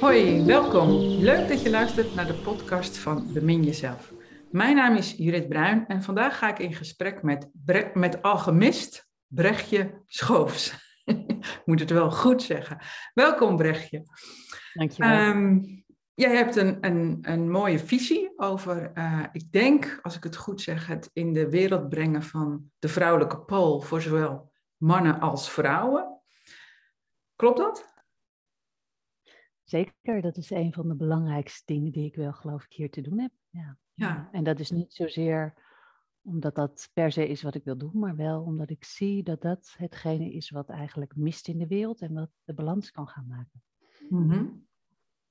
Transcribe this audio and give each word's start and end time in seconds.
Hoi, 0.00 0.44
welkom. 0.44 0.90
Leuk 1.00 1.48
dat 1.48 1.62
je 1.62 1.70
luistert 1.70 2.14
naar 2.14 2.26
de 2.26 2.34
podcast 2.34 2.98
van 2.98 3.32
Bemin 3.32 3.62
Jezelf. 3.62 4.12
Mijn 4.50 4.76
naam 4.76 4.96
is 4.96 5.14
Judith 5.16 5.48
Bruin 5.48 5.86
en 5.86 6.02
vandaag 6.02 6.38
ga 6.38 6.48
ik 6.48 6.58
in 6.58 6.74
gesprek 6.74 7.22
met, 7.22 7.48
Bre 7.52 7.90
met 7.94 8.22
alchemist 8.22 9.08
Brechtje 9.26 10.02
Schoofs. 10.06 10.74
ik 11.04 11.60
moet 11.64 11.80
het 11.80 11.90
wel 11.90 12.10
goed 12.10 12.42
zeggen. 12.42 12.78
Welkom 13.14 13.56
Brechtje. 13.56 14.02
Dankjewel. 14.72 15.28
Um, 15.28 15.84
jij 16.14 16.36
hebt 16.36 16.56
een, 16.56 16.78
een, 16.80 17.18
een 17.22 17.50
mooie 17.50 17.78
visie 17.78 18.32
over, 18.36 18.90
uh, 18.94 19.24
ik 19.32 19.52
denk, 19.52 19.98
als 20.02 20.16
ik 20.16 20.22
het 20.22 20.36
goed 20.36 20.60
zeg, 20.60 20.86
het 20.86 21.10
in 21.12 21.32
de 21.32 21.50
wereld 21.50 21.88
brengen 21.88 22.22
van 22.22 22.70
de 22.78 22.88
vrouwelijke 22.88 23.38
pool 23.38 23.80
voor 23.80 24.00
zowel 24.00 24.48
mannen 24.78 25.20
als 25.20 25.50
vrouwen. 25.50 26.20
Klopt 27.36 27.58
dat? 27.58 27.96
Zeker, 29.62 30.20
dat 30.20 30.36
is 30.36 30.50
een 30.50 30.72
van 30.72 30.88
de 30.88 30.94
belangrijkste 30.94 31.62
dingen 31.66 31.92
die 31.92 32.06
ik 32.06 32.14
wel 32.14 32.32
geloof 32.32 32.64
ik 32.64 32.72
hier 32.72 32.90
te 32.90 33.00
doen 33.00 33.18
heb. 33.18 33.32
Ja. 33.50 33.78
ja. 33.94 34.28
En 34.32 34.44
dat 34.44 34.58
is 34.58 34.70
niet 34.70 34.94
zozeer 34.94 35.54
omdat 36.22 36.54
dat 36.54 36.90
per 36.92 37.12
se 37.12 37.28
is 37.28 37.42
wat 37.42 37.54
ik 37.54 37.64
wil 37.64 37.76
doen, 37.76 37.98
maar 37.98 38.16
wel 38.16 38.42
omdat 38.42 38.70
ik 38.70 38.84
zie 38.84 39.22
dat 39.22 39.42
dat 39.42 39.74
hetgene 39.76 40.32
is 40.32 40.50
wat 40.50 40.68
eigenlijk 40.68 41.16
mist 41.16 41.48
in 41.48 41.58
de 41.58 41.66
wereld 41.66 42.00
en 42.00 42.14
wat 42.14 42.30
de 42.44 42.54
balans 42.54 42.90
kan 42.90 43.08
gaan 43.08 43.26
maken. 43.26 43.62
Mm 44.08 44.66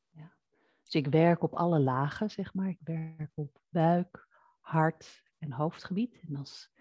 ja. 0.09 0.33
Dus 0.83 0.93
ik 0.93 1.07
werk 1.07 1.43
op 1.43 1.53
alle 1.53 1.79
lagen, 1.79 2.29
zeg 2.29 2.53
maar. 2.53 2.69
Ik 2.69 2.79
werk 2.83 3.31
op 3.33 3.59
buik, 3.69 4.27
hart 4.59 5.23
en 5.37 5.51
hoofdgebied. 5.51 6.19
En 6.27 6.35
als 6.35 6.71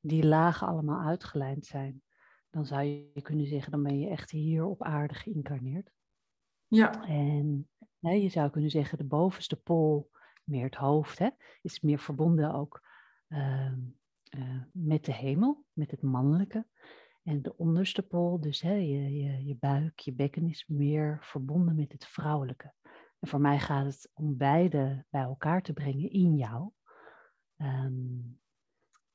die 0.00 0.26
lagen 0.26 0.66
allemaal 0.66 1.06
uitgelijnd 1.06 1.66
zijn, 1.66 2.02
dan 2.50 2.66
zou 2.66 2.84
je 2.84 3.22
kunnen 3.22 3.46
zeggen, 3.46 3.72
dan 3.72 3.82
ben 3.82 3.98
je 3.98 4.08
echt 4.08 4.30
hier 4.30 4.64
op 4.64 4.82
aarde 4.82 5.14
geïncarneerd. 5.14 5.90
Ja. 6.66 7.06
En 7.06 7.68
je 8.00 8.28
zou 8.28 8.50
kunnen 8.50 8.70
zeggen, 8.70 8.98
de 8.98 9.04
bovenste 9.04 9.56
pol, 9.56 10.10
meer 10.44 10.64
het 10.64 10.74
hoofd, 10.74 11.18
hè, 11.18 11.28
is 11.62 11.80
meer 11.80 11.98
verbonden 11.98 12.54
ook 12.54 12.88
uh, 13.28 13.72
uh, 14.36 14.62
met 14.72 15.04
de 15.04 15.14
hemel, 15.14 15.64
met 15.72 15.90
het 15.90 16.02
mannelijke. 16.02 16.66
En 17.22 17.42
de 17.42 17.56
onderste 17.56 18.02
pol, 18.02 18.40
dus 18.40 18.60
hè, 18.60 18.74
je, 18.74 19.12
je, 19.12 19.44
je 19.44 19.56
buik, 19.56 19.98
je 19.98 20.12
bekken, 20.12 20.48
is 20.48 20.66
meer 20.66 21.18
verbonden 21.20 21.76
met 21.76 21.92
het 21.92 22.06
vrouwelijke. 22.06 22.72
En 23.18 23.28
voor 23.28 23.40
mij 23.40 23.58
gaat 23.58 23.84
het 23.84 24.10
om 24.14 24.36
beide 24.36 25.04
bij 25.10 25.22
elkaar 25.22 25.62
te 25.62 25.72
brengen 25.72 26.10
in 26.10 26.36
jou. 26.36 26.70
Um, 27.56 28.39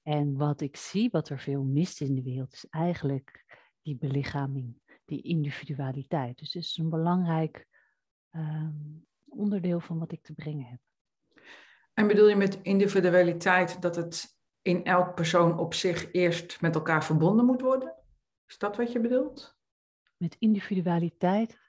en 0.07 0.37
wat 0.37 0.61
ik 0.61 0.75
zie, 0.75 1.09
wat 1.09 1.29
er 1.29 1.39
veel 1.39 1.63
mist 1.63 2.01
in 2.01 2.15
de 2.15 2.23
wereld, 2.23 2.53
is 2.53 2.65
eigenlijk 2.69 3.45
die 3.81 3.97
belichaming 3.97 4.79
die 5.05 5.21
individualiteit. 5.21 6.37
Dus 6.37 6.53
het 6.53 6.63
is 6.63 6.77
een 6.77 6.89
belangrijk 6.89 7.67
um, 8.31 9.05
onderdeel 9.25 9.79
van 9.79 9.99
wat 9.99 10.11
ik 10.11 10.23
te 10.23 10.33
brengen 10.33 10.65
heb. 10.65 10.79
En 11.93 12.07
bedoel 12.07 12.29
je 12.29 12.35
met 12.35 12.61
individualiteit 12.61 13.81
dat 13.81 13.95
het 13.95 14.37
in 14.61 14.83
elk 14.83 15.15
persoon 15.15 15.59
op 15.59 15.73
zich 15.73 16.11
eerst 16.11 16.61
met 16.61 16.75
elkaar 16.75 17.05
verbonden 17.05 17.45
moet 17.45 17.61
worden? 17.61 17.95
Is 18.47 18.57
dat 18.57 18.77
wat 18.77 18.91
je 18.91 18.99
bedoelt? 18.99 19.57
Met 20.17 20.35
individualiteit, 20.39 21.59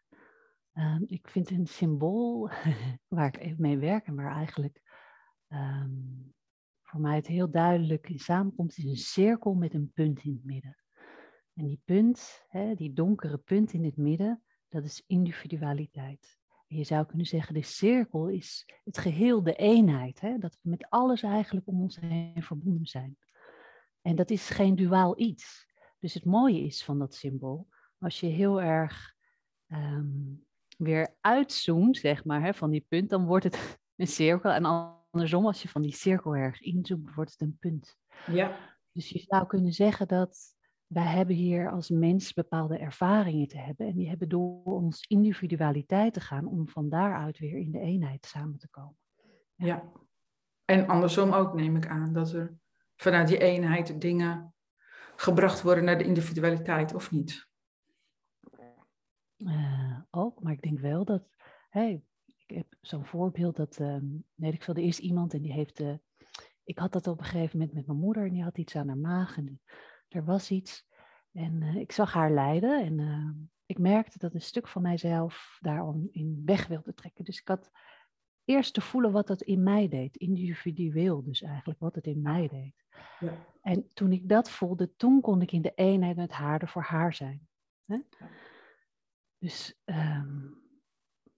um, 0.72 1.04
ik 1.06 1.28
vind 1.28 1.50
een 1.50 1.66
symbool 1.66 2.50
waar 3.16 3.26
ik 3.26 3.36
even 3.36 3.60
mee 3.60 3.78
werk 3.78 4.06
en 4.06 4.14
waar 4.14 4.36
eigenlijk 4.36 4.82
um, 5.48 6.34
voor 6.96 7.04
mij 7.04 7.16
het 7.16 7.26
heel 7.26 7.50
duidelijk 7.50 8.08
in 8.08 8.18
samenkomt, 8.18 8.78
is 8.78 8.84
een 8.84 8.96
cirkel 8.96 9.54
met 9.54 9.74
een 9.74 9.92
punt 9.94 10.24
in 10.24 10.32
het 10.32 10.44
midden. 10.44 10.76
En 11.54 11.66
die 11.66 11.80
punt, 11.84 12.44
hè, 12.48 12.74
die 12.74 12.92
donkere 12.92 13.38
punt 13.38 13.72
in 13.72 13.84
het 13.84 13.96
midden, 13.96 14.42
dat 14.68 14.84
is 14.84 15.02
individualiteit. 15.06 16.38
En 16.66 16.76
je 16.76 16.84
zou 16.84 17.06
kunnen 17.06 17.26
zeggen, 17.26 17.54
de 17.54 17.62
cirkel 17.62 18.28
is 18.28 18.66
het 18.84 18.98
geheel, 18.98 19.42
de 19.42 19.54
eenheid. 19.54 20.20
Hè, 20.20 20.38
dat 20.38 20.58
we 20.62 20.70
met 20.70 20.86
alles 20.88 21.22
eigenlijk 21.22 21.66
om 21.66 21.80
ons 21.82 22.00
heen 22.00 22.42
verbonden 22.42 22.86
zijn. 22.86 23.16
En 24.00 24.16
dat 24.16 24.30
is 24.30 24.50
geen 24.50 24.76
duaal 24.76 25.20
iets. 25.20 25.66
Dus 25.98 26.14
het 26.14 26.24
mooie 26.24 26.60
is 26.60 26.84
van 26.84 26.98
dat 26.98 27.14
symbool, 27.14 27.68
als 27.98 28.20
je 28.20 28.26
heel 28.26 28.62
erg 28.62 29.14
um, 29.68 30.46
weer 30.76 31.16
uitzoomt, 31.20 31.96
zeg 31.96 32.24
maar, 32.24 32.42
hè, 32.42 32.54
van 32.54 32.70
die 32.70 32.84
punt, 32.88 33.10
dan 33.10 33.26
wordt 33.26 33.44
het 33.44 33.78
een 33.96 34.06
cirkel. 34.06 34.50
En 34.50 34.64
andersom, 35.16 35.46
als 35.46 35.62
je 35.62 35.68
van 35.68 35.82
die 35.82 35.94
cirkel 35.94 36.36
erg 36.36 36.60
inzoomt, 36.60 37.14
wordt 37.14 37.30
het 37.30 37.40
een 37.40 37.56
punt. 37.60 37.96
Ja. 38.26 38.56
Dus 38.92 39.08
je 39.08 39.18
zou 39.18 39.46
kunnen 39.46 39.72
zeggen 39.72 40.08
dat 40.08 40.54
wij 40.86 41.06
hebben 41.06 41.34
hier 41.34 41.70
als 41.70 41.90
mens 41.90 42.32
bepaalde 42.32 42.78
ervaringen 42.78 43.48
te 43.48 43.58
hebben. 43.58 43.86
En 43.86 43.96
die 43.96 44.08
hebben 44.08 44.28
door 44.28 44.62
ons 44.64 45.04
individualiteit 45.06 46.12
te 46.12 46.20
gaan 46.20 46.46
om 46.46 46.68
van 46.68 46.88
daaruit 46.88 47.38
weer 47.38 47.56
in 47.56 47.70
de 47.70 47.80
eenheid 47.80 48.26
samen 48.26 48.58
te 48.58 48.68
komen. 48.68 48.96
Ja. 49.54 49.66
ja. 49.66 49.92
En 50.64 50.86
andersom 50.86 51.32
ook 51.32 51.54
neem 51.54 51.76
ik 51.76 51.86
aan 51.86 52.12
dat 52.12 52.32
er 52.32 52.56
vanuit 52.96 53.28
die 53.28 53.38
eenheid 53.38 54.00
dingen 54.00 54.54
gebracht 55.16 55.62
worden 55.62 55.84
naar 55.84 55.98
de 55.98 56.04
individualiteit, 56.04 56.94
of 56.94 57.10
niet? 57.10 57.48
Uh, 59.36 59.98
ook, 60.10 60.42
maar 60.42 60.52
ik 60.52 60.62
denk 60.62 60.80
wel 60.80 61.04
dat, 61.04 61.28
hey, 61.68 62.02
ik 62.46 62.56
heb 62.56 62.66
zo'n 62.80 63.04
voorbeeld 63.04 63.56
dat, 63.56 63.78
um, 63.78 64.24
nee, 64.34 64.52
ik 64.52 64.62
er 64.62 64.76
eerst 64.76 64.98
iemand 64.98 65.34
en 65.34 65.42
die 65.42 65.52
heeft, 65.52 65.80
uh, 65.80 65.94
ik 66.64 66.78
had 66.78 66.92
dat 66.92 67.06
op 67.06 67.18
een 67.18 67.24
gegeven 67.24 67.58
moment 67.58 67.76
met 67.76 67.86
mijn 67.86 67.98
moeder 67.98 68.26
en 68.26 68.32
die 68.32 68.42
had 68.42 68.58
iets 68.58 68.76
aan 68.76 68.88
haar 68.88 68.98
maag 68.98 69.36
en 69.36 69.60
er 70.08 70.24
was 70.24 70.50
iets. 70.50 70.86
En 71.32 71.62
uh, 71.62 71.76
ik 71.76 71.92
zag 71.92 72.12
haar 72.12 72.30
lijden 72.30 72.84
en 72.84 72.98
uh, 72.98 73.30
ik 73.66 73.78
merkte 73.78 74.18
dat 74.18 74.34
een 74.34 74.40
stuk 74.40 74.68
van 74.68 74.82
mijzelf 74.82 75.58
daarin 75.60 76.42
weg 76.44 76.66
wilde 76.66 76.94
trekken. 76.94 77.24
Dus 77.24 77.40
ik 77.40 77.48
had 77.48 77.70
eerst 78.44 78.74
te 78.74 78.80
voelen 78.80 79.12
wat 79.12 79.26
dat 79.26 79.42
in 79.42 79.62
mij 79.62 79.88
deed, 79.88 80.16
individueel 80.16 81.22
dus 81.22 81.42
eigenlijk, 81.42 81.80
wat 81.80 81.94
het 81.94 82.06
in 82.06 82.22
mij 82.22 82.48
deed. 82.48 82.84
Ja. 83.20 83.46
En 83.62 83.90
toen 83.92 84.12
ik 84.12 84.28
dat 84.28 84.50
voelde, 84.50 84.96
toen 84.96 85.20
kon 85.20 85.42
ik 85.42 85.52
in 85.52 85.62
de 85.62 85.72
eenheid 85.74 86.16
met 86.16 86.32
haar 86.32 86.62
er 86.62 86.68
voor 86.68 86.82
haar 86.82 87.14
zijn. 87.14 87.48
Hè? 87.84 87.98
Dus 89.38 89.80
um, 89.84 90.65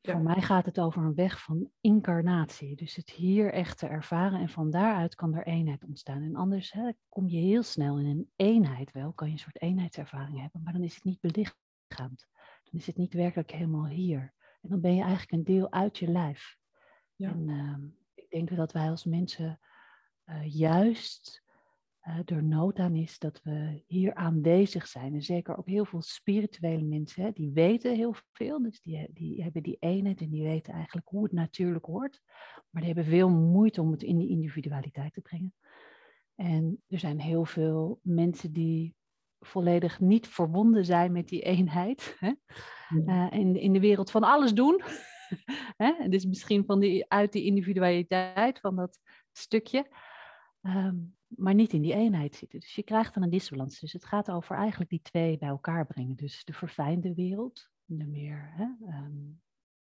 ja. 0.08 0.14
Voor 0.14 0.22
mij 0.22 0.42
gaat 0.42 0.64
het 0.64 0.80
over 0.80 1.02
een 1.02 1.14
weg 1.14 1.42
van 1.42 1.70
incarnatie. 1.80 2.76
Dus 2.76 2.94
het 2.94 3.10
hier 3.10 3.52
echt 3.52 3.78
te 3.78 3.86
ervaren 3.86 4.40
en 4.40 4.48
van 4.48 4.70
daaruit 4.70 5.14
kan 5.14 5.34
er 5.34 5.46
eenheid 5.46 5.84
ontstaan. 5.84 6.22
En 6.22 6.36
anders 6.36 6.72
hè, 6.72 6.90
kom 7.08 7.28
je 7.28 7.40
heel 7.40 7.62
snel 7.62 7.98
in 7.98 8.06
een 8.06 8.30
eenheid 8.36 8.92
wel, 8.92 9.12
kan 9.12 9.26
je 9.26 9.32
een 9.32 9.38
soort 9.38 9.62
eenheidservaring 9.62 10.40
hebben, 10.40 10.62
maar 10.62 10.72
dan 10.72 10.82
is 10.82 10.94
het 10.94 11.04
niet 11.04 11.20
belichaamd. 11.20 12.28
Dan 12.62 12.80
is 12.80 12.86
het 12.86 12.96
niet 12.96 13.14
werkelijk 13.14 13.50
helemaal 13.50 13.86
hier. 13.86 14.34
En 14.60 14.68
dan 14.68 14.80
ben 14.80 14.94
je 14.94 15.00
eigenlijk 15.00 15.32
een 15.32 15.44
deel 15.44 15.72
uit 15.72 15.98
je 15.98 16.08
lijf. 16.08 16.56
Ja. 17.14 17.30
En 17.30 17.48
uh, 17.48 17.76
ik 18.14 18.30
denk 18.30 18.56
dat 18.56 18.72
wij 18.72 18.90
als 18.90 19.04
mensen 19.04 19.60
uh, 20.26 20.54
juist 20.54 21.42
uh, 22.06 22.18
er 22.24 22.44
nood 22.44 22.78
aan 22.78 22.94
is 22.94 23.18
dat 23.18 23.40
we 23.42 23.82
hier 23.86 24.14
aanwezig 24.14 24.86
zijn. 24.86 25.14
En 25.14 25.22
zeker 25.22 25.58
ook 25.58 25.66
heel 25.66 25.84
veel 25.84 26.02
spirituele 26.02 26.84
mensen, 26.84 27.22
hè, 27.22 27.30
die 27.32 27.50
weten 27.50 27.94
heel 27.94 28.14
veel. 28.32 28.62
Dus 28.62 28.80
die, 28.80 29.10
die 29.12 29.42
hebben 29.42 29.62
die 29.62 29.76
eenheid 29.80 30.20
en 30.20 30.30
die 30.30 30.42
weten 30.42 30.72
eigenlijk 30.72 31.08
hoe 31.08 31.22
het 31.22 31.32
natuurlijk 31.32 31.84
hoort. 31.84 32.20
Maar 32.70 32.82
die 32.82 32.92
hebben 32.92 33.12
veel 33.12 33.30
moeite 33.30 33.80
om 33.80 33.90
het 33.90 34.02
in 34.02 34.18
die 34.18 34.28
individualiteit 34.28 35.12
te 35.12 35.20
brengen. 35.20 35.54
En 36.34 36.82
er 36.88 36.98
zijn 36.98 37.20
heel 37.20 37.44
veel 37.44 38.00
mensen 38.02 38.52
die 38.52 38.96
volledig 39.40 40.00
niet 40.00 40.28
verbonden 40.28 40.84
zijn 40.84 41.12
met 41.12 41.28
die 41.28 41.42
eenheid. 41.42 42.16
Hè? 42.18 42.32
Uh, 43.06 43.26
in, 43.30 43.56
in 43.56 43.72
de 43.72 43.80
wereld 43.80 44.10
van 44.10 44.22
alles 44.22 44.52
doen. 44.52 44.82
hè? 45.84 46.08
Dus 46.08 46.26
misschien 46.26 46.64
van 46.64 46.80
die, 46.80 47.10
uit 47.10 47.32
die 47.32 47.44
individualiteit 47.44 48.60
van 48.60 48.76
dat 48.76 48.98
stukje. 49.32 49.86
Um, 50.62 51.17
maar 51.28 51.54
niet 51.54 51.72
in 51.72 51.82
die 51.82 51.94
eenheid 51.94 52.34
zitten. 52.34 52.60
Dus 52.60 52.74
je 52.74 52.82
krijgt 52.82 53.14
dan 53.14 53.22
een 53.22 53.30
disbalans. 53.30 53.80
Dus 53.80 53.92
het 53.92 54.04
gaat 54.04 54.30
over 54.30 54.56
eigenlijk 54.56 54.90
die 54.90 55.02
twee 55.02 55.38
bij 55.38 55.48
elkaar 55.48 55.86
brengen. 55.86 56.16
Dus 56.16 56.44
de 56.44 56.52
verfijnde 56.52 57.14
wereld, 57.14 57.70
de 57.84 58.06
meer 58.06 58.50
hè, 58.54 58.64
um, 58.88 59.40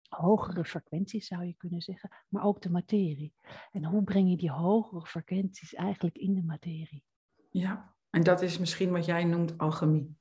hogere 0.10 0.66
frequenties 0.66 1.28
zou 1.28 1.44
je 1.46 1.54
kunnen 1.54 1.82
zeggen, 1.82 2.10
maar 2.28 2.44
ook 2.44 2.62
de 2.62 2.70
materie. 2.70 3.34
En 3.72 3.86
hoe 3.86 4.04
breng 4.04 4.30
je 4.30 4.38
die 4.38 4.52
hogere 4.52 5.06
frequenties 5.06 5.74
eigenlijk 5.74 6.18
in 6.18 6.34
de 6.34 6.44
materie? 6.44 7.04
Ja, 7.50 7.96
en 8.10 8.24
dat 8.24 8.42
is 8.42 8.58
misschien 8.58 8.92
wat 8.92 9.06
jij 9.06 9.24
noemt 9.24 9.58
alchemie. 9.58 10.18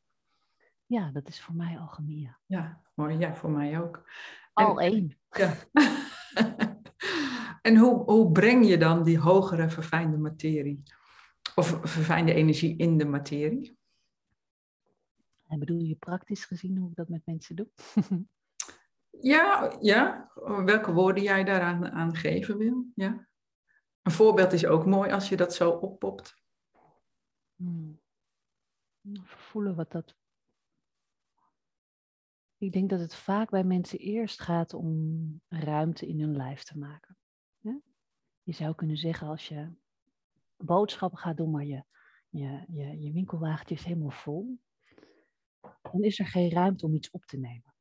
Ja, 0.87 1.11
dat 1.11 1.29
is 1.29 1.41
voor 1.41 1.55
mij 1.55 1.79
alchemie. 1.79 2.21
Ja, 2.21 2.38
ja 2.47 2.83
mooi. 2.94 3.19
Ja, 3.19 3.35
voor 3.35 3.50
mij 3.50 3.81
ook. 3.81 4.11
Al 4.53 4.81
één. 4.81 5.19
Ja. 5.31 5.55
en 7.69 7.77
hoe, 7.77 8.03
hoe 8.05 8.33
breng 8.33 8.67
je 8.67 8.79
dan 8.79 9.03
die 9.03 9.19
hogere 9.19 9.71
verfijnde 9.71 10.17
materie 10.17 10.83
of 11.59 11.79
verfijnde 11.83 12.35
energie 12.35 12.77
in 12.77 12.99
de 12.99 13.05
materie. 13.05 13.79
En 15.47 15.59
bedoel 15.59 15.81
je 15.81 15.97
praktisch 15.97 16.45
gezien 16.45 16.77
hoe 16.77 16.91
ik 16.91 16.97
dat 16.97 17.09
met 17.09 17.27
mensen 17.27 17.57
doe? 17.57 17.69
ja, 19.33 19.77
ja, 19.81 20.31
welke 20.65 20.93
woorden 20.93 21.23
jij 21.23 21.45
daaraan 21.45 21.91
aan 21.91 22.17
geven 22.17 22.59
wil. 22.59 22.87
Ja. 22.95 23.29
Een 24.03 24.13
voorbeeld 24.13 24.53
is 24.53 24.67
ook 24.67 24.87
mooi 24.87 25.11
als 25.11 25.29
je 25.29 25.37
dat 25.37 25.55
zo 25.55 25.71
oppopt. 25.71 26.43
Hmm. 27.57 28.01
voelen 29.25 29.75
wat 29.75 29.91
dat. 29.91 30.17
Ik 32.59 32.73
denk 32.73 32.91
dat 32.91 33.01
het 33.01 33.15
vaak 33.15 33.51
bij 33.51 33.65
mensen 33.65 33.99
eerst 33.99 34.41
gaat 34.41 34.75
om 34.75 35.41
ruimte 35.49 36.07
in 36.07 36.21
hun 36.21 36.37
lijf 36.37 36.63
te 36.63 36.79
maken. 36.79 37.17
Je 38.49 38.55
zou 38.55 38.75
kunnen 38.75 38.97
zeggen 38.97 39.29
als 39.29 39.49
je 39.49 39.69
boodschappen 40.65 41.19
gaat 41.19 41.37
doen, 41.37 41.51
maar 41.51 41.65
je, 41.65 41.85
je, 42.29 42.65
je, 42.69 43.01
je 43.01 43.13
winkelwagentje 43.13 43.75
is 43.75 43.85
helemaal 43.85 44.11
vol, 44.11 44.59
dan 45.83 46.03
is 46.03 46.19
er 46.19 46.27
geen 46.27 46.51
ruimte 46.51 46.87
om 46.87 46.95
iets 46.95 47.11
op 47.11 47.25
te 47.25 47.39
nemen. 47.39 47.77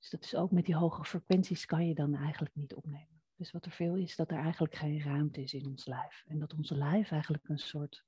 Dus 0.00 0.10
dat 0.10 0.24
is 0.24 0.34
ook 0.34 0.50
met 0.50 0.64
die 0.64 0.76
hoge 0.76 1.04
frequenties 1.04 1.64
kan 1.64 1.86
je 1.86 1.94
dan 1.94 2.14
eigenlijk 2.14 2.54
niet 2.54 2.74
opnemen. 2.74 3.22
Dus 3.34 3.50
wat 3.50 3.64
er 3.64 3.70
veel 3.72 3.96
is, 3.96 4.16
dat 4.16 4.30
er 4.30 4.38
eigenlijk 4.38 4.74
geen 4.74 5.02
ruimte 5.02 5.42
is 5.42 5.52
in 5.52 5.66
ons 5.66 5.86
lijf. 5.86 6.24
En 6.26 6.38
dat 6.38 6.54
onze 6.54 6.76
lijf 6.76 7.10
eigenlijk 7.10 7.48
een 7.48 7.58
soort 7.58 8.04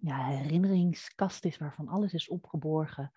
ja, 0.00 0.26
herinneringskast 0.26 1.44
is 1.44 1.58
waarvan 1.58 1.88
alles 1.88 2.12
is 2.12 2.28
opgeborgen 2.28 3.12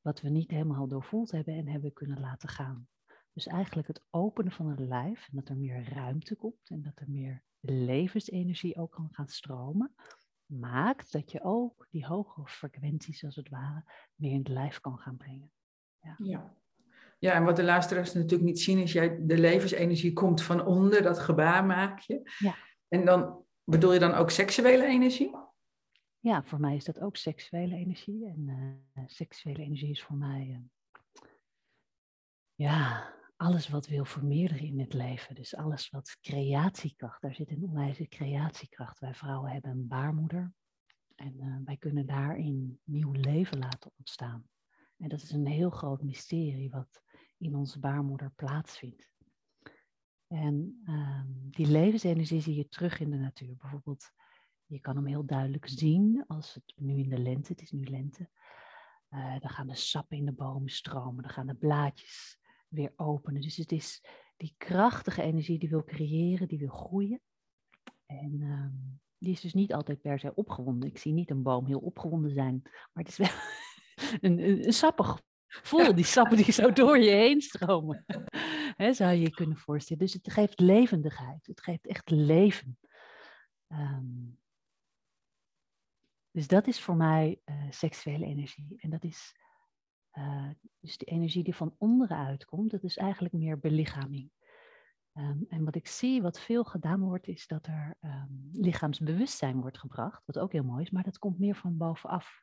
wat 0.00 0.20
we 0.20 0.28
niet 0.28 0.50
helemaal 0.50 0.88
doorvoeld 0.88 1.30
hebben 1.30 1.54
en 1.54 1.68
hebben 1.68 1.92
kunnen 1.92 2.20
laten 2.20 2.48
gaan. 2.48 2.88
Dus 3.32 3.46
eigenlijk 3.46 3.88
het 3.88 4.02
openen 4.10 4.52
van 4.52 4.68
het 4.68 4.78
lijf 4.78 5.28
en 5.28 5.36
dat 5.36 5.48
er 5.48 5.56
meer 5.56 5.92
ruimte 5.92 6.36
komt 6.36 6.70
en 6.70 6.82
dat 6.82 7.00
er 7.00 7.10
meer 7.10 7.42
levensenergie 7.60 8.76
ook 8.76 8.90
kan 8.90 9.08
gaan 9.12 9.28
stromen, 9.28 9.94
maakt 10.46 11.12
dat 11.12 11.30
je 11.30 11.42
ook 11.42 11.86
die 11.90 12.06
hogere 12.06 12.46
frequenties 12.46 13.24
als 13.24 13.36
het 13.36 13.48
ware 13.48 13.84
meer 14.14 14.32
in 14.32 14.38
het 14.38 14.48
lijf 14.48 14.80
kan 14.80 14.98
gaan 14.98 15.16
brengen. 15.16 15.52
Ja. 16.00 16.14
ja. 16.18 16.58
Ja, 17.18 17.32
en 17.32 17.44
wat 17.44 17.56
de 17.56 17.64
luisteraars 17.64 18.12
natuurlijk 18.12 18.42
niet 18.42 18.60
zien, 18.60 18.78
is 18.78 18.92
jij 18.92 19.26
de 19.26 19.38
levensenergie 19.38 20.12
komt 20.12 20.42
van 20.42 20.66
onder, 20.66 21.02
dat 21.02 21.18
gebaar 21.18 21.64
maak 21.64 21.98
je. 21.98 22.30
Ja. 22.38 22.54
En 22.88 23.04
dan 23.04 23.44
bedoel 23.64 23.92
je 23.92 23.98
dan 23.98 24.14
ook 24.14 24.30
seksuele 24.30 24.86
energie? 24.86 25.36
Ja, 26.18 26.42
voor 26.42 26.60
mij 26.60 26.76
is 26.76 26.84
dat 26.84 27.00
ook 27.00 27.16
seksuele 27.16 27.74
energie. 27.74 28.26
En 28.26 28.46
uh, 28.94 29.02
seksuele 29.06 29.62
energie 29.62 29.90
is 29.90 30.02
voor 30.02 30.16
mij, 30.16 30.46
uh, 30.48 31.28
ja, 32.54 33.12
alles 33.40 33.68
wat 33.68 33.86
wil 33.86 34.04
vermeerderen 34.04 34.66
in 34.66 34.80
het 34.80 34.92
leven. 34.92 35.34
Dus 35.34 35.54
alles 35.56 35.90
wat 35.90 36.16
creatiekracht, 36.20 37.22
daar 37.22 37.34
zit 37.34 37.50
een 37.50 37.62
onwijze 37.62 38.08
creatiekracht. 38.08 38.98
Wij 38.98 39.14
vrouwen 39.14 39.50
hebben 39.50 39.70
een 39.70 39.88
baarmoeder. 39.88 40.52
En 41.14 41.34
uh, 41.40 41.56
wij 41.64 41.76
kunnen 41.76 42.06
daarin 42.06 42.80
nieuw 42.84 43.12
leven 43.12 43.58
laten 43.58 43.92
ontstaan. 43.96 44.48
En 44.96 45.08
dat 45.08 45.22
is 45.22 45.30
een 45.30 45.46
heel 45.46 45.70
groot 45.70 46.02
mysterie 46.02 46.70
wat 46.70 47.02
in 47.38 47.56
onze 47.56 47.78
baarmoeder 47.78 48.30
plaatsvindt. 48.36 49.10
En 50.26 50.82
uh, 50.84 51.22
die 51.26 51.66
levensenergie 51.66 52.40
zie 52.40 52.54
je 52.54 52.68
terug 52.68 53.00
in 53.00 53.10
de 53.10 53.16
natuur. 53.16 53.56
Bijvoorbeeld, 53.56 54.10
je 54.66 54.80
kan 54.80 54.96
hem 54.96 55.06
heel 55.06 55.26
duidelijk 55.26 55.68
zien 55.68 56.24
als 56.26 56.54
het 56.54 56.72
nu 56.76 56.98
in 56.98 57.08
de 57.08 57.18
lente, 57.18 57.52
het 57.52 57.62
is 57.62 57.70
nu 57.70 57.84
lente. 57.84 58.30
Uh, 59.10 59.40
dan 59.40 59.50
gaan 59.50 59.66
de 59.66 59.76
sappen 59.76 60.16
in 60.16 60.24
de 60.24 60.32
bomen 60.32 60.70
stromen, 60.70 61.22
dan 61.22 61.32
gaan 61.32 61.46
de 61.46 61.54
blaadjes 61.54 62.39
weer 62.70 62.92
openen. 62.96 63.40
Dus 63.40 63.56
het 63.56 63.72
is 63.72 64.04
die 64.36 64.54
krachtige 64.56 65.22
energie 65.22 65.58
die 65.58 65.68
wil 65.68 65.84
creëren, 65.84 66.48
die 66.48 66.58
wil 66.58 66.68
groeien. 66.68 67.20
En 68.06 68.40
uh, 68.40 68.66
die 69.18 69.32
is 69.32 69.40
dus 69.40 69.54
niet 69.54 69.74
altijd 69.74 70.00
per 70.00 70.18
se 70.18 70.34
opgewonden. 70.34 70.88
Ik 70.88 70.98
zie 70.98 71.12
niet 71.12 71.30
een 71.30 71.42
boom 71.42 71.66
heel 71.66 71.78
opgewonden 71.78 72.32
zijn, 72.32 72.60
maar 72.62 73.04
het 73.04 73.08
is 73.08 73.16
wel 73.16 73.28
een, 74.30 74.48
een, 74.48 74.66
een 74.66 74.72
sappig 74.72 75.20
Voel 75.50 75.94
die 75.94 76.04
sappen 76.04 76.36
die 76.36 76.52
zo 76.52 76.72
door 76.72 76.98
je 76.98 77.10
heen 77.10 77.40
stromen. 77.40 78.04
He, 78.76 78.92
zou 78.92 79.12
je 79.12 79.20
je 79.20 79.30
kunnen 79.30 79.56
voorstellen. 79.56 80.02
Dus 80.02 80.12
het 80.12 80.32
geeft 80.32 80.60
levendigheid. 80.60 81.46
Het 81.46 81.60
geeft 81.60 81.86
echt 81.86 82.10
leven. 82.10 82.78
Um, 83.68 84.38
dus 86.30 86.46
dat 86.46 86.66
is 86.66 86.80
voor 86.80 86.96
mij 86.96 87.40
uh, 87.44 87.70
seksuele 87.70 88.26
energie. 88.26 88.74
En 88.76 88.90
dat 88.90 89.04
is 89.04 89.36
uh, 90.18 90.48
dus 90.80 90.98
de 90.98 91.04
energie 91.04 91.44
die 91.44 91.54
van 91.54 91.74
onderuit 91.78 92.44
komt. 92.44 92.70
Dat 92.70 92.82
is 92.82 92.96
eigenlijk 92.96 93.34
meer 93.34 93.58
belichaming. 93.58 94.30
Um, 95.14 95.46
en 95.48 95.64
wat 95.64 95.74
ik 95.74 95.86
zie, 95.86 96.22
wat 96.22 96.40
veel 96.40 96.64
gedaan 96.64 97.00
wordt, 97.00 97.26
is 97.26 97.46
dat 97.46 97.66
er 97.66 97.96
um, 98.00 98.50
lichaamsbewustzijn 98.52 99.60
wordt 99.60 99.78
gebracht. 99.78 100.22
Wat 100.26 100.38
ook 100.38 100.52
heel 100.52 100.64
mooi 100.64 100.82
is, 100.82 100.90
maar 100.90 101.02
dat 101.02 101.18
komt 101.18 101.38
meer 101.38 101.56
van 101.56 101.76
bovenaf. 101.76 102.42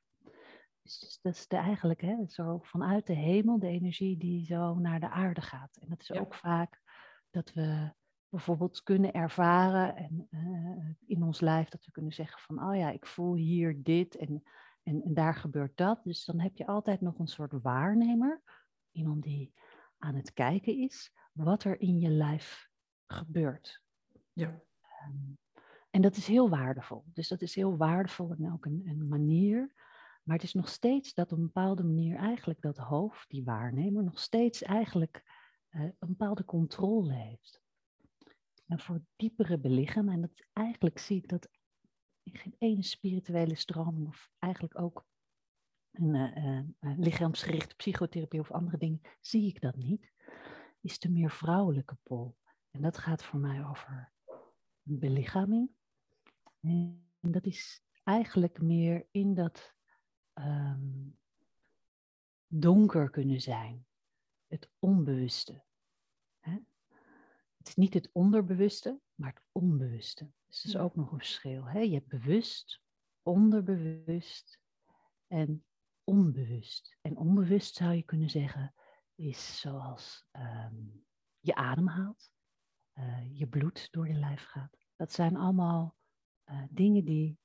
Dus 0.81 1.19
dat 1.21 1.33
is 1.33 1.47
de, 1.47 1.55
eigenlijk 1.55 2.01
hè, 2.01 2.15
zo 2.27 2.59
vanuit 2.61 3.07
de 3.07 3.13
hemel 3.13 3.59
de 3.59 3.67
energie 3.67 4.17
die 4.17 4.45
zo 4.45 4.75
naar 4.75 4.99
de 4.99 5.09
aarde 5.09 5.41
gaat. 5.41 5.77
En 5.81 5.89
dat 5.89 6.01
is 6.01 6.11
ook 6.11 6.35
vaak 6.35 6.81
dat 7.29 7.53
we 7.53 7.91
bijvoorbeeld 8.29 8.83
kunnen 8.83 9.13
ervaren 9.13 9.95
en, 9.95 10.27
uh, 10.29 10.89
in 11.05 11.23
ons 11.23 11.39
lijf 11.39 11.69
dat 11.69 11.85
we 11.85 11.91
kunnen 11.91 12.13
zeggen 12.13 12.39
van, 12.39 12.69
oh 12.69 12.75
ja, 12.75 12.89
ik 12.89 13.05
voel 13.05 13.35
hier 13.35 13.83
dit 13.83 14.15
en, 14.15 14.43
en, 14.88 15.04
en, 15.04 15.13
daar 15.13 15.36
gebeurt 15.36 15.78
dat. 15.78 16.04
Dus 16.04 16.25
dan 16.25 16.39
heb 16.39 16.57
je 16.57 16.68
altijd 16.68 17.01
nog 17.01 17.19
een 17.19 17.28
soort 17.28 17.62
waarnemer, 17.62 18.42
iemand 18.92 19.24
die 19.24 19.54
aan 19.98 20.16
het 20.16 20.34
kijken 20.34 20.78
is, 20.78 21.13
wat 21.31 21.63
er 21.63 21.81
in 21.81 22.00
je 22.00 22.10
lijf 22.10 22.69
gebeurt. 23.06 23.81
Ja. 24.34 24.62
Um, 25.07 25.38
en 25.89 26.01
dat 26.01 26.16
is 26.16 26.28
heel 26.28 26.50
waardevol. 26.50 27.04
Dus 27.13 27.28
dat 27.28 27.42
is 27.42 27.56
heel 27.56 27.78
waardevol 27.78 28.31
en 28.31 28.51
ook 28.51 28.66
een, 28.66 28.81
een 28.86 29.07
manier 29.07 29.75
maar 30.28 30.36
het 30.36 30.45
is 30.45 30.54
nog 30.54 30.69
steeds 30.69 31.13
dat 31.13 31.31
op 31.31 31.38
een 31.38 31.44
bepaalde 31.44 31.84
manier 31.84 32.16
eigenlijk 32.16 32.62
dat 32.62 32.78
hoofd, 32.78 33.30
die 33.30 33.44
waarnemer, 33.44 34.04
nog 34.04 34.19
steeds 34.19 34.62
eigenlijk 34.62 35.24
uh, 35.69 35.81
een 35.81 36.07
bepaalde 36.07 36.45
controle 36.45 37.13
heeft. 37.13 37.62
En 38.66 38.80
voor 38.80 39.01
diepere 39.16 39.57
belichamen, 39.57 40.13
en 40.13 40.22
dat 40.22 40.45
eigenlijk 40.54 40.98
zie 41.00 41.18
ik 41.18 41.28
dat 41.30 41.50
in 42.27 42.39
geen 42.39 42.56
ene 42.57 42.83
spirituele 42.83 43.56
stroming 43.56 44.07
of 44.07 44.31
eigenlijk 44.39 44.79
ook 44.79 45.06
een 45.91 46.15
uh, 46.15 46.91
uh, 46.91 46.97
lichaamsgerichte 46.97 47.75
psychotherapie 47.75 48.39
of 48.39 48.51
andere 48.51 48.77
dingen, 48.77 49.01
zie 49.21 49.47
ik 49.47 49.62
dat 49.62 49.75
niet, 49.75 50.12
is 50.81 51.00
de 51.00 51.09
meer 51.09 51.31
vrouwelijke 51.31 51.97
pol. 52.03 52.38
En 52.71 52.81
dat 52.81 52.97
gaat 52.97 53.24
voor 53.24 53.39
mij 53.39 53.65
over 53.65 54.13
belichaming. 54.81 55.71
En 56.59 57.09
dat 57.21 57.45
is 57.45 57.83
eigenlijk 58.03 58.62
meer 58.62 59.07
in 59.12 59.33
dat 59.33 59.75
um, 60.33 61.18
donker 62.47 63.09
kunnen 63.09 63.41
zijn. 63.41 63.85
Het 64.47 64.69
onbewuste. 64.79 65.63
Hè? 66.39 66.57
Het 67.57 67.68
is 67.68 67.75
niet 67.75 67.94
het 67.94 68.09
onderbewuste, 68.12 69.00
maar 69.15 69.33
het 69.33 69.44
onbewuste. 69.51 70.31
Dus 70.47 70.61
dat 70.61 70.73
is 70.73 70.77
ook 70.77 70.95
nog 70.95 71.11
een 71.11 71.17
verschil. 71.17 71.65
Hè? 71.65 71.79
Je 71.79 71.94
hebt 71.94 72.07
bewust, 72.07 72.81
onderbewust 73.21 74.59
en 75.27 75.65
onbewust. 76.03 76.98
En 77.01 77.17
onbewust 77.17 77.75
zou 77.75 77.93
je 77.93 78.03
kunnen 78.03 78.29
zeggen, 78.29 78.74
is 79.15 79.60
zoals 79.60 80.25
um, 80.31 81.05
je 81.39 81.55
ademhaalt, 81.55 82.31
uh, 82.93 83.38
je 83.39 83.48
bloed 83.48 83.88
door 83.91 84.07
je 84.07 84.13
lijf 84.13 84.43
gaat. 84.43 84.77
Dat 84.95 85.13
zijn 85.13 85.36
allemaal 85.36 85.95
uh, 86.45 86.63
dingen 86.69 87.05
die 87.05 87.39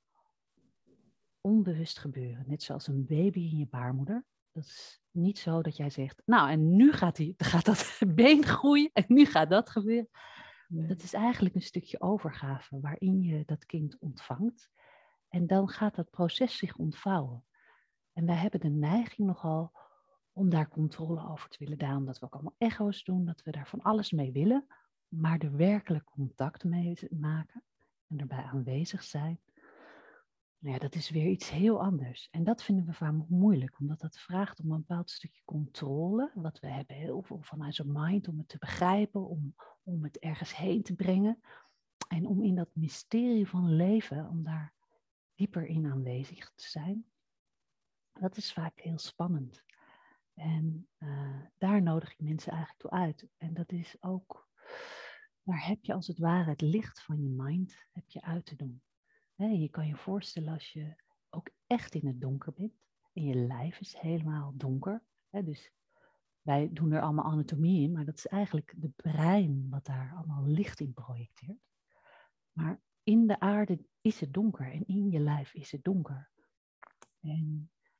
onbewust 1.40 1.98
gebeuren. 1.98 2.44
Net 2.46 2.62
zoals 2.62 2.86
een 2.86 3.06
baby 3.06 3.40
in 3.40 3.56
je 3.56 3.66
baarmoeder. 3.66 4.24
Dat 4.52 4.64
is 4.64 5.00
niet 5.10 5.38
zo 5.38 5.62
dat 5.62 5.76
jij 5.76 5.90
zegt, 5.90 6.22
nou 6.24 6.50
en 6.50 6.76
nu 6.76 6.92
gaat, 6.92 7.16
die, 7.16 7.34
gaat 7.52 7.64
dat 7.64 7.98
been 8.06 8.44
groeien 8.44 8.90
en 8.92 9.04
nu 9.08 9.24
gaat 9.24 9.50
dat 9.50 9.70
gebeuren. 9.70 10.08
Dat 10.74 11.02
is 11.02 11.12
eigenlijk 11.12 11.54
een 11.54 11.62
stukje 11.62 12.00
overgave 12.00 12.80
waarin 12.80 13.22
je 13.22 13.44
dat 13.44 13.66
kind 13.66 13.98
ontvangt. 13.98 14.70
En 15.28 15.46
dan 15.46 15.68
gaat 15.68 15.94
dat 15.94 16.10
proces 16.10 16.56
zich 16.56 16.76
ontvouwen. 16.76 17.44
En 18.12 18.26
wij 18.26 18.34
hebben 18.34 18.60
de 18.60 18.68
neiging 18.68 19.26
nogal 19.28 19.72
om 20.32 20.50
daar 20.50 20.68
controle 20.68 21.28
over 21.28 21.48
te 21.48 21.58
willen. 21.58 21.78
Daarom 21.78 22.04
dat 22.04 22.18
we 22.18 22.26
ook 22.26 22.34
allemaal 22.34 22.54
echo's 22.58 23.04
doen, 23.04 23.24
dat 23.24 23.42
we 23.42 23.50
daar 23.50 23.68
van 23.68 23.82
alles 23.82 24.10
mee 24.10 24.32
willen. 24.32 24.66
Maar 25.08 25.38
er 25.38 25.56
werkelijk 25.56 26.04
contact 26.04 26.64
mee 26.64 26.98
maken 27.10 27.64
en 28.06 28.18
erbij 28.18 28.42
aanwezig 28.42 29.02
zijn, 29.02 29.40
nou 30.62 30.74
ja, 30.74 30.80
dat 30.80 30.94
is 30.94 31.10
weer 31.10 31.26
iets 31.26 31.50
heel 31.50 31.82
anders. 31.82 32.28
En 32.30 32.44
dat 32.44 32.62
vinden 32.62 32.86
we 32.86 32.92
vaak 32.92 33.28
moeilijk, 33.28 33.78
omdat 33.78 34.00
dat 34.00 34.18
vraagt 34.18 34.60
om 34.60 34.70
een 34.70 34.84
bepaald 34.86 35.10
stukje 35.10 35.42
controle. 35.44 36.30
Wat 36.34 36.60
we 36.60 36.66
hebben 36.66 36.96
heel 36.96 37.22
veel 37.22 37.40
van 37.40 37.64
onze 37.64 37.86
mind 37.86 38.28
om 38.28 38.38
het 38.38 38.48
te 38.48 38.58
begrijpen, 38.58 39.28
om, 39.28 39.54
om 39.82 40.04
het 40.04 40.18
ergens 40.18 40.56
heen 40.56 40.82
te 40.82 40.94
brengen. 40.94 41.40
En 42.08 42.26
om 42.26 42.42
in 42.42 42.54
dat 42.54 42.68
mysterie 42.74 43.48
van 43.48 43.74
leven, 43.74 44.28
om 44.28 44.42
daar 44.42 44.74
dieper 45.34 45.66
in 45.66 45.86
aanwezig 45.86 46.52
te 46.54 46.68
zijn. 46.68 47.04
Dat 48.12 48.36
is 48.36 48.52
vaak 48.52 48.80
heel 48.80 48.98
spannend. 48.98 49.64
En 50.34 50.88
uh, 50.98 51.40
daar 51.58 51.82
nodig 51.82 52.12
ik 52.12 52.20
mensen 52.20 52.52
eigenlijk 52.52 52.80
toe 52.80 52.90
uit. 52.90 53.26
En 53.36 53.54
dat 53.54 53.72
is 53.72 53.96
ook, 54.00 54.48
daar 55.42 55.66
heb 55.66 55.84
je 55.84 55.92
als 55.92 56.06
het 56.06 56.18
ware 56.18 56.50
het 56.50 56.60
licht 56.60 57.02
van 57.02 57.22
je 57.22 57.28
mind 57.28 57.76
heb 57.92 58.10
je 58.10 58.22
uit 58.22 58.44
te 58.44 58.56
doen 58.56 58.82
je 59.50 59.68
kan 59.68 59.86
je 59.86 59.96
voorstellen 59.96 60.52
als 60.52 60.72
je 60.72 60.94
ook 61.30 61.50
echt 61.66 61.94
in 61.94 62.06
het 62.06 62.20
donker 62.20 62.52
bent 62.52 62.72
en 63.12 63.22
je 63.22 63.34
lijf 63.34 63.80
is 63.80 63.96
helemaal 63.98 64.52
donker. 64.56 65.02
dus 65.30 65.72
wij 66.40 66.72
doen 66.72 66.92
er 66.92 67.02
allemaal 67.02 67.24
anatomie 67.24 67.82
in, 67.82 67.92
maar 67.92 68.04
dat 68.04 68.16
is 68.16 68.26
eigenlijk 68.26 68.74
de 68.76 68.88
brein 68.88 69.66
wat 69.70 69.84
daar 69.84 70.14
allemaal 70.16 70.46
licht 70.46 70.80
in 70.80 70.92
projecteert. 70.92 71.60
Maar 72.52 72.80
in 73.02 73.26
de 73.26 73.40
aarde 73.40 73.84
is 74.00 74.20
het 74.20 74.32
donker 74.32 74.72
en 74.72 74.86
in 74.86 75.10
je 75.10 75.18
lijf 75.18 75.54
is 75.54 75.72
het 75.72 75.84
donker. 75.84 76.30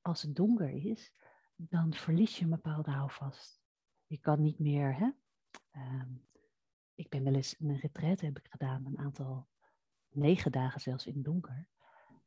als 0.00 0.22
het 0.22 0.36
donker 0.36 0.70
is, 0.70 1.12
dan 1.56 1.94
verlies 1.94 2.38
je 2.38 2.44
een 2.44 2.50
bepaalde 2.50 2.90
houvast. 2.90 3.62
Je 4.06 4.18
kan 4.18 4.42
niet 4.42 4.58
meer, 4.58 4.96
hè? 4.96 5.10
Ehm, 5.70 6.10
ik 6.94 7.08
ben 7.08 7.24
wel 7.24 7.34
eens 7.34 7.54
een 7.58 7.76
retraite 7.76 8.24
heb 8.24 8.38
ik 8.38 8.46
gedaan, 8.50 8.86
een 8.86 8.98
aantal, 8.98 9.48
negen 10.14 10.52
dagen 10.52 10.80
zelfs 10.80 11.06
in 11.06 11.14
het 11.14 11.24
donker. 11.24 11.66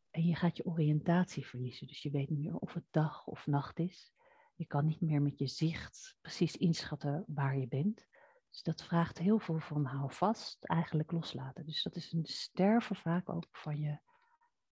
En 0.10 0.24
je 0.26 0.36
gaat 0.36 0.58
je 0.58 0.66
oriëntatie 0.66 1.46
verliezen, 1.46 1.88
dus 1.88 2.02
je 2.02 2.12
weet 2.12 2.30
niet 2.30 2.40
meer 2.40 2.58
of 2.58 2.74
het 2.74 2.88
dag 2.92 3.26
of 3.26 3.48
nacht 3.48 3.80
is. 3.80 4.14
Je 4.56 4.66
kan 4.66 4.86
niet 4.86 5.02
meer 5.02 5.22
met 5.22 5.40
je 5.40 5.48
zicht 5.48 6.18
precies 6.22 6.58
inschatten 6.58 7.24
waar 7.28 7.58
je 7.58 7.68
bent. 7.68 8.08
Dus 8.50 8.64
dat 8.64 8.84
vraagt 8.84 9.18
heel 9.18 9.40
veel 9.40 9.60
van 9.60 9.86
hou 9.86 10.14
vast, 10.14 10.64
eigenlijk 10.64 11.12
loslaten. 11.12 11.66
Dus 11.66 11.84
dat 11.84 11.96
is 11.96 12.12
een 12.12 12.26
sterven 12.26 12.96
vaak 12.96 13.30
ook 13.30 13.48
van 13.52 13.80
je 13.80 14.00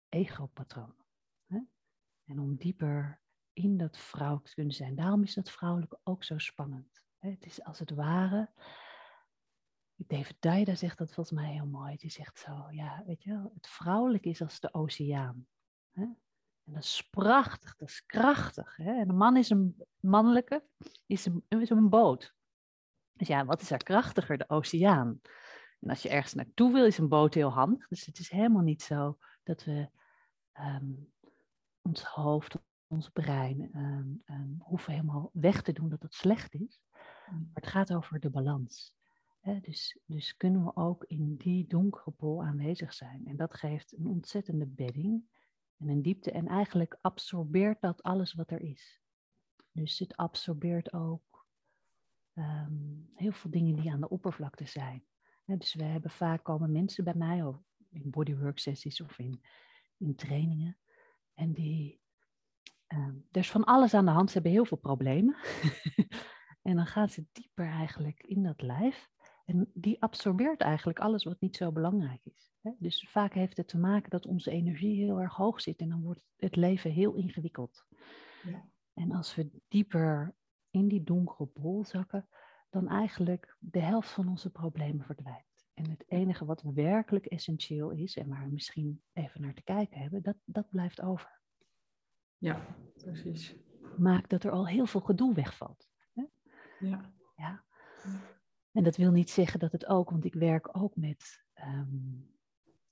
ego-patroon. 0.08 0.94
En 2.26 2.38
om 2.38 2.56
dieper 2.56 3.20
in 3.52 3.76
dat 3.76 3.98
vrouw 3.98 4.40
te 4.40 4.54
kunnen 4.54 4.74
zijn. 4.74 4.94
Daarom 4.94 5.22
is 5.22 5.34
dat 5.34 5.50
vrouwelijk 5.50 5.98
ook 6.02 6.24
zo 6.24 6.38
spannend. 6.38 7.04
Het 7.18 7.46
is 7.46 7.62
als 7.62 7.78
het 7.78 7.90
ware. 7.90 8.50
David 9.96 10.36
Daida 10.40 10.74
zegt 10.74 10.98
dat 10.98 11.12
volgens 11.12 11.40
mij 11.40 11.52
heel 11.52 11.66
mooi. 11.66 11.96
Die 11.96 12.10
zegt 12.10 12.38
zo, 12.38 12.66
ja, 12.70 13.02
weet 13.06 13.22
je 13.22 13.30
wel, 13.30 13.52
het 13.54 13.66
vrouwelijk 13.66 14.24
is 14.24 14.42
als 14.42 14.60
de 14.60 14.74
oceaan. 14.74 15.46
En 15.92 16.72
dat 16.72 16.82
is 16.82 17.08
prachtig, 17.10 17.76
dat 17.76 17.88
is 17.88 18.06
krachtig. 18.06 18.76
Hè? 18.76 19.00
En 19.00 19.08
een 19.08 19.16
man 19.16 19.36
is 19.36 19.50
een 19.50 19.84
mannelijke, 20.00 20.64
is 21.06 21.26
een, 21.26 21.44
is 21.48 21.70
een 21.70 21.88
boot. 21.88 22.34
Dus 23.12 23.28
ja, 23.28 23.44
wat 23.44 23.60
is 23.60 23.70
er 23.70 23.82
krachtiger? 23.82 24.38
De 24.38 24.48
oceaan. 24.48 25.20
En 25.80 25.88
als 25.88 26.02
je 26.02 26.08
ergens 26.08 26.34
naartoe 26.34 26.72
wil, 26.72 26.84
is 26.84 26.98
een 26.98 27.08
boot 27.08 27.34
heel 27.34 27.52
handig. 27.52 27.88
Dus 27.88 28.06
het 28.06 28.18
is 28.18 28.30
helemaal 28.30 28.62
niet 28.62 28.82
zo 28.82 29.18
dat 29.42 29.64
we 29.64 29.90
ehm, 30.52 30.92
ons 31.82 32.02
hoofd, 32.02 32.56
ons 32.86 33.08
brein 33.08 33.70
um, 34.26 34.56
hoeven 34.58 34.92
helemaal 34.92 35.30
weg 35.32 35.62
te 35.62 35.72
doen 35.72 35.88
dat 35.88 36.02
het 36.02 36.14
slecht 36.14 36.54
is. 36.54 36.80
Mm. 37.30 37.38
Maar 37.38 37.62
het 37.62 37.66
gaat 37.66 37.94
over 37.94 38.20
de 38.20 38.30
balans. 38.30 38.95
Dus, 39.54 39.98
dus 40.06 40.36
kunnen 40.36 40.64
we 40.64 40.76
ook 40.76 41.04
in 41.04 41.36
die 41.36 41.66
donkere 41.66 42.10
pol 42.10 42.42
aanwezig 42.42 42.94
zijn. 42.94 43.26
En 43.26 43.36
dat 43.36 43.54
geeft 43.54 43.96
een 43.96 44.06
ontzettende 44.06 44.66
bedding 44.66 45.24
en 45.76 45.88
een 45.88 46.02
diepte. 46.02 46.30
En 46.30 46.46
eigenlijk 46.46 46.98
absorbeert 47.00 47.80
dat 47.80 48.02
alles 48.02 48.34
wat 48.34 48.50
er 48.50 48.60
is. 48.60 49.00
Dus 49.72 49.98
het 49.98 50.16
absorbeert 50.16 50.92
ook 50.92 51.46
ehm, 52.34 52.74
heel 53.14 53.32
veel 53.32 53.50
dingen 53.50 53.76
die 53.76 53.90
aan 53.90 54.00
de 54.00 54.08
oppervlakte 54.08 54.64
zijn. 54.64 55.04
dus 55.44 55.74
we 55.74 55.84
hebben 55.84 56.10
vaak 56.10 56.44
komen 56.44 56.72
mensen 56.72 57.04
bij 57.04 57.14
mij, 57.14 57.54
in 57.90 58.10
bodywork 58.10 58.58
sessies 58.58 59.00
of 59.00 59.18
in, 59.18 59.42
in 59.96 60.14
trainingen. 60.14 60.76
En 61.34 61.52
die, 61.52 62.00
um, 62.88 63.26
er 63.30 63.40
is 63.40 63.50
van 63.50 63.64
alles 63.64 63.94
aan 63.94 64.04
de 64.04 64.10
hand. 64.10 64.28
Ze 64.28 64.34
hebben 64.34 64.52
heel 64.52 64.64
veel 64.64 64.76
problemen. 64.76 65.36
en 66.62 66.76
dan 66.76 66.86
gaan 66.86 67.08
ze 67.08 67.26
dieper 67.32 67.66
eigenlijk 67.66 68.22
in 68.22 68.42
dat 68.42 68.62
lijf. 68.62 69.08
En 69.46 69.70
die 69.74 70.02
absorbeert 70.02 70.60
eigenlijk 70.60 70.98
alles 70.98 71.24
wat 71.24 71.40
niet 71.40 71.56
zo 71.56 71.72
belangrijk 71.72 72.24
is. 72.24 72.52
Dus 72.78 73.08
vaak 73.10 73.34
heeft 73.34 73.56
het 73.56 73.68
te 73.68 73.78
maken 73.78 74.10
dat 74.10 74.26
onze 74.26 74.50
energie 74.50 75.04
heel 75.04 75.20
erg 75.20 75.34
hoog 75.34 75.60
zit 75.60 75.80
en 75.80 75.88
dan 75.88 76.02
wordt 76.02 76.20
het 76.36 76.56
leven 76.56 76.90
heel 76.90 77.14
ingewikkeld. 77.14 77.86
Ja. 78.42 78.68
En 78.94 79.12
als 79.12 79.34
we 79.34 79.50
dieper 79.68 80.34
in 80.70 80.88
die 80.88 81.02
donkere 81.02 81.50
bol 81.54 81.84
zakken, 81.84 82.28
dan 82.70 82.88
eigenlijk 82.88 83.56
de 83.58 83.80
helft 83.80 84.10
van 84.10 84.28
onze 84.28 84.50
problemen 84.50 85.04
verdwijnt. 85.04 85.68
En 85.74 85.90
het 85.90 86.04
enige 86.06 86.44
wat 86.44 86.62
werkelijk 86.62 87.26
essentieel 87.26 87.90
is, 87.90 88.16
en 88.16 88.28
waar 88.28 88.44
we 88.44 88.52
misschien 88.52 89.02
even 89.12 89.40
naar 89.40 89.54
te 89.54 89.62
kijken 89.62 90.00
hebben, 90.00 90.22
dat, 90.22 90.36
dat 90.44 90.70
blijft 90.70 91.00
over. 91.00 91.40
Ja, 92.38 92.76
precies. 92.96 93.56
Maakt 93.96 94.30
dat 94.30 94.44
er 94.44 94.50
al 94.50 94.66
heel 94.66 94.86
veel 94.86 95.00
gedoe 95.00 95.34
wegvalt. 95.34 95.88
Ja. 96.78 97.12
ja. 97.36 97.64
En 98.76 98.82
dat 98.82 98.96
wil 98.96 99.10
niet 99.10 99.30
zeggen 99.30 99.58
dat 99.58 99.72
het 99.72 99.86
ook, 99.86 100.10
want 100.10 100.24
ik 100.24 100.34
werk 100.34 100.76
ook 100.76 100.96
met 100.96 101.44
ehm, 101.52 101.86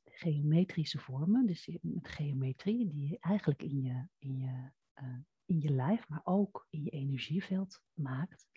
geometrische 0.05 0.99
vormen, 0.99 1.47
dus 1.47 1.79
met 1.83 2.09
geometrie, 2.09 2.88
die 2.88 3.09
je 3.09 3.19
eigenlijk 3.21 3.62
in 3.62 3.83
je, 3.83 4.07
in, 4.19 4.38
je, 4.38 4.71
uh, 5.03 5.17
in 5.45 5.61
je 5.61 5.71
lijf, 5.71 6.09
maar 6.09 6.21
ook 6.25 6.67
in 6.71 6.83
je 6.85 6.91
energieveld 6.91 7.81
maakt, 7.93 8.49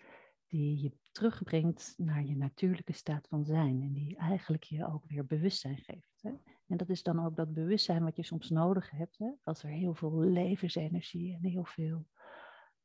die 0.46 0.80
je 0.80 0.92
terugbrengt 1.12 1.94
naar 1.96 2.24
je 2.24 2.36
natuurlijke 2.36 2.92
staat 2.92 3.28
van 3.28 3.44
zijn 3.44 3.82
en 3.82 3.92
die 3.92 4.16
eigenlijk 4.16 4.62
je 4.62 4.86
ook 4.86 5.04
weer 5.06 5.26
bewustzijn 5.26 5.78
geeft. 5.78 6.22
Hè? 6.22 6.30
En 6.66 6.76
dat 6.76 6.88
is 6.88 7.02
dan 7.02 7.24
ook 7.24 7.36
dat 7.36 7.52
bewustzijn 7.52 8.04
wat 8.04 8.16
je 8.16 8.22
soms 8.22 8.50
nodig 8.50 8.90
hebt, 8.90 9.18
hè? 9.18 9.30
als 9.42 9.62
er 9.62 9.70
heel 9.70 9.94
veel 9.94 10.20
levensenergie 10.20 11.34
en 11.34 11.44
heel 11.44 11.64
veel 11.64 12.06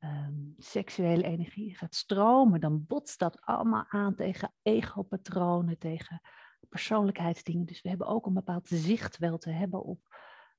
um, 0.04 0.54
seksuele 0.58 1.24
energie 1.24 1.78
gaat 1.78 1.96
stromen, 1.96 2.60
dan 2.60 2.86
botst 2.88 3.20
dat 3.20 3.42
allemaal 3.42 3.86
aan 3.88 4.16
tegen 4.16 4.54
ego-patronen, 4.62 5.78
tegen 5.78 6.22
persoonlijkheidsdingen. 6.70 7.66
Dus 7.66 7.82
we 7.82 7.90
hebben 7.90 8.08
ook 8.08 8.26
een 8.26 8.34
bepaald 8.34 8.68
zicht 8.68 9.18
wel 9.18 9.38
te 9.38 9.50
hebben 9.50 9.84
op, 9.84 10.00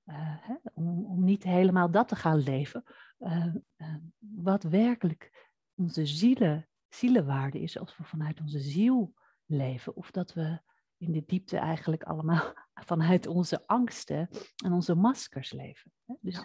uh, 0.07 0.15
hè, 0.19 0.55
om, 0.75 1.05
om, 1.05 1.25
niet 1.25 1.43
helemaal 1.43 1.91
dat 1.91 2.09
te 2.09 2.17
gaan 2.17 2.39
leven, 2.39 2.83
uh, 3.19 3.55
uh, 3.77 3.95
wat 4.19 4.63
werkelijk 4.63 5.51
onze 5.75 6.07
zielen, 6.07 6.69
zielenwaarde 6.89 7.61
is, 7.61 7.79
als 7.79 7.97
we 7.97 8.05
vanuit 8.05 8.41
onze 8.41 8.61
ziel 8.61 9.15
leven, 9.45 9.97
of 9.97 10.11
dat 10.11 10.33
we 10.33 10.61
in 10.97 11.13
de 11.13 11.23
diepte 11.27 11.57
eigenlijk 11.57 12.03
allemaal 12.03 12.53
vanuit 12.91 13.27
onze 13.27 13.67
angsten 13.67 14.29
en 14.65 14.73
onze 14.73 14.95
maskers 14.95 15.53
leven. 15.53 15.93
Hè? 16.05 16.15
Dus. 16.21 16.45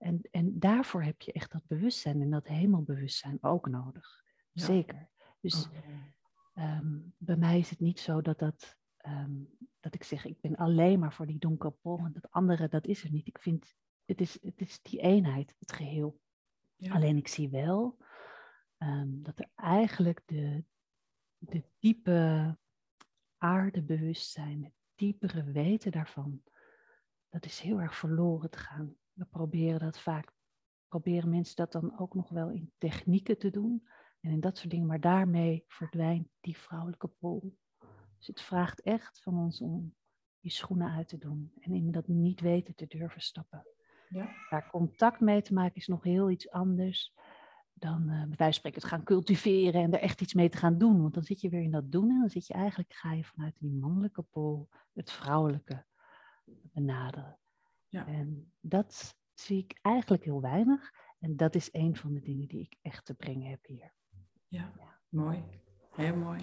En, 0.00 0.20
en 0.30 0.58
daarvoor 0.58 1.02
heb 1.02 1.20
je 1.20 1.32
echt 1.32 1.52
dat 1.52 1.66
bewustzijn 1.66 2.20
en 2.20 2.30
dat 2.30 2.46
hemelbewustzijn 2.46 3.38
ook 3.40 3.68
nodig. 3.68 4.22
Zeker. 4.52 5.08
Dus 5.40 5.68
um, 6.54 7.14
bij 7.16 7.36
mij 7.36 7.58
is 7.58 7.70
het 7.70 7.80
niet 7.80 8.00
zo 8.00 8.20
dat, 8.22 8.38
dat, 8.38 8.76
um, 9.06 9.56
dat 9.80 9.94
ik 9.94 10.02
zeg, 10.02 10.24
ik 10.24 10.40
ben 10.40 10.56
alleen 10.56 10.98
maar 10.98 11.12
voor 11.12 11.26
die 11.26 11.38
donkere 11.38 11.72
pol 11.72 11.98
en 11.98 12.12
dat 12.12 12.30
andere, 12.30 12.68
dat 12.68 12.86
is 12.86 13.04
er 13.04 13.10
niet. 13.10 13.26
Ik 13.26 13.38
vind, 13.38 13.74
het 14.04 14.20
is, 14.20 14.38
het 14.42 14.60
is 14.60 14.82
die 14.82 15.00
eenheid, 15.00 15.56
het 15.58 15.72
geheel. 15.72 16.20
Ja. 16.76 16.94
Alleen 16.94 17.16
ik 17.16 17.28
zie 17.28 17.48
wel 17.48 17.98
um, 18.78 19.22
dat 19.22 19.38
er 19.38 19.50
eigenlijk 19.54 20.22
de, 20.26 20.64
de 21.38 21.64
diepe 21.78 22.58
aardebewustzijn, 23.36 24.64
het 24.64 24.74
diepere 24.94 25.44
weten 25.44 25.92
daarvan, 25.92 26.42
dat 27.28 27.44
is 27.44 27.60
heel 27.60 27.80
erg 27.80 27.96
verloren 27.96 28.50
te 28.50 28.58
gaan 28.58 28.98
we 29.12 29.24
proberen 29.24 29.80
dat 29.80 29.98
vaak, 29.98 30.32
proberen 30.88 31.30
mensen 31.30 31.56
dat 31.56 31.72
dan 31.72 31.98
ook 31.98 32.14
nog 32.14 32.28
wel 32.28 32.50
in 32.50 32.72
technieken 32.78 33.38
te 33.38 33.50
doen 33.50 33.88
en 34.20 34.30
in 34.30 34.40
dat 34.40 34.58
soort 34.58 34.70
dingen, 34.70 34.86
maar 34.86 35.00
daarmee 35.00 35.64
verdwijnt 35.68 36.28
die 36.40 36.58
vrouwelijke 36.58 37.08
pol. 37.08 37.56
Dus 38.18 38.26
het 38.26 38.40
vraagt 38.40 38.80
echt 38.80 39.22
van 39.22 39.38
ons 39.38 39.60
om 39.60 39.94
je 40.38 40.50
schoenen 40.50 40.90
uit 40.90 41.08
te 41.08 41.18
doen 41.18 41.52
en 41.60 41.74
in 41.74 41.90
dat 41.90 42.08
niet 42.08 42.40
weten 42.40 42.74
te 42.74 42.86
durven 42.86 43.20
stappen. 43.20 43.66
Ja. 44.08 44.34
Daar 44.50 44.70
contact 44.70 45.20
mee 45.20 45.42
te 45.42 45.54
maken 45.54 45.76
is 45.76 45.86
nog 45.86 46.02
heel 46.02 46.30
iets 46.30 46.50
anders 46.50 47.14
dan 47.80 48.02
uh, 48.10 48.22
bij 48.24 48.36
wijze 48.36 48.58
spreken 48.58 48.80
het 48.80 48.90
gaan 48.90 49.02
cultiveren 49.02 49.82
en 49.82 49.92
er 49.92 50.00
echt 50.00 50.20
iets 50.20 50.34
mee 50.34 50.48
te 50.48 50.56
gaan 50.56 50.78
doen. 50.78 51.00
Want 51.00 51.14
dan 51.14 51.22
zit 51.22 51.40
je 51.40 51.48
weer 51.48 51.62
in 51.62 51.70
dat 51.70 51.92
doen 51.92 52.10
en 52.10 52.20
dan 52.20 52.30
zit 52.30 52.46
je 52.46 52.54
eigenlijk, 52.54 52.92
ga 52.92 53.12
je 53.12 53.24
vanuit 53.24 53.54
die 53.58 53.72
mannelijke 53.72 54.22
pol 54.22 54.68
het 54.92 55.10
vrouwelijke 55.10 55.84
benaderen. 56.44 57.38
Ja. 57.90 58.06
En 58.06 58.52
dat 58.60 59.16
zie 59.34 59.58
ik 59.58 59.78
eigenlijk 59.82 60.24
heel 60.24 60.40
weinig. 60.40 60.90
En 61.18 61.36
dat 61.36 61.54
is 61.54 61.68
een 61.72 61.96
van 61.96 62.14
de 62.14 62.20
dingen 62.20 62.48
die 62.48 62.60
ik 62.60 62.76
echt 62.82 63.04
te 63.04 63.14
brengen 63.14 63.50
heb 63.50 63.66
hier. 63.66 63.92
Ja, 64.48 64.72
mooi. 65.08 65.44
Heel 65.90 66.16
mooi. 66.16 66.40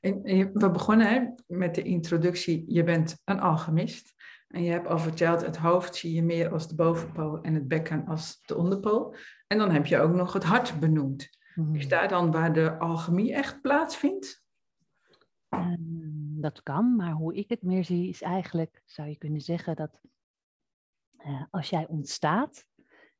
En, 0.00 0.22
we 0.52 0.70
begonnen 0.70 1.06
hè, 1.06 1.26
met 1.46 1.74
de 1.74 1.82
introductie. 1.82 2.64
Je 2.66 2.84
bent 2.84 3.20
een 3.24 3.40
alchemist. 3.40 4.14
En 4.48 4.62
je 4.62 4.70
hebt 4.70 4.86
al 4.86 4.98
verteld, 4.98 5.40
het 5.40 5.56
hoofd 5.56 5.94
zie 5.94 6.14
je 6.14 6.22
meer 6.22 6.52
als 6.52 6.68
de 6.68 6.74
bovenpool 6.74 7.40
en 7.40 7.54
het 7.54 7.68
bekken 7.68 8.06
als 8.06 8.42
de 8.44 8.56
onderpool. 8.56 9.14
En 9.46 9.58
dan 9.58 9.70
heb 9.70 9.86
je 9.86 9.98
ook 9.98 10.14
nog 10.14 10.32
het 10.32 10.44
hart 10.44 10.80
benoemd. 10.80 11.28
Hmm. 11.54 11.74
Is 11.74 11.88
daar 11.88 12.08
dan 12.08 12.30
waar 12.30 12.52
de 12.52 12.78
alchemie 12.78 13.34
echt 13.34 13.60
plaatsvindt? 13.60 14.44
Um, 15.48 16.40
dat 16.40 16.62
kan, 16.62 16.96
maar 16.96 17.12
hoe 17.12 17.34
ik 17.34 17.48
het 17.48 17.62
meer 17.62 17.84
zie 17.84 18.08
is 18.08 18.22
eigenlijk, 18.22 18.82
zou 18.84 19.08
je 19.08 19.18
kunnen 19.18 19.40
zeggen, 19.40 19.76
dat 19.76 20.00
uh, 21.26 21.42
als 21.50 21.70
jij 21.70 21.86
ontstaat, 21.86 22.66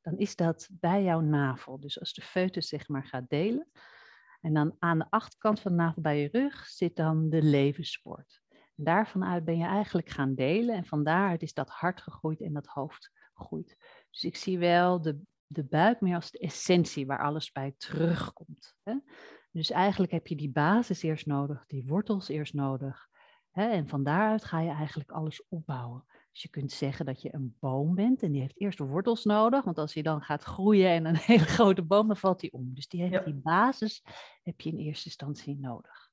dan 0.01 0.19
is 0.19 0.37
dat 0.37 0.69
bij 0.73 1.03
jouw 1.03 1.21
navel. 1.21 1.81
Dus 1.81 2.01
als 2.01 2.13
de 2.13 2.23
foetus 2.23 2.69
zeg 2.69 2.89
maar 2.89 3.07
gaat 3.07 3.29
delen. 3.29 3.71
En 4.41 4.55
dan 4.55 4.77
aan 4.79 4.99
de 4.99 5.07
achterkant 5.11 5.61
van 5.61 5.71
de 5.71 5.77
navel 5.77 6.03
bij 6.03 6.21
je 6.21 6.29
rug 6.33 6.67
zit 6.67 6.97
dan 6.97 7.31
de 7.31 7.43
levenssport. 7.43 8.43
En 8.51 8.85
daarvanuit 8.85 9.45
ben 9.45 9.59
je 9.59 9.65
eigenlijk 9.65 10.09
gaan 10.09 10.35
delen. 10.35 10.75
En 10.75 10.85
van 10.85 11.05
daaruit 11.05 11.43
is 11.43 11.55
dat 11.55 11.69
hart 11.69 12.01
gegroeid 12.01 12.41
en 12.41 12.53
dat 12.53 12.67
hoofd 12.67 13.11
gegroeid. 13.35 13.77
Dus 14.11 14.25
ik 14.25 14.37
zie 14.37 14.59
wel 14.59 15.01
de, 15.01 15.21
de 15.47 15.65
buik 15.65 16.01
meer 16.01 16.15
als 16.15 16.31
de 16.31 16.39
essentie 16.39 17.07
waar 17.07 17.23
alles 17.23 17.53
bij 17.53 17.75
terugkomt. 17.77 18.75
Hè? 18.83 18.95
Dus 19.53 19.71
eigenlijk 19.71 20.13
heb 20.13 20.27
je 20.27 20.37
die 20.37 20.51
basis 20.51 21.03
eerst 21.03 21.27
nodig, 21.27 21.67
die 21.67 21.87
wortels 21.87 22.29
eerst 22.29 22.55
nodig. 22.55 23.09
Hè? 23.51 23.69
En 23.71 23.89
van 23.89 24.03
daaruit 24.05 24.45
ga 24.45 24.61
je 24.61 24.71
eigenlijk 24.71 25.11
alles 25.11 25.49
opbouwen. 25.49 26.05
Dus 26.33 26.43
je 26.43 26.49
kunt 26.49 26.73
zeggen 26.73 27.07
dat 27.07 27.23
je 27.23 27.35
een 27.35 27.57
boom 27.59 27.95
bent 27.95 28.23
en 28.23 28.33
die 28.33 28.41
heeft 28.41 28.61
eerst 28.61 28.79
wortels 28.79 29.25
nodig, 29.25 29.65
want 29.65 29.79
als 29.79 29.95
hij 29.95 30.03
dan 30.03 30.23
gaat 30.23 30.43
groeien 30.43 30.91
en 30.91 31.07
een 31.07 31.17
hele 31.31 31.45
grote 31.45 31.83
boom, 31.83 32.07
dan 32.07 32.17
valt 32.17 32.41
hij 32.41 32.51
om. 32.51 32.75
Dus 32.75 32.89
die, 32.89 33.03
heeft, 33.03 33.25
die 33.25 33.35
basis 33.35 34.05
heb 34.43 34.61
je 34.61 34.71
in 34.71 34.79
eerste 34.79 35.07
instantie 35.07 35.59
nodig. 35.59 36.11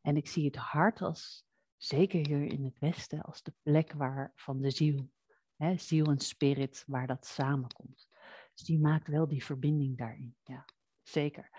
En 0.00 0.16
ik 0.16 0.28
zie 0.28 0.44
het 0.44 0.56
hart 0.56 1.02
als, 1.02 1.44
zeker 1.76 2.26
hier 2.26 2.52
in 2.52 2.64
het 2.64 2.78
Westen, 2.78 3.22
als 3.22 3.42
de 3.42 3.52
plek 3.62 3.92
waar 3.92 4.32
van 4.34 4.60
de 4.60 4.70
ziel, 4.70 5.10
hè, 5.56 5.76
ziel 5.76 6.04
en 6.04 6.18
spirit, 6.18 6.84
waar 6.86 7.06
dat 7.06 7.26
samenkomt. 7.26 8.08
Dus 8.54 8.64
die 8.64 8.78
maakt 8.78 9.08
wel 9.08 9.28
die 9.28 9.44
verbinding 9.44 9.98
daarin, 9.98 10.36
ja, 10.42 10.64
zeker. 11.02 11.50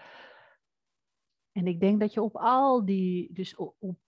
En 1.52 1.68
ik 1.68 1.80
denk 1.80 2.00
dat 2.00 2.14
je 2.14 2.22
op 2.22 2.36
al 2.36 2.86
die, 2.86 3.34
dus 3.34 3.56
op, 3.56 3.76
op 3.80 4.00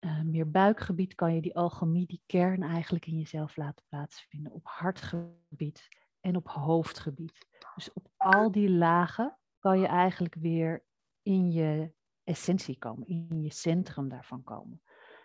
uh, 0.00 0.22
meer 0.22 0.50
buikgebied 0.50 1.14
kan 1.14 1.34
je 1.34 1.40
die 1.40 1.56
alchemie, 1.56 2.06
die 2.06 2.22
kern 2.26 2.62
eigenlijk 2.62 3.06
in 3.06 3.16
jezelf 3.18 3.56
laten 3.56 3.84
plaatsvinden. 3.88 4.52
Op 4.52 4.66
hartgebied 4.66 5.88
en 6.20 6.36
op 6.36 6.48
hoofdgebied. 6.48 7.46
Dus 7.74 7.92
op 7.92 8.08
al 8.16 8.50
die 8.50 8.70
lagen 8.70 9.38
kan 9.58 9.80
je 9.80 9.86
eigenlijk 9.86 10.34
weer 10.34 10.84
in 11.22 11.50
je 11.50 11.92
essentie 12.24 12.78
komen, 12.78 13.06
in 13.06 13.42
je 13.42 13.52
centrum 13.52 14.08
daarvan 14.08 14.42
komen. 14.44 14.82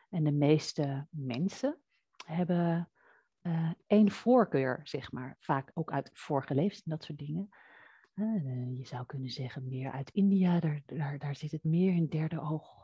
En 0.09 0.23
de 0.23 0.31
meeste 0.31 1.07
mensen 1.09 1.77
hebben 2.25 2.89
uh, 3.41 3.71
één 3.87 4.11
voorkeur, 4.11 4.79
zeg 4.83 5.11
maar, 5.11 5.35
vaak 5.39 5.71
ook 5.73 5.91
uit 5.91 6.09
vorige 6.13 6.55
levens 6.55 6.83
en 6.83 6.91
dat 6.91 7.03
soort 7.03 7.19
dingen. 7.19 7.49
Uh, 8.13 8.77
je 8.77 8.85
zou 8.85 9.05
kunnen 9.05 9.29
zeggen 9.29 9.67
meer 9.67 9.91
uit 9.91 10.09
India, 10.09 10.59
daar, 10.59 10.81
daar, 10.85 11.17
daar 11.17 11.35
zit 11.35 11.51
het 11.51 11.63
meer 11.63 11.93
in 11.93 12.07
derde 12.07 12.41
oog 12.41 12.82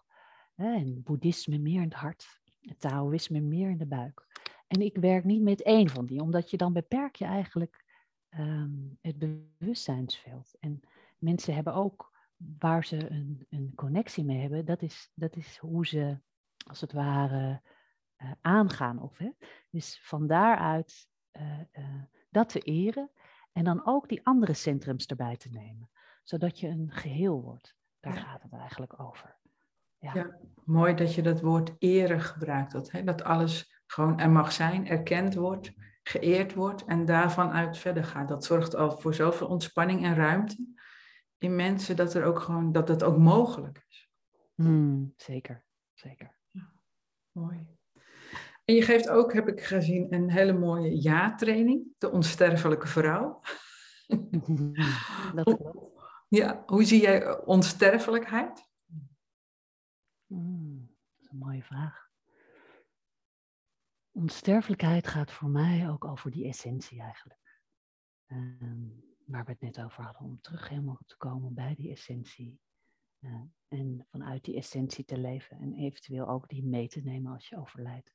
en 0.65 1.03
boeddhisme 1.03 1.57
meer 1.57 1.81
in 1.81 1.89
het 1.89 1.93
hart. 1.93 2.41
Het 2.61 2.79
Taoïsme 2.79 3.39
meer 3.39 3.69
in 3.69 3.77
de 3.77 3.85
buik. 3.85 4.27
En 4.67 4.81
ik 4.81 4.97
werk 4.97 5.23
niet 5.23 5.41
met 5.41 5.61
één 5.61 5.89
van 5.89 6.05
die, 6.05 6.21
omdat 6.21 6.49
je 6.49 6.57
dan 6.57 6.73
beperk 6.73 7.15
je 7.15 7.25
eigenlijk 7.25 7.85
um, 8.29 8.97
het 9.01 9.17
bewustzijnsveld. 9.17 10.55
En 10.59 10.79
mensen 11.17 11.53
hebben 11.53 11.73
ook 11.73 12.17
waar 12.59 12.85
ze 12.85 13.09
een, 13.11 13.45
een 13.49 13.71
connectie 13.75 14.23
mee 14.23 14.41
hebben, 14.41 14.65
dat 14.65 14.81
is, 14.81 15.11
dat 15.13 15.35
is 15.35 15.57
hoe 15.57 15.87
ze 15.87 16.19
als 16.67 16.81
het 16.81 16.93
ware 16.93 17.61
uh, 18.17 18.31
aangaan. 18.41 19.01
Of, 19.01 19.17
hè? 19.17 19.29
Dus 19.69 19.99
van 20.03 20.27
daaruit 20.27 21.07
uh, 21.31 21.59
uh, 21.73 22.03
dat 22.29 22.49
te 22.49 22.59
eren 22.59 23.11
en 23.51 23.63
dan 23.63 23.85
ook 23.85 24.09
die 24.09 24.25
andere 24.25 24.53
centrums 24.53 25.05
erbij 25.05 25.37
te 25.37 25.49
nemen, 25.49 25.89
zodat 26.23 26.59
je 26.59 26.67
een 26.67 26.91
geheel 26.91 27.41
wordt. 27.41 27.75
Daar 27.99 28.13
gaat 28.13 28.41
het 28.41 28.53
eigenlijk 28.53 28.99
over. 28.99 29.38
Ja. 29.99 30.37
mooi 30.63 30.93
dat 30.93 31.13
je 31.13 31.21
dat 31.21 31.41
woord 31.41 31.75
eren 31.77 32.21
gebruikt. 32.21 32.71
Dat, 32.71 32.91
hè? 32.91 33.03
dat 33.03 33.23
alles 33.23 33.81
gewoon 33.85 34.19
er 34.19 34.29
mag 34.29 34.51
zijn, 34.51 34.87
erkend 34.87 35.35
wordt, 35.35 35.73
geëerd 36.03 36.53
wordt 36.53 36.85
en 36.85 37.05
daarvan 37.05 37.51
uit 37.51 37.77
verder 37.77 38.03
gaat. 38.03 38.27
Dat 38.27 38.45
zorgt 38.45 38.75
al 38.75 38.97
voor 38.97 39.13
zoveel 39.13 39.47
ontspanning 39.47 40.03
en 40.03 40.15
ruimte 40.15 40.67
in 41.37 41.55
mensen 41.55 41.95
dat, 41.95 42.13
er 42.13 42.23
ook 42.23 42.39
gewoon, 42.39 42.71
dat 42.71 42.87
het 42.87 43.03
ook 43.03 43.17
mogelijk 43.17 43.85
is. 43.87 44.09
Hmm, 44.55 45.13
zeker, 45.17 45.63
zeker. 45.93 46.37
Ja, 46.47 46.71
mooi. 47.31 47.67
En 48.65 48.75
je 48.75 48.81
geeft 48.81 49.09
ook, 49.09 49.33
heb 49.33 49.47
ik 49.47 49.61
gezien, 49.61 50.13
een 50.13 50.29
hele 50.29 50.53
mooie 50.53 51.01
ja-training, 51.01 51.87
de 51.97 52.11
onsterfelijke 52.11 52.87
vrouw. 52.87 53.41
Dat 55.35 55.43
klopt. 55.43 55.87
Ja, 56.27 56.63
hoe 56.65 56.83
zie 56.83 57.01
jij 57.01 57.45
onsterfelijkheid? 57.45 58.68
Hmm, 60.29 60.87
dat 60.87 61.19
is 61.19 61.29
een 61.29 61.37
mooie 61.37 61.63
vraag. 61.63 62.09
Onsterfelijkheid 64.11 65.07
gaat 65.07 65.31
voor 65.31 65.49
mij 65.49 65.89
ook 65.89 66.05
over 66.05 66.31
die 66.31 66.47
essentie 66.47 67.01
eigenlijk. 67.01 67.61
Ehm, 68.25 68.87
waar 69.25 69.45
we 69.45 69.51
het 69.51 69.61
net 69.61 69.81
over 69.81 70.03
hadden, 70.03 70.21
om 70.21 70.41
terug 70.41 70.69
helemaal 70.69 71.01
te 71.05 71.17
komen 71.17 71.53
bij 71.53 71.75
die 71.75 71.91
essentie. 71.91 72.59
Uh, 73.19 73.41
en 73.67 74.05
vanuit 74.09 74.43
die 74.43 74.55
essentie 74.55 75.05
te 75.05 75.17
leven 75.17 75.57
en 75.57 75.73
eventueel 75.73 76.27
ook 76.27 76.49
die 76.49 76.65
mee 76.65 76.87
te 76.87 77.01
nemen 77.01 77.33
als 77.33 77.49
je 77.49 77.57
overlijdt. 77.57 78.13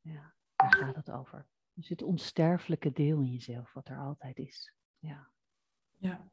Ja, 0.00 0.34
daar 0.56 0.74
gaat 0.74 0.96
het 0.96 1.10
over. 1.10 1.46
Dus 1.72 1.88
het 1.88 2.02
onsterfelijke 2.02 2.92
deel 2.92 3.20
in 3.20 3.32
jezelf, 3.32 3.72
wat 3.72 3.88
er 3.88 3.98
altijd 3.98 4.38
is. 4.38 4.74
Ja. 4.98 5.30
ja. 5.98 6.30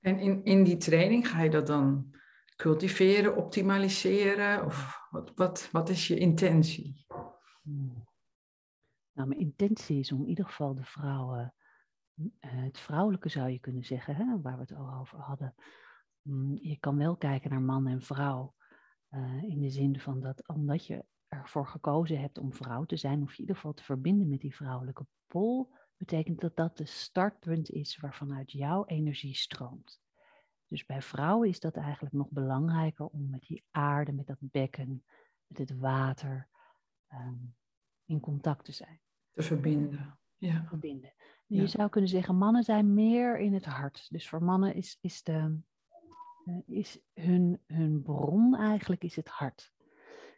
En 0.00 0.18
in, 0.18 0.44
in 0.44 0.64
die 0.64 0.76
training 0.76 1.28
ga 1.28 1.42
je 1.42 1.50
dat 1.50 1.66
dan 1.66 2.14
cultiveren, 2.56 3.36
optimaliseren? 3.36 4.64
Of 4.64 5.06
wat, 5.10 5.32
wat, 5.34 5.68
wat 5.72 5.88
is 5.88 6.08
je 6.08 6.18
intentie? 6.18 7.06
Hmm. 7.62 8.12
Nou, 9.12 9.28
mijn 9.28 9.40
intentie 9.40 9.98
is 9.98 10.12
om 10.12 10.22
in 10.22 10.28
ieder 10.28 10.44
geval 10.44 10.74
de 10.74 10.84
vrouwen, 10.84 11.54
eh, 12.14 12.50
het 12.50 12.78
vrouwelijke 12.78 13.28
zou 13.28 13.50
je 13.50 13.58
kunnen 13.58 13.84
zeggen, 13.84 14.16
hè, 14.16 14.40
waar 14.40 14.54
we 14.54 14.60
het 14.60 14.74
al 14.74 14.94
over 15.00 15.18
hadden. 15.18 15.54
Hmm, 16.22 16.58
je 16.60 16.78
kan 16.78 16.96
wel 16.96 17.16
kijken 17.16 17.50
naar 17.50 17.62
man 17.62 17.86
en 17.86 18.02
vrouw. 18.02 18.54
Uh, 19.10 19.42
in 19.42 19.60
de 19.60 19.70
zin 19.70 20.00
van 20.00 20.20
dat 20.20 20.48
omdat 20.48 20.86
je 20.86 21.04
ervoor 21.28 21.66
gekozen 21.66 22.20
hebt 22.20 22.38
om 22.38 22.52
vrouw 22.52 22.84
te 22.84 22.96
zijn, 22.96 23.22
of 23.22 23.28
je 23.28 23.34
in 23.34 23.40
ieder 23.40 23.54
geval 23.54 23.72
te 23.72 23.82
verbinden 23.82 24.28
met 24.28 24.40
die 24.40 24.54
vrouwelijke 24.54 25.06
pol, 25.26 25.72
betekent 25.96 26.40
dat 26.40 26.56
dat 26.56 26.76
de 26.76 26.86
startpunt 26.86 27.70
is 27.70 27.96
waarvanuit 27.96 28.52
jouw 28.52 28.84
energie 28.84 29.34
stroomt. 29.34 30.02
Dus 30.68 30.84
bij 30.84 31.02
vrouwen 31.02 31.48
is 31.48 31.60
dat 31.60 31.76
eigenlijk 31.76 32.14
nog 32.14 32.30
belangrijker 32.30 33.06
om 33.06 33.30
met 33.30 33.42
die 33.42 33.64
aarde, 33.70 34.12
met 34.12 34.26
dat 34.26 34.38
bekken, 34.40 35.04
met 35.46 35.58
het 35.58 35.78
water 35.78 36.48
um, 37.12 37.54
in 38.04 38.20
contact 38.20 38.64
te 38.64 38.72
zijn. 38.72 39.00
Te 39.32 39.42
verbinden. 39.42 40.18
Ja. 40.36 40.64
verbinden. 40.68 41.12
Je 41.46 41.66
zou 41.66 41.88
kunnen 41.88 42.10
zeggen, 42.10 42.36
mannen 42.36 42.62
zijn 42.62 42.94
meer 42.94 43.38
in 43.38 43.54
het 43.54 43.64
hart. 43.64 44.06
Dus 44.10 44.28
voor 44.28 44.42
mannen 44.42 44.74
is, 44.74 44.98
is, 45.00 45.22
de, 45.22 45.58
uh, 46.44 46.58
is 46.66 47.00
hun, 47.14 47.62
hun 47.66 48.02
bron 48.02 48.56
eigenlijk 48.56 49.04
is 49.04 49.16
het 49.16 49.28
hart. 49.28 49.72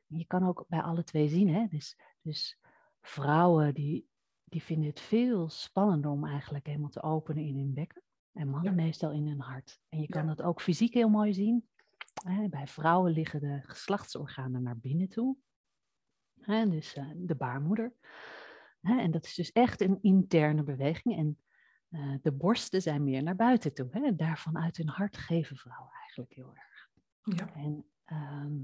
Je 0.06 0.26
kan 0.26 0.46
ook 0.46 0.64
bij 0.68 0.80
alle 0.80 1.04
twee 1.04 1.28
zien, 1.28 1.48
hè? 1.48 1.66
Dus, 1.66 1.98
dus 2.20 2.58
vrouwen 3.00 3.74
die, 3.74 4.08
die 4.44 4.62
vinden 4.62 4.88
het 4.88 5.00
veel 5.00 5.48
spannender 5.48 6.10
om 6.10 6.26
eigenlijk 6.26 6.66
helemaal 6.66 6.90
te 6.90 7.02
openen 7.02 7.44
in 7.44 7.56
hun 7.56 7.74
bekken. 7.74 8.02
En 8.36 8.48
mannen 8.48 8.74
meestal 8.74 9.12
in 9.12 9.26
hun 9.26 9.40
hart. 9.40 9.80
En 9.88 10.00
je 10.00 10.06
kan 10.06 10.26
dat 10.26 10.42
ook 10.42 10.60
fysiek 10.60 10.94
heel 10.94 11.08
mooi 11.08 11.34
zien. 11.34 11.68
Bij 12.50 12.66
vrouwen 12.66 13.12
liggen 13.12 13.40
de 13.40 13.60
geslachtsorganen 13.62 14.62
naar 14.62 14.78
binnen 14.78 15.08
toe. 15.08 15.36
Dus 16.46 16.94
eh, 16.94 17.10
de 17.14 17.34
baarmoeder. 17.34 17.94
En 18.80 19.10
dat 19.10 19.24
is 19.24 19.34
dus 19.34 19.52
echt 19.52 19.80
een 19.80 19.98
interne 20.02 20.62
beweging. 20.62 21.16
En 21.16 21.38
eh, 21.88 22.14
de 22.22 22.32
borsten 22.32 22.82
zijn 22.82 23.04
meer 23.04 23.22
naar 23.22 23.36
buiten 23.36 23.74
toe. 23.74 24.14
Daarvan 24.16 24.58
uit 24.58 24.76
hun 24.76 24.88
hart 24.88 25.16
geven 25.16 25.56
vrouwen 25.56 25.92
eigenlijk 25.92 26.34
heel 26.34 26.54
erg. 26.54 26.90
Ja. 27.22 27.54
En 27.54 27.86
ehm, 28.04 28.58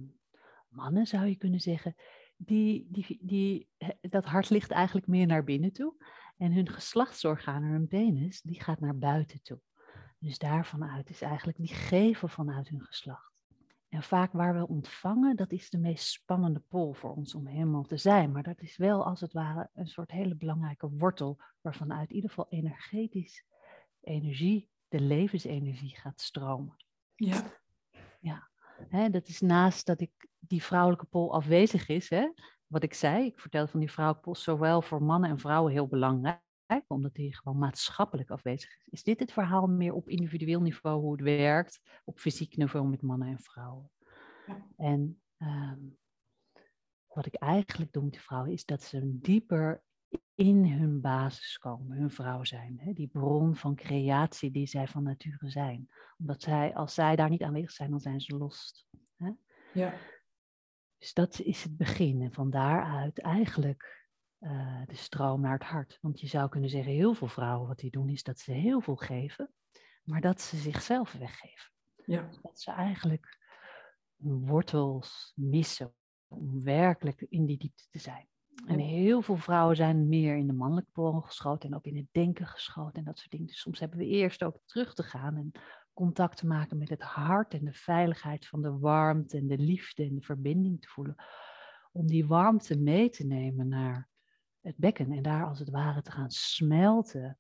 mannen 0.68 1.06
zou 1.06 1.26
je 1.26 1.36
kunnen 1.36 1.60
zeggen, 1.60 1.94
die, 2.36 2.86
die, 2.90 3.18
die, 3.20 3.68
dat 4.00 4.24
hart 4.24 4.50
ligt 4.50 4.70
eigenlijk 4.70 5.06
meer 5.06 5.26
naar 5.26 5.44
binnen 5.44 5.72
toe. 5.72 5.94
En 6.42 6.52
hun 6.52 6.68
geslachtsorganen, 6.68 7.70
hun 7.70 7.86
penis, 7.86 8.40
die 8.40 8.62
gaat 8.62 8.80
naar 8.80 8.98
buiten 8.98 9.42
toe. 9.42 9.60
Dus 10.18 10.38
daarvan 10.38 10.84
uit 10.84 11.10
is 11.10 11.22
eigenlijk 11.22 11.58
die 11.58 11.74
geven 11.74 12.28
vanuit 12.28 12.68
hun 12.68 12.82
geslacht. 12.82 13.32
En 13.88 14.02
vaak 14.02 14.32
waar 14.32 14.54
we 14.58 14.68
ontvangen, 14.68 15.36
dat 15.36 15.52
is 15.52 15.70
de 15.70 15.78
meest 15.78 16.06
spannende 16.06 16.60
pol 16.68 16.92
voor 16.92 17.14
ons 17.14 17.34
om 17.34 17.46
helemaal 17.46 17.82
te 17.82 17.96
zijn. 17.96 18.32
Maar 18.32 18.42
dat 18.42 18.60
is 18.60 18.76
wel 18.76 19.04
als 19.04 19.20
het 19.20 19.32
ware 19.32 19.70
een 19.74 19.86
soort 19.86 20.10
hele 20.10 20.36
belangrijke 20.36 20.90
wortel, 20.90 21.40
waarvan 21.60 21.92
uit 21.92 22.10
ieder 22.10 22.30
geval 22.30 22.46
energetisch 22.48 23.44
energie, 24.00 24.70
de 24.88 25.00
levensenergie 25.00 25.96
gaat 25.96 26.20
stromen. 26.20 26.76
Ja. 27.14 27.60
Ja, 28.20 29.08
dat 29.08 29.28
is 29.28 29.40
naast 29.40 29.86
dat 29.86 30.00
ik 30.00 30.28
die 30.38 30.62
vrouwelijke 30.62 31.06
pol 31.06 31.34
afwezig 31.34 31.88
is, 31.88 32.08
hè, 32.08 32.28
wat 32.72 32.82
ik 32.82 32.94
zei, 32.94 33.26
ik 33.26 33.40
vertel 33.40 33.66
van 33.66 33.80
die 33.80 34.14
pol 34.20 34.34
zowel 34.34 34.82
voor 34.82 35.02
mannen 35.02 35.30
en 35.30 35.38
vrouwen 35.38 35.72
heel 35.72 35.86
belangrijk 35.86 36.40
omdat 36.86 37.14
die 37.14 37.36
gewoon 37.36 37.58
maatschappelijk 37.58 38.30
afwezig 38.30 38.70
is. 38.70 38.86
Is 38.90 39.02
dit 39.02 39.20
het 39.20 39.32
verhaal 39.32 39.66
meer 39.66 39.92
op 39.92 40.08
individueel 40.08 40.60
niveau 40.60 41.00
hoe 41.00 41.12
het 41.12 41.20
werkt, 41.20 41.80
op 42.04 42.18
fysiek 42.18 42.56
niveau 42.56 42.88
met 42.88 43.02
mannen 43.02 43.28
en 43.28 43.38
vrouwen? 43.38 43.90
Ja. 44.46 44.66
En 44.76 45.22
um, 45.38 45.98
wat 47.06 47.26
ik 47.26 47.34
eigenlijk 47.34 47.92
doe 47.92 48.02
met 48.02 48.12
de 48.12 48.20
vrouwen 48.20 48.52
is 48.52 48.64
dat 48.64 48.82
ze 48.82 49.18
dieper 49.20 49.82
in 50.34 50.66
hun 50.66 51.00
basis 51.00 51.58
komen, 51.58 51.96
hun 51.96 52.10
vrouw 52.10 52.44
zijn. 52.44 52.78
Hè? 52.80 52.92
Die 52.92 53.08
bron 53.08 53.56
van 53.56 53.74
creatie 53.74 54.50
die 54.50 54.66
zij 54.66 54.88
van 54.88 55.02
nature 55.02 55.50
zijn. 55.50 55.88
Omdat 56.18 56.42
zij, 56.42 56.74
als 56.74 56.94
zij 56.94 57.16
daar 57.16 57.30
niet 57.30 57.42
aanwezig 57.42 57.70
zijn, 57.70 57.90
dan 57.90 58.00
zijn 58.00 58.20
ze 58.20 58.36
los. 58.36 58.86
Hè? 59.16 59.30
Ja. 59.72 59.94
Dus 61.02 61.12
dat 61.12 61.40
is 61.40 61.62
het 61.62 61.76
begin. 61.76 62.22
En 62.22 62.32
van 62.32 62.50
daaruit 62.50 63.20
eigenlijk 63.20 64.08
uh, 64.40 64.86
de 64.86 64.96
stroom 64.96 65.40
naar 65.40 65.52
het 65.58 65.62
hart. 65.62 65.98
Want 66.00 66.20
je 66.20 66.26
zou 66.26 66.48
kunnen 66.48 66.70
zeggen, 66.70 66.92
heel 66.92 67.14
veel 67.14 67.28
vrouwen 67.28 67.68
wat 67.68 67.78
die 67.78 67.90
doen 67.90 68.08
is 68.08 68.22
dat 68.22 68.38
ze 68.38 68.52
heel 68.52 68.80
veel 68.80 68.96
geven, 68.96 69.52
maar 70.02 70.20
dat 70.20 70.40
ze 70.40 70.56
zichzelf 70.56 71.12
weggeven. 71.12 71.70
Ja. 72.04 72.28
Dat 72.42 72.60
ze 72.60 72.70
eigenlijk 72.70 73.38
wortels 74.16 75.32
missen 75.34 75.94
om 76.28 76.62
werkelijk 76.62 77.20
in 77.20 77.46
die 77.46 77.58
diepte 77.58 77.86
te 77.90 77.98
zijn. 77.98 78.28
En 78.66 78.78
heel 78.78 79.22
veel 79.22 79.36
vrouwen 79.36 79.76
zijn 79.76 80.08
meer 80.08 80.36
in 80.36 80.46
de 80.46 80.52
mannelijke 80.52 80.90
pol 80.90 81.20
geschoten 81.20 81.70
en 81.70 81.76
ook 81.76 81.84
in 81.84 81.96
het 81.96 82.08
denken 82.10 82.46
geschoten 82.46 82.98
en 82.98 83.04
dat 83.04 83.18
soort 83.18 83.30
dingen. 83.30 83.46
Dus 83.46 83.60
soms 83.60 83.80
hebben 83.80 83.98
we 83.98 84.06
eerst 84.06 84.44
ook 84.44 84.60
terug 84.64 84.94
te 84.94 85.02
gaan 85.02 85.36
en 85.36 85.52
contact 85.92 86.36
te 86.36 86.46
maken 86.46 86.78
met 86.78 86.88
het 86.88 87.02
hart 87.02 87.54
en 87.54 87.64
de 87.64 87.72
veiligheid 87.72 88.46
van 88.46 88.62
de 88.62 88.78
warmte 88.78 89.36
en 89.36 89.46
de 89.46 89.58
liefde 89.58 90.04
en 90.04 90.14
de 90.14 90.22
verbinding 90.22 90.80
te 90.80 90.88
voelen. 90.88 91.14
Om 91.92 92.06
die 92.06 92.26
warmte 92.26 92.78
mee 92.78 93.10
te 93.10 93.26
nemen 93.26 93.68
naar 93.68 94.08
het 94.60 94.76
bekken 94.76 95.12
en 95.12 95.22
daar 95.22 95.46
als 95.46 95.58
het 95.58 95.70
ware 95.70 96.02
te 96.02 96.10
gaan 96.10 96.30
smelten. 96.30 97.38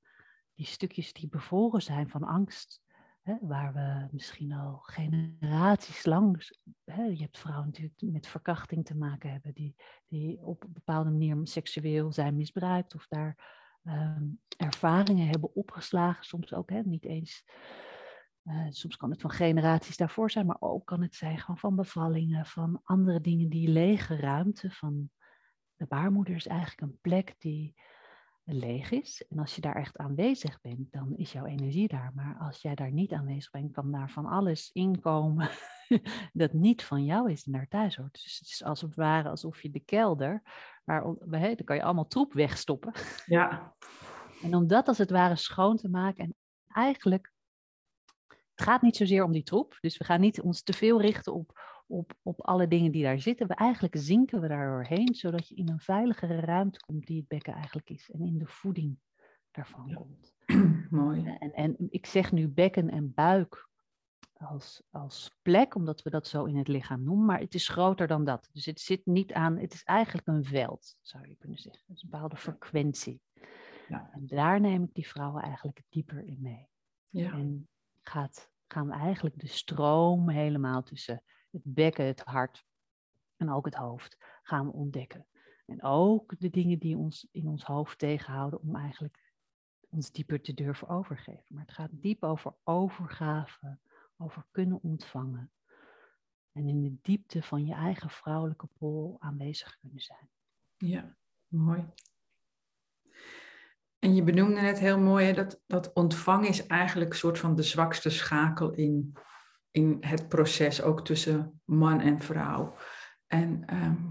Die 0.54 0.66
stukjes 0.66 1.12
die 1.12 1.28
bevoren 1.28 1.82
zijn 1.82 2.08
van 2.08 2.22
angst, 2.22 2.82
hè, 3.22 3.34
waar 3.40 3.72
we 3.72 4.08
misschien 4.10 4.52
al 4.52 4.78
generaties 4.82 6.04
lang, 6.04 6.50
hè, 6.84 7.02
je 7.02 7.22
hebt 7.22 7.38
vrouwen 7.38 7.66
natuurlijk 7.66 8.00
met 8.00 8.26
verkrachting 8.26 8.84
te 8.84 8.96
maken 8.96 9.30
hebben, 9.30 9.54
die, 9.54 9.76
die 10.06 10.38
op 10.40 10.64
een 10.64 10.72
bepaalde 10.72 11.10
manier 11.10 11.38
seksueel 11.42 12.12
zijn 12.12 12.36
misbruikt 12.36 12.94
of 12.94 13.06
daar 13.08 13.60
ehm, 13.84 14.24
ervaringen 14.56 15.26
hebben 15.26 15.54
opgeslagen, 15.54 16.24
soms 16.24 16.54
ook 16.54 16.70
hè, 16.70 16.80
niet 16.80 17.04
eens. 17.04 17.44
Uh, 18.44 18.66
soms 18.70 18.96
kan 18.96 19.10
het 19.10 19.20
van 19.20 19.30
generaties 19.30 19.96
daarvoor 19.96 20.30
zijn, 20.30 20.46
maar 20.46 20.56
ook 20.60 20.86
kan 20.86 21.02
het 21.02 21.14
zijn 21.14 21.38
gewoon 21.38 21.58
van 21.58 21.76
bevallingen, 21.76 22.46
van 22.46 22.80
andere 22.84 23.20
dingen 23.20 23.48
die 23.48 23.68
lege 23.68 24.16
ruimte 24.16 24.70
van 24.70 25.10
de 25.76 25.86
baarmoeder 25.86 26.34
is 26.34 26.46
eigenlijk 26.46 26.80
een 26.80 26.98
plek 27.00 27.34
die 27.38 27.74
leeg 28.44 28.90
is. 28.90 29.24
En 29.28 29.38
als 29.38 29.54
je 29.54 29.60
daar 29.60 29.76
echt 29.76 29.98
aanwezig 29.98 30.60
bent, 30.60 30.92
dan 30.92 31.16
is 31.16 31.32
jouw 31.32 31.44
energie 31.44 31.88
daar. 31.88 32.12
Maar 32.14 32.36
als 32.38 32.62
jij 32.62 32.74
daar 32.74 32.92
niet 32.92 33.12
aanwezig 33.12 33.50
bent, 33.50 33.72
kan 33.72 33.92
daar 33.92 34.10
van 34.10 34.26
alles 34.26 34.70
inkomen 34.72 35.50
dat 36.32 36.52
niet 36.52 36.84
van 36.84 37.04
jou 37.04 37.30
is 37.30 37.46
en 37.46 37.52
daar 37.52 37.68
thuis 37.68 37.96
hoort. 37.96 38.22
Dus 38.22 38.38
het 38.38 38.48
is 38.48 38.64
als 38.64 38.80
het 38.80 38.94
ware 38.94 39.28
alsof 39.28 39.62
je 39.62 39.70
de 39.70 39.80
kelder, 39.80 40.42
waar, 40.84 41.04
daar 41.26 41.64
kan 41.64 41.76
je 41.76 41.82
allemaal 41.82 42.06
troep 42.06 42.32
wegstoppen. 42.32 42.92
Ja. 43.26 43.74
En 44.42 44.54
om 44.54 44.66
dat 44.66 44.88
als 44.88 44.98
het 44.98 45.10
ware 45.10 45.36
schoon 45.36 45.76
te 45.76 45.88
maken 45.88 46.24
en 46.24 46.34
eigenlijk, 46.66 47.32
het 48.54 48.64
gaat 48.64 48.82
niet 48.82 48.96
zozeer 48.96 49.24
om 49.24 49.32
die 49.32 49.42
troep. 49.42 49.78
Dus 49.80 49.98
we 49.98 50.04
gaan 50.04 50.20
niet 50.20 50.40
ons 50.40 50.62
te 50.62 50.72
veel 50.72 51.00
richten 51.00 51.34
op 51.34 51.60
op, 51.92 52.12
op 52.22 52.40
alle 52.40 52.68
dingen 52.68 52.92
die 52.92 53.02
daar 53.02 53.20
zitten. 53.20 53.46
We 53.46 53.54
eigenlijk 53.54 53.96
zinken 53.98 54.40
we 54.40 54.48
daar 54.48 54.66
doorheen, 54.66 55.14
zodat 55.14 55.48
je 55.48 55.54
in 55.54 55.68
een 55.68 55.80
veiligere 55.80 56.40
ruimte 56.40 56.80
komt 56.80 57.06
die 57.06 57.16
het 57.16 57.28
bekken 57.28 57.54
eigenlijk 57.54 57.90
is. 57.90 58.10
En 58.10 58.20
in 58.20 58.38
de 58.38 58.46
voeding 58.46 58.98
daarvan 59.50 59.94
komt. 59.94 60.34
Mooi. 60.90 61.36
En, 61.38 61.52
en 61.52 61.76
ik 61.90 62.06
zeg 62.06 62.32
nu 62.32 62.48
bekken 62.48 62.90
en 62.90 63.14
buik 63.14 63.70
als, 64.32 64.82
als 64.90 65.30
plek, 65.42 65.74
omdat 65.74 66.02
we 66.02 66.10
dat 66.10 66.26
zo 66.26 66.44
in 66.44 66.56
het 66.56 66.68
lichaam 66.68 67.02
noemen, 67.02 67.26
maar 67.26 67.40
het 67.40 67.54
is 67.54 67.68
groter 67.68 68.06
dan 68.06 68.24
dat. 68.24 68.48
Dus 68.52 68.66
het 68.66 68.80
zit 68.80 69.06
niet 69.06 69.32
aan, 69.32 69.58
het 69.58 69.72
is 69.72 69.82
eigenlijk 69.82 70.26
een 70.26 70.44
veld, 70.44 70.96
zou 71.00 71.28
je 71.28 71.36
kunnen 71.36 71.58
zeggen. 71.58 71.82
Het 71.86 71.96
is 71.96 72.02
een 72.02 72.10
bepaalde 72.10 72.36
frequentie. 72.36 73.20
Ja. 73.88 74.10
En 74.12 74.26
daar 74.26 74.60
neem 74.60 74.82
ik 74.82 74.94
die 74.94 75.08
vrouwen 75.08 75.42
eigenlijk 75.42 75.82
dieper 75.88 76.24
in 76.24 76.38
mee. 76.40 76.68
Ja. 77.08 77.32
En 77.32 77.68
gaat, 78.02 78.50
gaan 78.66 78.86
we 78.86 78.92
eigenlijk 78.92 79.40
de 79.40 79.46
stroom 79.46 80.28
helemaal 80.28 80.82
tussen 80.82 81.22
het 81.50 81.62
bekken, 81.64 82.06
het 82.06 82.20
hart 82.20 82.64
en 83.36 83.50
ook 83.50 83.64
het 83.64 83.74
hoofd 83.74 84.16
gaan 84.42 84.72
ontdekken. 84.72 85.26
En 85.66 85.82
ook 85.82 86.34
de 86.38 86.50
dingen 86.50 86.78
die 86.78 86.96
ons 86.96 87.28
in 87.30 87.48
ons 87.48 87.64
hoofd 87.64 87.98
tegenhouden 87.98 88.60
om 88.60 88.76
eigenlijk 88.76 89.32
ons 89.88 90.10
dieper 90.10 90.40
te 90.40 90.54
durven 90.54 90.88
overgeven. 90.88 91.44
Maar 91.48 91.62
het 91.62 91.74
gaat 91.74 91.90
diep 91.92 92.22
over 92.22 92.54
overgave, 92.64 93.78
over 94.16 94.46
kunnen 94.50 94.82
ontvangen. 94.82 95.52
En 96.52 96.68
in 96.68 96.82
de 96.82 96.96
diepte 97.02 97.42
van 97.42 97.66
je 97.66 97.74
eigen 97.74 98.10
vrouwelijke 98.10 98.66
pol 98.78 99.16
aanwezig 99.18 99.78
kunnen 99.78 100.00
zijn. 100.00 100.30
Ja, 100.76 101.16
mooi. 101.46 101.84
En 104.02 104.14
je 104.14 104.22
benoemde 104.22 104.60
net 104.60 104.78
heel 104.78 104.98
mooi 104.98 105.32
dat, 105.32 105.60
dat 105.66 105.92
ontvangen 105.92 106.48
is 106.48 106.66
eigenlijk 106.66 107.10
een 107.10 107.16
soort 107.16 107.38
van 107.38 107.56
de 107.56 107.62
zwakste 107.62 108.10
schakel 108.10 108.70
in 108.70 109.14
in 109.72 109.96
het 110.00 110.28
proces, 110.28 110.82
ook 110.82 111.04
tussen 111.04 111.60
man 111.64 112.00
en 112.00 112.20
vrouw. 112.20 112.76
En 113.26 113.64
ehm, 113.66 114.04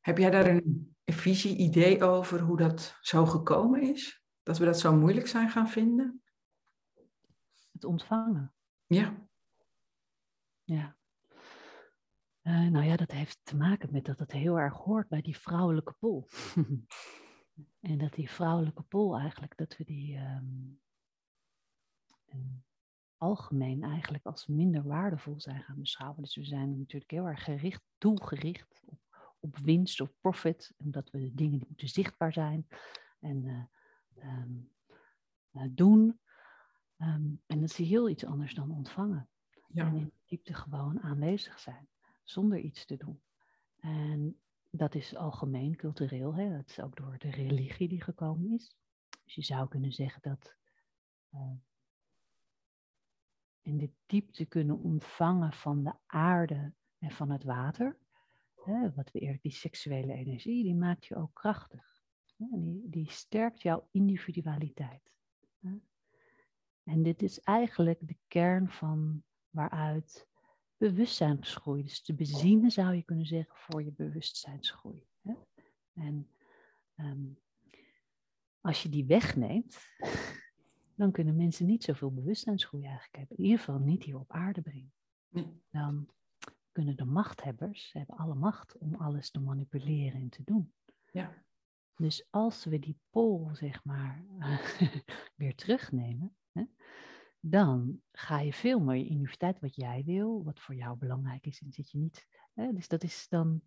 heb 0.00 0.18
jij 0.18 0.30
daar 0.30 0.46
een 0.46 0.94
visie, 1.04 1.56
idee 1.56 2.04
over 2.04 2.40
hoe 2.40 2.56
dat 2.56 2.98
zo 3.00 3.26
gekomen 3.26 3.82
is? 3.82 4.24
Dat 4.42 4.58
we 4.58 4.64
dat 4.64 4.78
zo 4.78 4.96
moeilijk 4.96 5.26
zijn 5.26 5.50
gaan 5.50 5.68
vinden? 5.68 6.22
Het 7.72 7.84
ontvangen. 7.84 8.54
Ja. 8.86 9.26
Ja. 10.64 10.96
Uh, 12.42 12.68
nou 12.68 12.84
ja, 12.84 12.96
dat 12.96 13.10
heeft 13.10 13.40
te 13.42 13.56
maken 13.56 13.88
met 13.92 14.04
dat 14.04 14.18
het 14.18 14.32
heel 14.32 14.58
erg 14.58 14.74
hoort 14.74 15.08
bij 15.08 15.20
die 15.20 15.38
vrouwelijke 15.38 15.94
pol. 15.98 16.28
en 17.80 17.98
dat 17.98 18.12
die 18.12 18.30
vrouwelijke 18.30 18.82
pol 18.82 19.18
eigenlijk, 19.18 19.56
dat 19.56 19.76
we 19.76 19.84
die 19.84 20.16
um, 20.16 20.80
algemeen 23.16 23.82
eigenlijk 23.82 24.24
als 24.24 24.46
minder 24.46 24.82
waardevol 24.82 25.40
zijn 25.40 25.62
gaan 25.62 25.80
beschouwen. 25.80 26.22
Dus 26.22 26.36
we 26.36 26.44
zijn 26.44 26.78
natuurlijk 26.78 27.10
heel 27.10 27.28
erg 27.28 27.44
gericht, 27.44 27.82
doelgericht 27.98 28.80
op, 28.84 28.98
op 29.40 29.58
winst 29.58 30.00
of 30.00 30.12
profit. 30.20 30.74
Omdat 30.76 31.10
we 31.10 31.18
de 31.18 31.34
dingen 31.34 31.58
die 31.58 31.68
moeten 31.68 31.88
zichtbaar 31.88 32.32
zijn 32.32 32.66
en 33.20 33.44
uh, 33.44 33.64
um, 34.24 34.70
uh, 35.52 35.62
doen. 35.70 36.20
En 36.96 37.40
dat 37.46 37.62
is 37.62 37.76
heel 37.76 38.08
iets 38.08 38.24
anders 38.24 38.54
dan 38.54 38.70
ontvangen. 38.70 39.28
Ja. 39.68 39.86
En 39.86 39.96
in 39.96 40.12
diepte 40.24 40.54
gewoon 40.54 41.00
aanwezig 41.00 41.58
zijn, 41.58 41.88
zonder 42.22 42.58
iets 42.58 42.84
te 42.84 42.96
doen. 42.96 43.22
En 43.76 44.40
dat 44.70 44.94
is 44.94 45.16
algemeen 45.16 45.76
cultureel, 45.76 46.34
hè? 46.34 46.58
is 46.66 46.80
ook 46.80 46.96
door 46.96 47.18
de 47.18 47.30
religie 47.30 47.88
die 47.88 48.02
gekomen 48.02 48.52
is. 48.52 48.76
Dus 49.24 49.34
je 49.34 49.42
zou 49.42 49.68
kunnen 49.68 49.92
zeggen 49.92 50.22
dat 50.22 50.56
uh, 51.34 51.52
in 53.60 53.78
de 53.78 53.90
diepte 54.06 54.44
kunnen 54.44 54.78
ontvangen 54.78 55.52
van 55.52 55.84
de 55.84 55.92
aarde 56.06 56.72
en 56.98 57.10
van 57.10 57.30
het 57.30 57.44
water. 57.44 57.98
Hè, 58.54 58.92
wat 58.92 59.10
we 59.10 59.18
eerder, 59.18 59.40
die 59.40 59.52
seksuele 59.52 60.12
energie, 60.12 60.62
die 60.62 60.74
maakt 60.74 61.06
je 61.06 61.16
ook 61.16 61.34
krachtig. 61.34 62.02
die, 62.36 62.88
die 62.88 63.10
sterkt 63.10 63.62
jouw 63.62 63.88
individualiteit. 63.90 65.12
Hè. 65.60 65.78
En 66.82 67.02
dit 67.02 67.22
is 67.22 67.40
eigenlijk 67.40 67.98
de 68.00 68.16
kern 68.26 68.68
van 68.68 69.22
waaruit 69.50 70.28
bewustzijnsgroei, 70.80 71.82
dus 71.82 72.02
de 72.02 72.14
benzine 72.14 72.70
zou 72.70 72.94
je 72.94 73.02
kunnen 73.02 73.26
zeggen 73.26 73.56
voor 73.56 73.82
je 73.82 73.92
bewustzijnsgroei. 73.92 75.06
Hè. 75.22 75.34
En 75.92 76.30
um, 76.96 77.38
als 78.60 78.82
je 78.82 78.88
die 78.88 79.04
wegneemt, 79.04 79.78
dan 81.00 81.12
kunnen 81.12 81.36
mensen 81.36 81.66
niet 81.66 81.84
zoveel 81.84 82.12
bewustzijnsgroei 82.12 82.84
eigenlijk 82.84 83.16
hebben. 83.16 83.36
In 83.36 83.44
ieder 83.44 83.58
geval 83.58 83.78
niet 83.78 84.04
hier 84.04 84.18
op 84.18 84.32
aarde 84.32 84.62
brengen. 84.62 84.92
Dan 85.70 86.08
kunnen 86.72 86.96
de 86.96 87.04
machthebbers, 87.04 87.92
hebben 87.92 88.16
alle 88.16 88.34
macht 88.34 88.78
om 88.78 88.94
alles 88.94 89.30
te 89.30 89.40
manipuleren 89.40 90.20
en 90.20 90.28
te 90.28 90.42
doen. 90.44 90.72
Ja. 91.12 91.44
Dus 91.96 92.26
als 92.30 92.64
we 92.64 92.78
die 92.78 92.98
pol, 93.10 93.50
zeg 93.52 93.84
maar, 93.84 94.24
weer 95.36 95.54
terugnemen, 95.54 96.36
hè, 96.52 96.64
dan 97.40 98.00
ga 98.12 98.40
je 98.40 98.52
veel 98.52 98.80
meer 98.80 98.96
in 98.96 99.04
je 99.04 99.10
universiteit 99.10 99.60
wat 99.60 99.74
jij 99.74 100.02
wil, 100.06 100.44
wat 100.44 100.60
voor 100.60 100.74
jou 100.74 100.96
belangrijk 100.96 101.46
is, 101.46 101.60
en 101.60 101.72
zit 101.72 101.90
je 101.90 101.98
niet. 101.98 102.26
Hè, 102.54 102.72
dus 102.72 102.88
dat 102.88 103.02
is 103.02 103.26
dan 103.28 103.62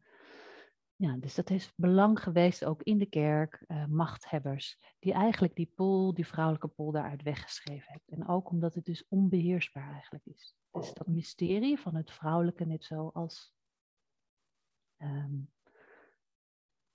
ja, 0.95 1.17
dus 1.17 1.35
dat 1.35 1.49
heeft 1.49 1.73
belang 1.75 2.19
geweest 2.19 2.65
ook 2.65 2.83
in 2.83 2.97
de 2.97 3.05
kerk, 3.05 3.63
uh, 3.67 3.85
machthebbers, 3.85 4.77
die 4.99 5.13
eigenlijk 5.13 5.55
die 5.55 5.71
pool, 5.75 6.13
die 6.13 6.27
vrouwelijke 6.27 6.67
pool 6.67 6.91
daaruit 6.91 7.23
weggeschreven 7.23 7.91
hebben. 7.91 8.17
En 8.17 8.27
ook 8.27 8.49
omdat 8.49 8.73
het 8.75 8.85
dus 8.85 9.07
onbeheersbaar 9.07 9.91
eigenlijk 9.91 10.25
is. 10.25 10.55
Dus 10.71 10.93
dat 10.93 11.07
mysterie 11.07 11.79
van 11.79 11.95
het 11.95 12.11
vrouwelijke 12.11 12.65
net 12.65 12.83
zo 12.83 13.07
als 13.13 13.53
ehm, 14.97 15.35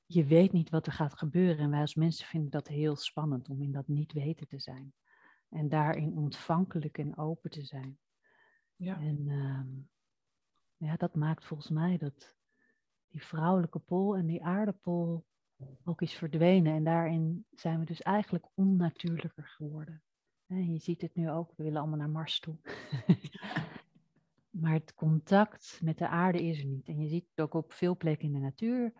je 0.07 0.25
weet 0.25 0.53
niet 0.53 0.71
wat 0.71 0.87
er 0.87 0.93
gaat 0.93 1.19
gebeuren. 1.19 1.59
En 1.59 1.71
wij 1.71 1.81
als 1.81 1.95
mensen 1.95 2.27
vinden 2.27 2.51
dat 2.51 2.69
heel 2.69 2.97
spannend 2.97 3.49
om 3.49 3.63
in 3.63 3.73
dat 3.73 3.89
niet 3.89 4.13
weten 4.13 4.49
te 4.49 4.59
zijn. 4.59 4.93
En 5.49 5.69
daarin 5.69 6.17
ontvankelijk 6.17 6.99
en 6.99 7.17
open 7.17 7.51
te 7.51 7.65
zijn. 7.65 7.99
Ja. 8.77 9.01
En 9.01 9.29
ehm, 9.29 9.69
ja, 10.77 10.97
dat 10.97 11.15
maakt 11.15 11.45
volgens 11.45 11.71
mij 11.71 11.97
dat 11.97 12.37
die 13.09 13.25
vrouwelijke 13.25 13.79
pol 13.79 14.17
en 14.17 14.27
die 14.27 14.45
aardepol 14.45 15.27
ook 15.85 16.03
is 16.03 16.15
verdwenen. 16.15 16.73
En 16.73 16.85
daarin 16.85 17.47
zijn 17.51 17.79
we 17.79 17.85
dus 17.85 18.03
eigenlijk 18.03 18.47
onnatuurlijker 18.55 19.49
geworden. 19.49 20.03
En 20.47 20.73
je 20.73 20.79
ziet 20.79 21.01
het 21.01 21.15
nu 21.15 21.31
ook, 21.31 21.53
we 21.57 21.63
willen 21.63 21.81
allemaal 21.81 21.99
naar 21.99 22.11
Mars 22.11 22.41
toe. 22.41 22.57
maar 24.61 24.73
het 24.73 24.95
contact 24.95 25.81
met 25.83 25.99
de 25.99 26.09
aarde 26.09 26.43
is 26.43 26.59
er 26.59 26.67
niet. 26.67 26.89
En 26.89 27.01
je 27.01 27.09
ziet 27.09 27.29
het 27.31 27.41
ook 27.41 27.55
op 27.55 27.73
veel 27.73 27.97
plekken 27.97 28.27
in 28.27 28.33
de 28.33 28.39
natuur, 28.39 28.93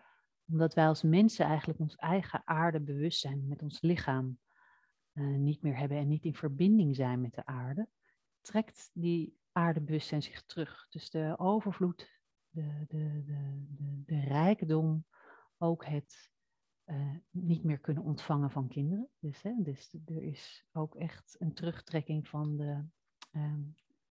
omdat 0.47 0.73
wij 0.73 0.87
als 0.87 1.03
mensen 1.03 1.45
eigenlijk 1.45 1.79
ons 1.79 1.95
eigen 1.95 2.41
aardebewustzijn 2.45 3.47
met 3.47 3.61
ons 3.61 3.81
lichaam 3.81 4.37
uh, 5.19 5.37
niet 5.37 5.61
meer 5.61 5.77
hebben 5.77 5.97
en 5.97 6.07
niet 6.07 6.25
in 6.25 6.35
verbinding 6.35 6.95
zijn 6.95 7.21
met 7.21 7.33
de 7.33 7.45
aarde, 7.45 7.87
trekt 8.41 8.89
die 8.93 9.37
aardebewustzijn 9.51 10.23
zich 10.23 10.45
terug. 10.45 10.87
Dus 10.89 11.09
de 11.09 11.33
overvloed 11.37 12.19
de, 12.49 12.85
de, 12.87 13.23
de, 13.25 13.65
de, 13.69 14.03
de 14.05 14.19
rijkdom, 14.19 15.05
ook 15.57 15.85
het 15.85 16.31
eh, 16.83 17.15
niet 17.29 17.63
meer 17.63 17.79
kunnen 17.79 18.03
ontvangen 18.03 18.51
van 18.51 18.67
kinderen. 18.67 19.09
Dus, 19.19 19.41
hè, 19.41 19.53
dus 19.57 19.93
er 20.05 20.23
is 20.23 20.65
ook 20.71 20.95
echt 20.95 21.35
een 21.39 21.53
terugtrekking 21.53 22.27
van 22.27 22.57
de 22.57 22.83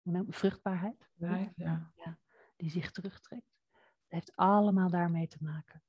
uh, 0.04 0.22
vruchtbaarheid. 0.28 1.10
Ja, 1.14 1.52
ja. 1.56 1.92
ja, 1.96 2.20
die 2.56 2.70
zich 2.70 2.92
terugtrekt. 2.92 3.56
Het 3.72 4.12
heeft 4.12 4.36
allemaal 4.36 4.90
daarmee 4.90 5.28
te 5.28 5.38
maken. 5.40 5.84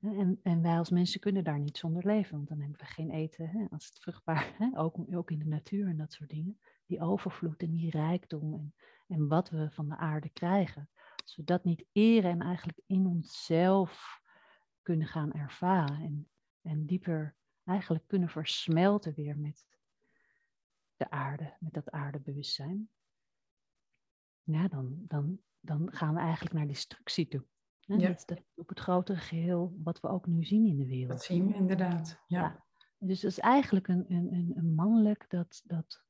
En, 0.00 0.40
en 0.42 0.62
wij 0.62 0.78
als 0.78 0.90
mensen 0.90 1.20
kunnen 1.20 1.44
daar 1.44 1.58
niet 1.58 1.78
zonder 1.78 2.06
leven, 2.06 2.36
want 2.36 2.48
dan 2.48 2.60
hebben 2.60 2.78
we 2.78 2.86
geen 2.86 3.10
eten 3.10 3.48
hè, 3.48 3.66
als 3.70 3.86
het 3.86 3.98
vruchtbaar, 3.98 4.54
hè, 4.58 4.78
ook, 4.78 5.14
ook 5.14 5.30
in 5.30 5.38
de 5.38 5.46
natuur 5.46 5.88
en 5.88 5.96
dat 5.96 6.12
soort 6.12 6.30
dingen. 6.30 6.58
Die 6.86 7.00
overvloed 7.00 7.62
en 7.62 7.70
die 7.70 7.90
rijkdom 7.90 8.54
en, 8.54 8.74
en 9.06 9.28
wat 9.28 9.50
we 9.50 9.70
van 9.70 9.88
de 9.88 9.96
aarde 9.96 10.28
krijgen. 10.28 10.90
Als 11.22 11.36
we 11.36 11.44
dat 11.44 11.64
niet 11.64 11.84
eren 11.92 12.30
en 12.30 12.40
eigenlijk 12.40 12.80
in 12.86 13.06
onszelf 13.06 14.20
kunnen 14.82 15.06
gaan 15.06 15.32
ervaren 15.32 16.00
en, 16.00 16.28
en 16.62 16.86
dieper 16.86 17.36
eigenlijk 17.64 18.06
kunnen 18.06 18.28
versmelten 18.28 19.14
weer 19.14 19.38
met 19.38 19.66
de 20.96 21.10
aarde, 21.10 21.56
met 21.60 21.72
dat 21.72 21.90
aardebewustzijn, 21.90 22.90
ja, 24.42 24.68
dan, 24.68 25.04
dan, 25.06 25.40
dan 25.60 25.92
gaan 25.92 26.14
we 26.14 26.20
eigenlijk 26.20 26.54
naar 26.54 26.66
destructie 26.66 27.28
toe. 27.28 27.44
Ja. 27.86 28.16
Op 28.54 28.68
het 28.68 28.80
grotere 28.80 29.18
geheel 29.18 29.76
wat 29.82 30.00
we 30.00 30.08
ook 30.08 30.26
nu 30.26 30.44
zien 30.44 30.66
in 30.66 30.76
de 30.76 30.86
wereld. 30.86 31.08
Dat 31.08 31.24
zien 31.24 31.46
we 31.46 31.54
inderdaad, 31.54 32.22
ja. 32.26 32.64
Dus 32.98 33.20
dat 33.20 33.30
is 33.30 33.38
eigenlijk 33.38 33.88
een, 33.88 34.04
een, 34.08 34.52
een 34.56 34.74
mannelijk 34.74 35.24
dat, 35.28 35.62
dat 35.64 36.04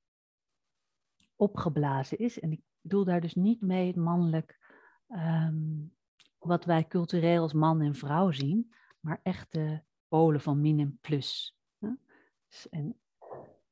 opgeblazen 1.36 2.18
is. 2.18 2.40
En 2.40 2.52
ik 2.52 2.60
bedoel 2.80 3.04
daar 3.04 3.20
dus 3.20 3.34
niet 3.34 3.60
mee 3.60 3.86
het 3.86 3.96
mannelijk 3.96 4.58
ehm, 5.08 5.56
wat 6.38 6.64
wij 6.64 6.86
cultureel 6.86 7.42
als 7.42 7.52
man 7.52 7.80
en 7.80 7.94
vrouw 7.94 8.30
zien, 8.30 8.74
maar 9.00 9.20
echt 9.22 9.52
de 9.52 9.82
polen 10.08 10.40
van 10.40 10.60
min 10.60 10.80
en 10.80 10.98
plus. 11.00 11.56
Dus, 12.48 12.68
en 12.68 13.00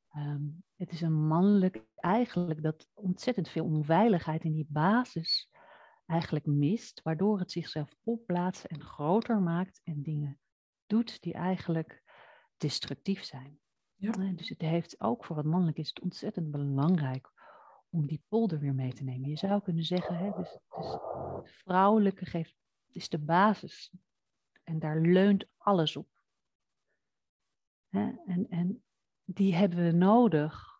ehm, 0.09 0.43
het 0.77 0.93
is 0.93 1.01
een 1.01 1.27
mannelijk 1.27 1.85
eigenlijk 1.95 2.63
dat 2.63 2.89
ontzettend 2.95 3.49
veel 3.49 3.65
onveiligheid 3.65 4.45
in 4.45 4.53
die 4.53 4.67
basis 4.69 5.51
eigenlijk 6.07 6.47
mist, 6.47 7.03
waardoor 7.03 7.39
het 7.39 7.53
zichzelf 7.53 7.97
opblaast 8.03 8.65
en 8.65 8.81
groter 8.81 9.41
maakt 9.41 9.81
en 9.85 10.03
dingen 10.03 10.39
doet 10.87 11.23
die 11.23 11.33
eigenlijk 11.33 12.03
destructief 12.57 13.25
zijn. 13.25 13.59
Ja. 13.95 14.11
Dus 14.13 14.49
het 14.49 14.61
heeft 14.61 15.01
ook 15.01 15.25
voor 15.25 15.37
het 15.37 15.47
mannelijk 15.47 15.79
is 15.79 15.89
het 15.89 16.01
ontzettend 16.01 16.51
belangrijk 16.51 17.33
om 17.89 18.07
die 18.07 18.23
polder 18.29 18.59
weer 18.59 18.75
mee 18.75 18.93
te 18.93 19.05
nemen. 19.05 19.29
Je 19.29 19.37
zou 19.37 19.63
kunnen 19.63 19.85
zeggen, 19.85 20.17
hè, 20.17 20.31
dus, 20.31 20.59
dus 20.77 20.93
het 21.43 21.51
vrouwelijke 21.51 22.27
geeft, 22.27 22.55
is 22.93 23.09
de 23.09 23.19
basis 23.19 23.93
en 24.63 24.79
daar 24.79 25.01
leunt 25.01 25.45
alles 25.57 25.97
op. 25.97 26.09
Hè, 27.89 28.13
en, 28.27 28.49
en 28.49 28.85
die 29.25 29.55
hebben 29.55 29.85
we 29.85 29.93
nodig 29.93 30.74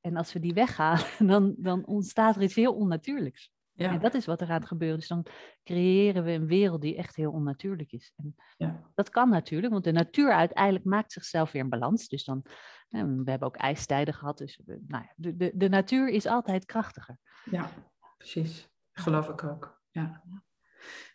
en 0.00 0.16
als 0.16 0.32
we 0.32 0.40
die 0.40 0.54
weghalen, 0.54 1.06
dan, 1.32 1.54
dan 1.58 1.86
ontstaat 1.86 2.36
er 2.36 2.42
iets 2.42 2.54
heel 2.54 2.74
onnatuurlijks. 2.74 3.52
Ja. 3.72 3.92
En 3.92 4.00
dat 4.00 4.14
is 4.14 4.26
wat 4.26 4.40
er 4.40 4.46
gaat 4.46 4.66
gebeuren. 4.66 4.98
Dus 4.98 5.08
dan 5.08 5.26
creëren 5.64 6.24
we 6.24 6.30
een 6.30 6.46
wereld 6.46 6.80
die 6.80 6.96
echt 6.96 7.16
heel 7.16 7.30
onnatuurlijk 7.30 7.92
is. 7.92 8.12
En 8.16 8.34
ja. 8.56 8.90
dat 8.94 9.10
kan 9.10 9.28
natuurlijk, 9.28 9.72
want 9.72 9.84
de 9.84 9.92
natuur 9.92 10.32
uiteindelijk 10.32 10.84
maakt 10.84 11.12
zichzelf 11.12 11.52
weer 11.52 11.62
in 11.62 11.68
balans. 11.68 12.08
Dus 12.08 12.24
dan, 12.24 12.42
we 12.88 13.30
hebben 13.30 13.42
ook 13.48 13.56
ijstijden 13.56 14.14
gehad. 14.14 14.38
Dus 14.38 14.60
nou 14.64 15.04
ja, 15.04 15.12
de, 15.16 15.36
de, 15.36 15.52
de 15.54 15.68
natuur 15.68 16.08
is 16.08 16.26
altijd 16.26 16.64
krachtiger. 16.64 17.18
Ja, 17.44 17.70
precies. 18.16 18.68
Geloof 18.92 19.28
ik 19.28 19.44
ook. 19.44 19.80
Ja. 19.90 20.22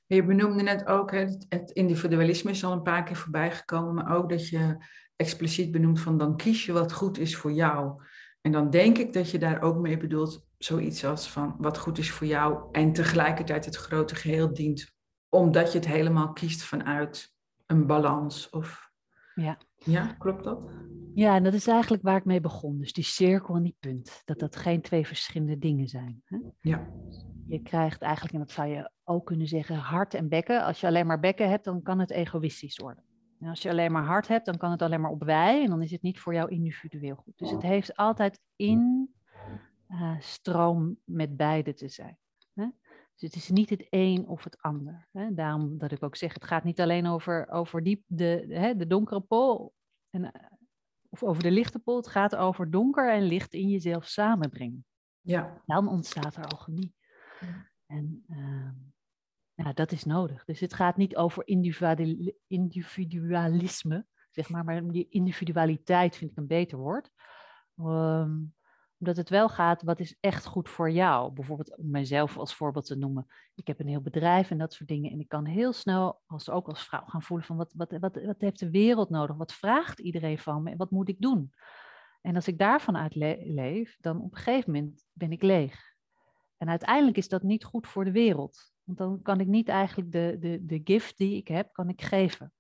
Je 0.06 0.24
benoemde 0.24 0.64
net 0.64 0.86
ook, 0.86 1.12
het, 1.12 1.46
het 1.50 1.72
individualisme 1.72 2.52
is 2.52 2.64
al 2.64 2.72
een 2.72 2.82
paar 2.82 3.04
keer 3.04 3.16
voorbij 3.16 3.52
gekomen, 3.52 3.94
maar 3.94 4.16
ook 4.16 4.30
dat 4.30 4.48
je 4.48 4.78
expliciet 5.16 5.72
benoemt 5.72 6.00
van 6.00 6.18
dan 6.18 6.38
kies 6.38 6.66
je 6.66 6.72
wat 6.72 6.94
goed 6.94 7.18
is 7.18 7.36
voor 7.36 7.52
jou. 7.52 8.02
En 8.46 8.52
dan 8.52 8.70
denk 8.70 8.98
ik 8.98 9.14
dat 9.14 9.30
je 9.30 9.38
daar 9.38 9.62
ook 9.62 9.78
mee 9.78 9.98
bedoelt 9.98 10.48
zoiets 10.58 11.06
als 11.06 11.30
van 11.30 11.56
wat 11.58 11.78
goed 11.78 11.98
is 11.98 12.12
voor 12.12 12.28
jou 12.28 12.64
en 12.72 12.94
tegelijkertijd 12.94 13.66
het 13.66 13.76
grote 13.76 14.16
geheel 14.16 14.54
dient, 14.54 14.96
omdat 15.30 15.72
je 15.72 15.78
het 15.78 15.88
helemaal 15.88 16.34
kiest 16.34 16.64
vanuit 16.64 17.36
een 17.66 17.88
balans. 17.88 18.50
Of... 18.50 18.92
Ja. 19.36 19.58
ja, 19.76 20.06
klopt 20.06 20.44
dat? 20.44 20.60
Ja, 21.14 21.36
en 21.36 21.44
dat 21.44 21.54
is 21.54 21.68
eigenlijk 21.68 22.04
waar 22.04 22.18
ik 22.18 22.26
mee 22.26 22.42
begon. 22.42 22.78
Dus 22.78 22.94
die 22.94 23.04
cirkel 23.04 23.56
en 23.56 23.64
die 23.64 23.78
punt. 23.80 24.22
Dat 24.26 24.40
dat 24.40 24.56
geen 24.56 24.82
twee 24.82 25.08
verschillende 25.08 25.58
dingen 25.58 25.88
zijn. 25.88 26.22
Hè? 26.26 26.38
Ja. 26.62 26.88
Je 27.48 27.62
krijgt 27.62 28.02
eigenlijk, 28.02 28.34
en 28.34 28.40
dat 28.40 28.52
zou 28.52 28.68
je 28.68 28.92
ook 29.04 29.26
kunnen 29.26 29.48
zeggen, 29.48 29.76
hart 29.76 30.14
en 30.14 30.30
bekken. 30.30 30.64
Als 30.64 30.80
je 30.80 30.88
alleen 30.88 31.08
maar 31.08 31.20
bekken 31.20 31.50
hebt, 31.50 31.66
dan 31.66 31.82
kan 31.82 32.00
het 32.00 32.12
egoïstisch 32.12 32.78
worden. 32.78 33.04
En 33.40 33.50
als 33.50 33.62
je 33.62 33.70
alleen 33.70 33.92
maar 33.92 34.06
hart 34.06 34.28
hebt, 34.28 34.46
dan 34.46 34.58
kan 34.58 34.72
het 34.72 34.82
alleen 34.82 35.02
maar 35.02 35.12
op 35.12 35.24
wij 35.24 35.64
en 35.64 35.70
dan 35.70 35.82
is 35.82 35.92
het 35.92 36.02
niet 36.02 36.20
voor 36.20 36.34
jou 36.34 36.50
individueel 36.50 37.16
goed. 37.16 37.38
Dus 37.38 37.52
het 37.52 37.62
heeft 37.62 37.96
altijd 37.96 38.40
in 38.56 39.14
uh, 39.90 40.20
stroom 40.20 40.98
met 41.04 41.38
beide 41.38 41.74
te 41.74 41.90
zijn. 41.90 42.18
Hè? 42.54 42.68
Dus 43.16 43.22
het 43.22 43.36
is 43.36 43.50
niet 43.50 43.70
het 43.70 43.88
een 43.90 44.28
of 44.28 44.44
het 44.44 44.62
ander. 44.62 45.08
Hè? 45.12 45.34
Daarom 45.34 45.78
dat 45.78 45.92
ik 45.92 46.04
ook 46.04 46.16
zeg, 46.16 46.34
het 46.34 46.44
gaat 46.44 46.64
niet 46.64 46.82
alleen 46.82 47.06
over, 47.08 47.50
over 47.50 47.84
die, 47.84 48.04
de, 48.08 48.46
hè, 48.50 48.76
de 48.76 48.88
donkere 48.88 49.22
pool 49.22 49.74
en, 50.10 50.32
eh, 50.32 50.52
of 51.10 51.24
over 51.24 51.44
de 51.44 51.52
lichte 51.52 51.80
pool. 51.80 51.96
Het 51.96 52.08
gaat 52.08 52.36
over 52.36 52.72
donker 52.72 53.14
en 53.14 53.24
licht 53.24 53.54
in 53.54 53.70
jezelf 53.70 54.06
samenbrengen. 54.06 54.86
Ja. 55.22 55.62
Dan 55.66 55.88
ontstaat 55.88 56.36
er 56.36 56.46
alchemie. 56.46 56.96
En 57.86 58.24
uh, 58.28 58.70
nou, 59.56 59.74
dat 59.74 59.92
is 59.92 60.04
nodig. 60.04 60.46
Dus 60.46 60.60
het 60.60 60.74
gaat 60.74 60.98
niet 60.98 61.16
over 61.16 61.44
individualisme, 62.48 64.06
zeg 64.32 64.50
maar, 64.50 64.64
maar 64.64 64.88
die 64.88 65.10
individualiteit 65.10 66.16
vind 66.16 66.32
ik 66.32 66.38
een 66.38 66.48
beter 66.48 66.78
woord. 66.78 67.10
Um, 67.78 68.54
omdat 68.98 69.18
het 69.18 69.30
wel 69.30 69.50
gaat, 69.50 69.82
wat 69.82 70.00
is 70.00 70.18
echt 70.20 70.46
goed 70.46 70.70
voor 70.70 70.92
jou? 70.92 71.34
Bijvoorbeeld 71.34 71.78
om 71.78 71.90
mijzelf 71.90 72.38
als 72.38 72.56
voorbeeld 72.56 72.86
te 72.86 72.98
noemen. 72.98 73.28
Ik 73.56 73.68
heb 73.68 73.80
een 73.80 73.88
heel 73.88 74.02
bedrijf 74.02 74.52
en 74.52 74.58
dat 74.58 74.74
soort 74.74 74.90
dingen. 74.90 75.12
En 75.12 75.20
ik 75.20 75.28
kan 75.28 75.46
heel 75.46 75.74
snel, 75.74 76.22
als, 76.26 76.50
ook 76.50 76.68
als 76.68 76.84
vrouw, 76.84 77.04
gaan 77.06 77.22
voelen 77.22 77.46
van 77.46 77.58
wat, 77.58 77.74
wat, 77.76 77.92
wat, 77.92 78.24
wat 78.24 78.42
heeft 78.42 78.60
de 78.60 78.70
wereld 78.70 79.10
nodig? 79.10 79.36
Wat 79.36 79.54
vraagt 79.54 80.00
iedereen 80.00 80.40
van 80.40 80.64
me? 80.64 80.76
Wat 80.76 80.92
moet 80.92 81.10
ik 81.10 81.22
doen? 81.22 81.54
En 82.22 82.36
als 82.36 82.48
ik 82.48 82.58
daarvan 82.58 82.98
uit 82.98 83.16
leef, 83.16 83.98
dan 84.00 84.22
op 84.22 84.32
een 84.32 84.38
gegeven 84.38 84.72
moment 84.72 85.06
ben 85.14 85.32
ik 85.32 85.42
leeg. 85.42 85.94
En 86.58 86.70
uiteindelijk 86.70 87.18
is 87.18 87.28
dat 87.28 87.44
niet 87.44 87.64
goed 87.64 87.88
voor 87.88 88.04
de 88.04 88.12
wereld. 88.12 88.74
Want 88.86 88.98
dan 88.98 89.22
kan 89.22 89.40
ik 89.40 89.48
niet 89.48 89.68
eigenlijk 89.68 90.12
de, 90.12 90.38
de, 90.40 90.66
de 90.66 90.82
gift 90.84 91.18
die 91.18 91.36
ik 91.36 91.48
heb, 91.48 91.74
kan 91.74 91.90
ik 91.90 92.02
geven. 92.02 92.54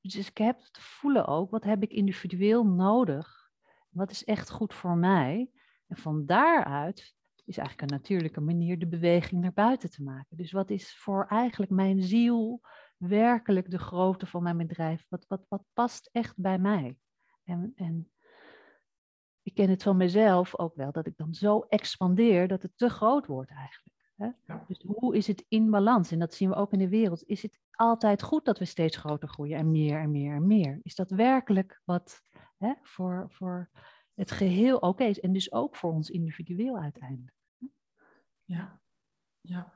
Dus 0.00 0.28
ik 0.28 0.38
heb 0.38 0.60
te 0.60 0.80
voelen 0.80 1.26
ook, 1.26 1.50
wat 1.50 1.64
heb 1.64 1.82
ik 1.82 1.90
individueel 1.90 2.64
nodig? 2.64 3.50
Wat 3.88 4.10
is 4.10 4.24
echt 4.24 4.50
goed 4.50 4.74
voor 4.74 4.96
mij? 4.96 5.50
En 5.86 5.96
van 5.96 6.26
daaruit 6.26 7.14
is 7.44 7.56
eigenlijk 7.56 7.90
een 7.90 7.98
natuurlijke 7.98 8.40
manier 8.40 8.78
de 8.78 8.86
beweging 8.86 9.40
naar 9.40 9.52
buiten 9.52 9.90
te 9.90 10.02
maken. 10.02 10.36
Dus 10.36 10.52
wat 10.52 10.70
is 10.70 10.96
voor 10.96 11.26
eigenlijk 11.26 11.70
mijn 11.70 12.02
ziel 12.02 12.60
werkelijk 12.96 13.70
de 13.70 13.78
grootte 13.78 14.26
van 14.26 14.42
mijn 14.42 14.56
bedrijf? 14.56 15.06
Wat, 15.08 15.24
wat, 15.28 15.46
wat 15.48 15.64
past 15.72 16.08
echt 16.12 16.36
bij 16.36 16.58
mij? 16.58 16.96
En, 17.44 17.72
en 17.74 18.10
ik 19.42 19.54
ken 19.54 19.70
het 19.70 19.82
van 19.82 19.96
mezelf 19.96 20.58
ook 20.58 20.74
wel, 20.74 20.92
dat 20.92 21.06
ik 21.06 21.16
dan 21.16 21.34
zo 21.34 21.60
expandeer 21.60 22.48
dat 22.48 22.62
het 22.62 22.72
te 22.76 22.88
groot 22.88 23.26
wordt 23.26 23.50
eigenlijk. 23.50 23.97
Hè? 24.18 24.28
Dus 24.66 24.84
hoe 24.86 25.16
is 25.16 25.26
het 25.26 25.44
in 25.48 25.70
balans? 25.70 26.10
En 26.10 26.18
dat 26.18 26.34
zien 26.34 26.48
we 26.48 26.54
ook 26.54 26.72
in 26.72 26.78
de 26.78 26.88
wereld. 26.88 27.24
Is 27.26 27.42
het 27.42 27.58
altijd 27.70 28.22
goed 28.22 28.44
dat 28.44 28.58
we 28.58 28.64
steeds 28.64 28.96
groter 28.96 29.28
groeien 29.28 29.58
en 29.58 29.70
meer 29.70 30.00
en 30.00 30.10
meer 30.10 30.34
en 30.34 30.46
meer? 30.46 30.80
Is 30.82 30.94
dat 30.94 31.10
werkelijk 31.10 31.80
wat 31.84 32.22
hè, 32.56 32.72
voor, 32.82 33.26
voor 33.28 33.70
het 34.14 34.30
geheel 34.30 34.76
oké 34.76 35.04
is? 35.04 35.20
En 35.20 35.32
dus 35.32 35.52
ook 35.52 35.76
voor 35.76 35.92
ons 35.92 36.10
individueel 36.10 36.78
uiteindelijk. 36.78 37.36
Ja, 38.44 38.80
ja. 39.40 39.72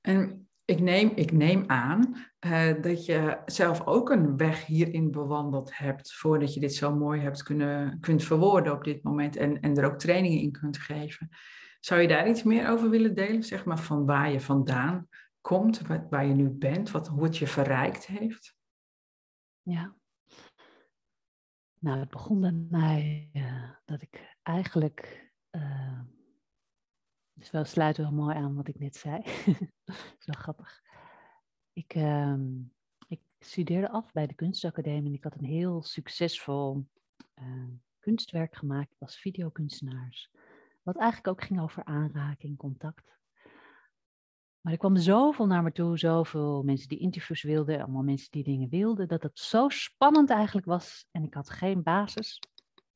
En 0.00 0.48
ik 0.64 0.80
neem, 0.80 1.12
ik 1.14 1.32
neem 1.32 1.64
aan 1.66 2.14
uh, 2.46 2.82
dat 2.82 3.04
je 3.04 3.38
zelf 3.46 3.86
ook 3.86 4.10
een 4.10 4.36
weg 4.36 4.66
hierin 4.66 5.10
bewandeld 5.10 5.76
hebt 5.76 6.14
voordat 6.14 6.54
je 6.54 6.60
dit 6.60 6.74
zo 6.74 6.94
mooi 6.94 7.20
hebt 7.20 7.42
kunnen, 7.42 8.00
kunt 8.00 8.24
verwoorden 8.24 8.72
op 8.72 8.84
dit 8.84 9.02
moment 9.02 9.36
en, 9.36 9.60
en 9.60 9.76
er 9.76 9.84
ook 9.84 9.98
trainingen 9.98 10.40
in 10.40 10.52
kunt 10.52 10.78
geven. 10.78 11.28
Zou 11.78 12.00
je 12.00 12.08
daar 12.08 12.28
iets 12.28 12.42
meer 12.42 12.68
over 12.68 12.90
willen 12.90 13.14
delen? 13.14 13.42
Zeg 13.42 13.64
maar 13.64 13.78
van 13.78 14.06
waar 14.06 14.32
je 14.32 14.40
vandaan 14.40 15.08
komt, 15.40 15.80
waar, 16.10 16.26
je 16.26 16.34
nu 16.34 16.48
bent, 16.48 16.90
wat, 16.90 17.08
hoe 17.08 17.24
het 17.24 17.36
je 17.36 17.46
verrijkt 17.46 18.06
heeft? 18.06 18.56
Ja. 19.62 19.96
Nou, 21.78 21.98
het 21.98 22.10
begon 22.10 22.40
bij 22.40 22.52
mij 22.52 23.30
uh, 23.32 23.70
dat 23.84 24.02
ik 24.02 24.36
eigenlijk. 24.42 25.30
Uh, 25.50 26.00
dus 27.32 27.50
wel 27.50 27.64
sluit 27.64 27.96
wel 27.96 28.12
mooi 28.12 28.36
aan 28.36 28.54
wat 28.54 28.68
ik 28.68 28.78
net 28.78 28.96
zei. 28.96 29.22
wel 30.24 30.38
grappig. 30.38 30.82
Ik, 31.72 31.94
uh, 31.94 32.34
ik 33.08 33.20
studeerde 33.38 33.90
af 33.90 34.12
bij 34.12 34.26
de 34.26 34.34
kunstacademie 34.34 35.06
en 35.06 35.14
ik 35.14 35.24
had 35.24 35.34
een 35.34 35.44
heel 35.44 35.82
succesvol 35.82 36.86
uh, 37.34 37.68
kunstwerk 37.98 38.56
gemaakt. 38.56 38.92
Ik 38.92 38.98
was 38.98 39.20
videokunstenaars. 39.20 40.30
Wat 40.88 40.96
eigenlijk 40.96 41.28
ook 41.28 41.44
ging 41.44 41.60
over 41.60 41.84
aanraking, 41.84 42.56
contact. 42.56 43.18
Maar 44.60 44.72
er 44.72 44.78
kwam 44.78 44.96
zoveel 44.96 45.46
naar 45.46 45.62
me 45.62 45.72
toe, 45.72 45.98
zoveel 45.98 46.62
mensen 46.62 46.88
die 46.88 46.98
interviews 46.98 47.42
wilden, 47.42 47.80
allemaal 47.80 48.02
mensen 48.02 48.30
die 48.30 48.44
dingen 48.44 48.68
wilden, 48.68 49.08
dat 49.08 49.22
het 49.22 49.38
zo 49.38 49.68
spannend 49.68 50.30
eigenlijk 50.30 50.66
was. 50.66 51.06
En 51.10 51.22
ik 51.22 51.34
had 51.34 51.50
geen 51.50 51.82
basis, 51.82 52.40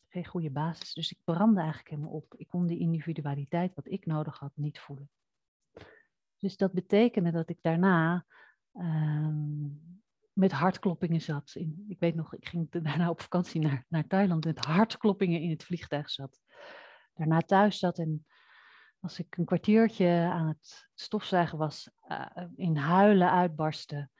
geen 0.08 0.26
goede 0.26 0.50
basis. 0.50 0.92
Dus 0.92 1.10
ik 1.10 1.18
brandde 1.24 1.60
eigenlijk 1.60 1.90
helemaal 1.90 2.12
op. 2.12 2.34
Ik 2.36 2.48
kon 2.48 2.66
die 2.66 2.78
individualiteit, 2.78 3.74
wat 3.74 3.90
ik 3.90 4.06
nodig 4.06 4.38
had, 4.38 4.52
niet 4.54 4.80
voelen. 4.80 5.10
Dus 6.38 6.56
dat 6.56 6.72
betekende 6.72 7.30
dat 7.30 7.48
ik 7.48 7.58
daarna 7.60 8.26
ehm, 8.72 9.66
met 10.32 10.52
hartkloppingen 10.52 11.20
zat. 11.20 11.54
In, 11.54 11.84
ik 11.88 11.98
weet 11.98 12.14
nog, 12.14 12.34
ik 12.34 12.48
ging 12.48 12.70
daarna 12.82 13.10
op 13.10 13.20
vakantie 13.20 13.60
naar, 13.60 13.84
naar 13.88 14.06
Thailand 14.06 14.44
met 14.44 14.64
hartkloppingen 14.64 15.40
in 15.40 15.50
het 15.50 15.64
vliegtuig 15.64 16.10
zat. 16.10 16.40
Daarna 17.14 17.40
thuis 17.40 17.78
zat 17.78 17.98
en 17.98 18.26
als 19.00 19.18
ik 19.18 19.36
een 19.36 19.44
kwartiertje 19.44 20.28
aan 20.32 20.48
het 20.48 20.88
stofzuigen 20.94 21.58
was, 21.58 21.90
uh, 22.08 22.26
in 22.54 22.76
huilen 22.76 23.30
uitbarstte. 23.30 24.10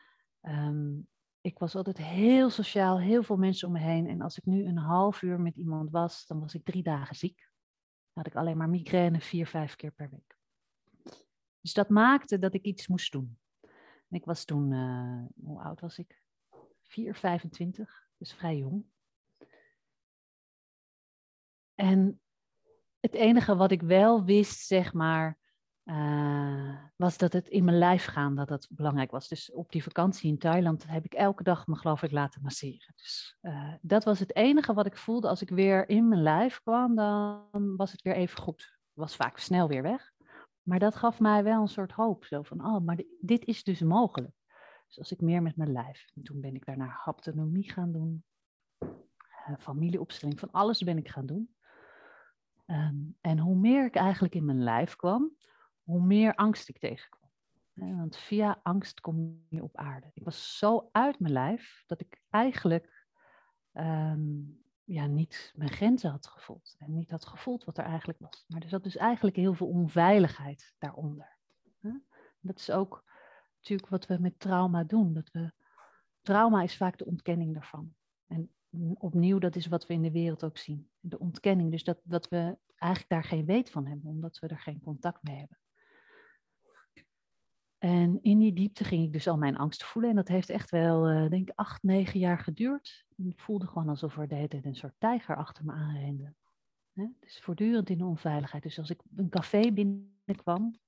Ehm, 0.41 0.99
ik 1.41 1.59
was 1.59 1.75
altijd 1.75 1.99
heel 1.99 2.51
sociaal, 2.51 3.01
heel 3.01 3.23
veel 3.23 3.37
mensen 3.37 3.67
om 3.69 3.75
me 3.75 3.81
heen. 3.81 4.07
En 4.07 4.21
als 4.21 4.39
ik 4.39 4.45
nu 4.45 4.65
een 4.65 4.79
half 4.79 5.23
uur 5.23 5.41
met 5.41 5.57
iemand 5.57 5.91
was, 5.91 6.27
dan 6.27 6.41
was 6.41 6.55
ik 6.55 6.65
drie 6.65 6.83
dagen 6.83 7.17
ziek. 7.17 7.39
Dan 7.39 8.25
had 8.25 8.27
ik 8.27 8.37
alleen 8.37 8.57
maar 8.57 8.69
migraine 8.69 9.21
vier, 9.21 9.47
vijf 9.47 9.77
keer 9.77 9.93
per 9.93 10.11
week. 10.11 10.39
Dus 11.61 11.73
dat 11.73 11.89
maakte 11.89 12.39
dat 12.39 12.55
ik 12.55 12.63
iets 12.63 12.87
moest 12.87 13.13
doen. 13.13 13.39
En 14.09 14.19
ik 14.19 14.25
was 14.25 14.45
toen, 14.45 14.71
uh, 14.71 15.25
hoe 15.45 15.63
oud 15.63 15.81
was 15.81 15.99
ik? 15.99 16.23
4, 16.83 17.15
25, 17.15 18.09
dus 18.17 18.33
vrij 18.33 18.57
jong. 18.57 18.85
En 21.75 22.21
het 23.03 23.15
enige 23.15 23.57
wat 23.57 23.71
ik 23.71 23.83
wel 23.83 24.25
wist, 24.25 24.67
zeg 24.67 24.93
maar, 24.93 25.39
uh, 25.85 26.77
was 26.97 27.19
dat 27.19 27.33
het 27.33 27.49
in 27.49 27.65
mijn 27.65 27.79
lijf 27.79 28.05
gaan, 28.05 28.35
dat 28.35 28.49
dat 28.49 28.69
belangrijk 28.71 29.11
was. 29.11 29.29
Dus 29.29 29.53
op 29.53 29.73
die 29.73 29.83
vakantie 29.83 30.31
in 30.31 30.39
Thailand 30.39 30.87
heb 30.87 31.05
ik 31.05 31.15
elke 31.15 31.43
dag 31.43 31.67
me 31.67 31.77
geloof 31.77 32.03
ik 32.03 32.11
laten 32.11 32.43
masseren. 32.43 32.93
Dus 32.97 33.37
uh, 33.43 33.75
dat 33.81 34.05
was 34.05 34.19
het 34.19 34.37
enige 34.37 34.73
wat 34.75 34.87
ik 34.87 34.97
voelde. 34.97 35.29
Als 35.29 35.43
ik 35.43 35.49
weer 35.49 35.89
in 35.89 36.09
mijn 36.09 36.23
lijf 36.23 36.61
kwam, 36.63 36.95
dan 36.95 37.77
was 37.77 37.93
het 37.93 38.03
weer 38.03 38.15
even 38.15 38.43
goed. 38.43 38.79
Was 38.93 39.17
vaak 39.17 39.39
snel 39.39 39.69
weer 39.69 39.83
weg. 39.83 40.13
Maar 40.63 40.79
dat 40.79 40.97
gaf 40.97 41.21
mij 41.21 41.45
wel 41.45 41.61
een 41.61 41.69
soort 41.69 41.93
hoop. 41.93 42.25
Zo 42.25 42.43
van, 42.43 42.67
oh, 42.67 42.85
maar 42.85 43.03
dit 43.21 43.45
is 43.45 43.65
dus 43.65 43.81
mogelijk. 43.81 44.35
Dus 44.87 44.99
als 44.99 45.13
ik 45.13 45.21
meer 45.21 45.43
met 45.43 45.57
mijn 45.57 45.73
lijf. 45.73 46.05
En 46.15 46.23
toen 46.23 46.41
ben 46.41 46.55
ik 46.55 46.65
daarna 46.65 46.87
haptonomie 46.87 47.73
gaan 47.73 47.93
doen. 47.93 48.25
Uh, 48.79 49.57
familieopstelling, 49.59 50.39
van 50.39 50.51
alles 50.51 50.83
ben 50.83 50.99
ik 50.99 51.09
gaan 51.09 51.27
doen. 51.27 51.55
Um, 52.73 53.17
en 53.21 53.39
hoe 53.39 53.57
meer 53.57 53.85
ik 53.85 53.95
eigenlijk 53.95 54.35
in 54.35 54.45
mijn 54.45 54.63
lijf 54.63 54.97
kwam, 54.97 55.37
hoe 55.83 56.01
meer 56.01 56.35
angst 56.35 56.69
ik 56.69 56.79
tegenkwam. 56.79 57.31
want 57.75 58.17
via 58.17 58.61
angst 58.63 59.01
kom 59.01 59.45
je 59.49 59.63
op 59.63 59.77
aarde. 59.77 60.11
Ik 60.15 60.25
was 60.25 60.59
zo 60.59 60.89
uit 60.93 61.19
mijn 61.19 61.33
lijf 61.33 61.85
dat 61.87 62.01
ik 62.01 62.23
eigenlijk 62.31 63.07
um, 63.73 64.63
ja, 64.85 65.07
niet 65.07 65.53
mijn 65.55 65.71
grenzen 65.71 66.11
had 66.11 66.27
gevoeld. 66.27 66.75
En 66.79 66.95
niet 66.95 67.11
had 67.11 67.27
gevoeld 67.27 67.65
wat 67.65 67.79
er 67.79 67.85
eigenlijk 67.85 68.19
was. 68.19 68.45
Maar 68.49 68.63
er 68.63 68.69
zat 68.69 68.83
dus 68.83 68.97
eigenlijk 68.97 69.37
heel 69.37 69.55
veel 69.55 69.69
onveiligheid 69.69 70.75
daaronder. 70.79 71.39
Dat 72.41 72.59
is 72.59 72.71
ook 72.71 73.05
natuurlijk 73.57 73.89
wat 73.89 74.07
we 74.07 74.19
met 74.19 74.39
trauma 74.39 74.85
doen. 74.85 75.13
Dat 75.13 75.31
we, 75.31 75.53
trauma 76.21 76.63
is 76.63 76.77
vaak 76.77 76.99
de 76.99 77.05
ontkenning 77.05 77.55
daarvan. 77.55 77.95
En 78.27 78.51
opnieuw, 78.95 79.39
dat 79.39 79.57
is 79.57 79.67
wat 79.67 79.87
we 79.87 79.95
in 79.95 80.03
de 80.03 80.11
wereld 80.11 80.45
ook 80.45 80.59
zien. 80.59 80.91
De 81.01 81.19
ontkenning. 81.19 81.71
Dus 81.71 81.85
dat, 81.85 82.01
dat 82.03 82.29
we 82.29 82.57
eigenlijk 82.77 83.13
daar 83.13 83.25
geen 83.25 83.45
weet 83.45 83.71
van 83.71 83.87
hebben, 83.87 84.11
omdat 84.11 84.39
we 84.39 84.47
er 84.47 84.59
geen 84.59 84.81
contact 84.81 85.23
mee 85.23 85.37
hebben. 85.37 85.59
En 87.79 88.23
in 88.23 88.39
die 88.39 88.53
diepte 88.53 88.85
ging 88.85 89.05
ik 89.05 89.13
dus 89.13 89.29
al 89.29 89.37
mijn 89.37 89.57
angst 89.57 89.85
voelen. 89.85 90.11
En 90.11 90.17
dat 90.17 90.29
heeft 90.29 90.51
echt 90.51 90.71
wel, 90.71 91.11
uh, 91.11 91.31
denk 91.31 91.49
ik, 91.49 91.53
acht, 91.55 91.83
negen 91.83 92.21
jaar 92.21 92.39
geduurd. 92.39 93.05
Ik 93.17 93.41
voelde 93.41 93.67
gewoon 93.67 93.89
alsof 93.89 94.19
er 94.19 94.29
de 94.29 94.35
hele 94.35 94.49
tijd 94.49 94.65
een 94.65 94.77
soort 94.77 94.95
tijger 94.99 95.37
achter 95.37 95.65
me 95.65 95.73
aanrende. 95.73 96.35
Hè? 96.93 97.07
Dus 97.21 97.41
voortdurend 97.41 97.91
in 97.91 97.99
de 97.99 98.05
onveiligheid. 98.05 98.63
Dus 98.63 98.79
als 98.79 98.91
ik 98.91 99.03
een 99.17 99.29
café 99.29 99.73
binnenkwam, 99.73 100.79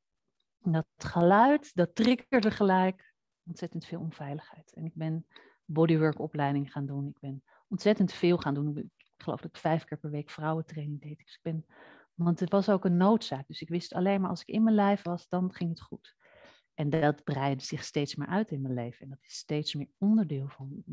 dat 0.58 0.86
geluid, 0.96 1.74
dat 1.74 1.94
triggerde 1.94 2.50
gelijk 2.50 3.14
ontzettend 3.46 3.86
veel 3.86 4.00
onveiligheid. 4.00 4.72
En 4.72 4.84
ik 4.84 4.94
ben 4.94 5.26
bodywork 5.64 6.18
opleiding 6.18 6.72
gaan 6.72 6.86
doen. 6.86 7.08
Ik 7.08 7.20
ben 7.20 7.42
ontzettend 7.74 8.12
veel 8.12 8.36
gaan 8.36 8.54
doen. 8.54 8.76
Ik 8.76 9.22
geloof 9.22 9.40
dat 9.40 9.50
ik 9.50 9.56
vijf 9.56 9.84
keer 9.84 9.98
per 9.98 10.10
week 10.10 10.30
vrouwentraining 10.30 11.00
deed. 11.00 11.18
Dus 11.18 11.34
ik 11.34 11.42
ben, 11.42 11.66
want 12.14 12.40
het 12.40 12.50
was 12.50 12.68
ook 12.68 12.84
een 12.84 12.96
noodzaak. 12.96 13.46
Dus 13.46 13.60
ik 13.60 13.68
wist 13.68 13.92
alleen 13.92 14.20
maar 14.20 14.30
als 14.30 14.40
ik 14.40 14.48
in 14.48 14.62
mijn 14.62 14.76
lijf 14.76 15.02
was, 15.02 15.28
dan 15.28 15.52
ging 15.52 15.70
het 15.70 15.80
goed. 15.80 16.16
En 16.74 16.90
dat 16.90 17.24
breidde 17.24 17.64
zich 17.64 17.84
steeds 17.84 18.14
meer 18.14 18.28
uit 18.28 18.50
in 18.50 18.60
mijn 18.60 18.74
leven. 18.74 19.00
En 19.00 19.08
dat 19.08 19.22
is 19.22 19.34
steeds 19.34 19.74
meer 19.74 19.88
onderdeel 19.98 20.48
van 20.48 20.84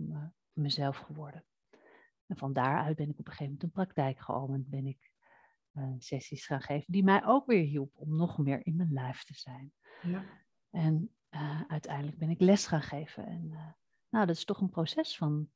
mezelf 0.53 0.97
geworden. 0.97 1.45
En 2.27 2.37
van 2.37 2.53
daaruit 2.53 2.95
ben 2.95 3.09
ik 3.09 3.19
op 3.19 3.27
een 3.27 3.31
gegeven 3.31 3.45
moment 3.45 3.63
een 3.63 3.71
praktijk 3.71 4.19
geopend. 4.19 4.69
Ben 4.69 4.85
ik 4.85 5.11
uh, 5.73 5.93
sessies 5.97 6.45
gaan 6.45 6.61
geven 6.61 6.91
die 6.91 7.03
mij 7.03 7.25
ook 7.25 7.45
weer 7.45 7.63
hielp 7.63 7.91
om 7.95 8.15
nog 8.15 8.37
meer 8.37 8.65
in 8.65 8.75
mijn 8.75 8.93
lijf 8.93 9.23
te 9.23 9.33
zijn. 9.33 9.73
Ja. 10.01 10.23
En 10.69 11.15
uh, 11.29 11.61
uiteindelijk 11.67 12.17
ben 12.17 12.29
ik 12.29 12.41
les 12.41 12.67
gaan 12.67 12.81
geven. 12.81 13.25
En 13.25 13.49
uh, 13.51 13.71
nou, 14.09 14.25
dat 14.25 14.35
is 14.35 14.45
toch 14.45 14.61
een 14.61 14.69
proces 14.69 15.17
van, 15.17 15.49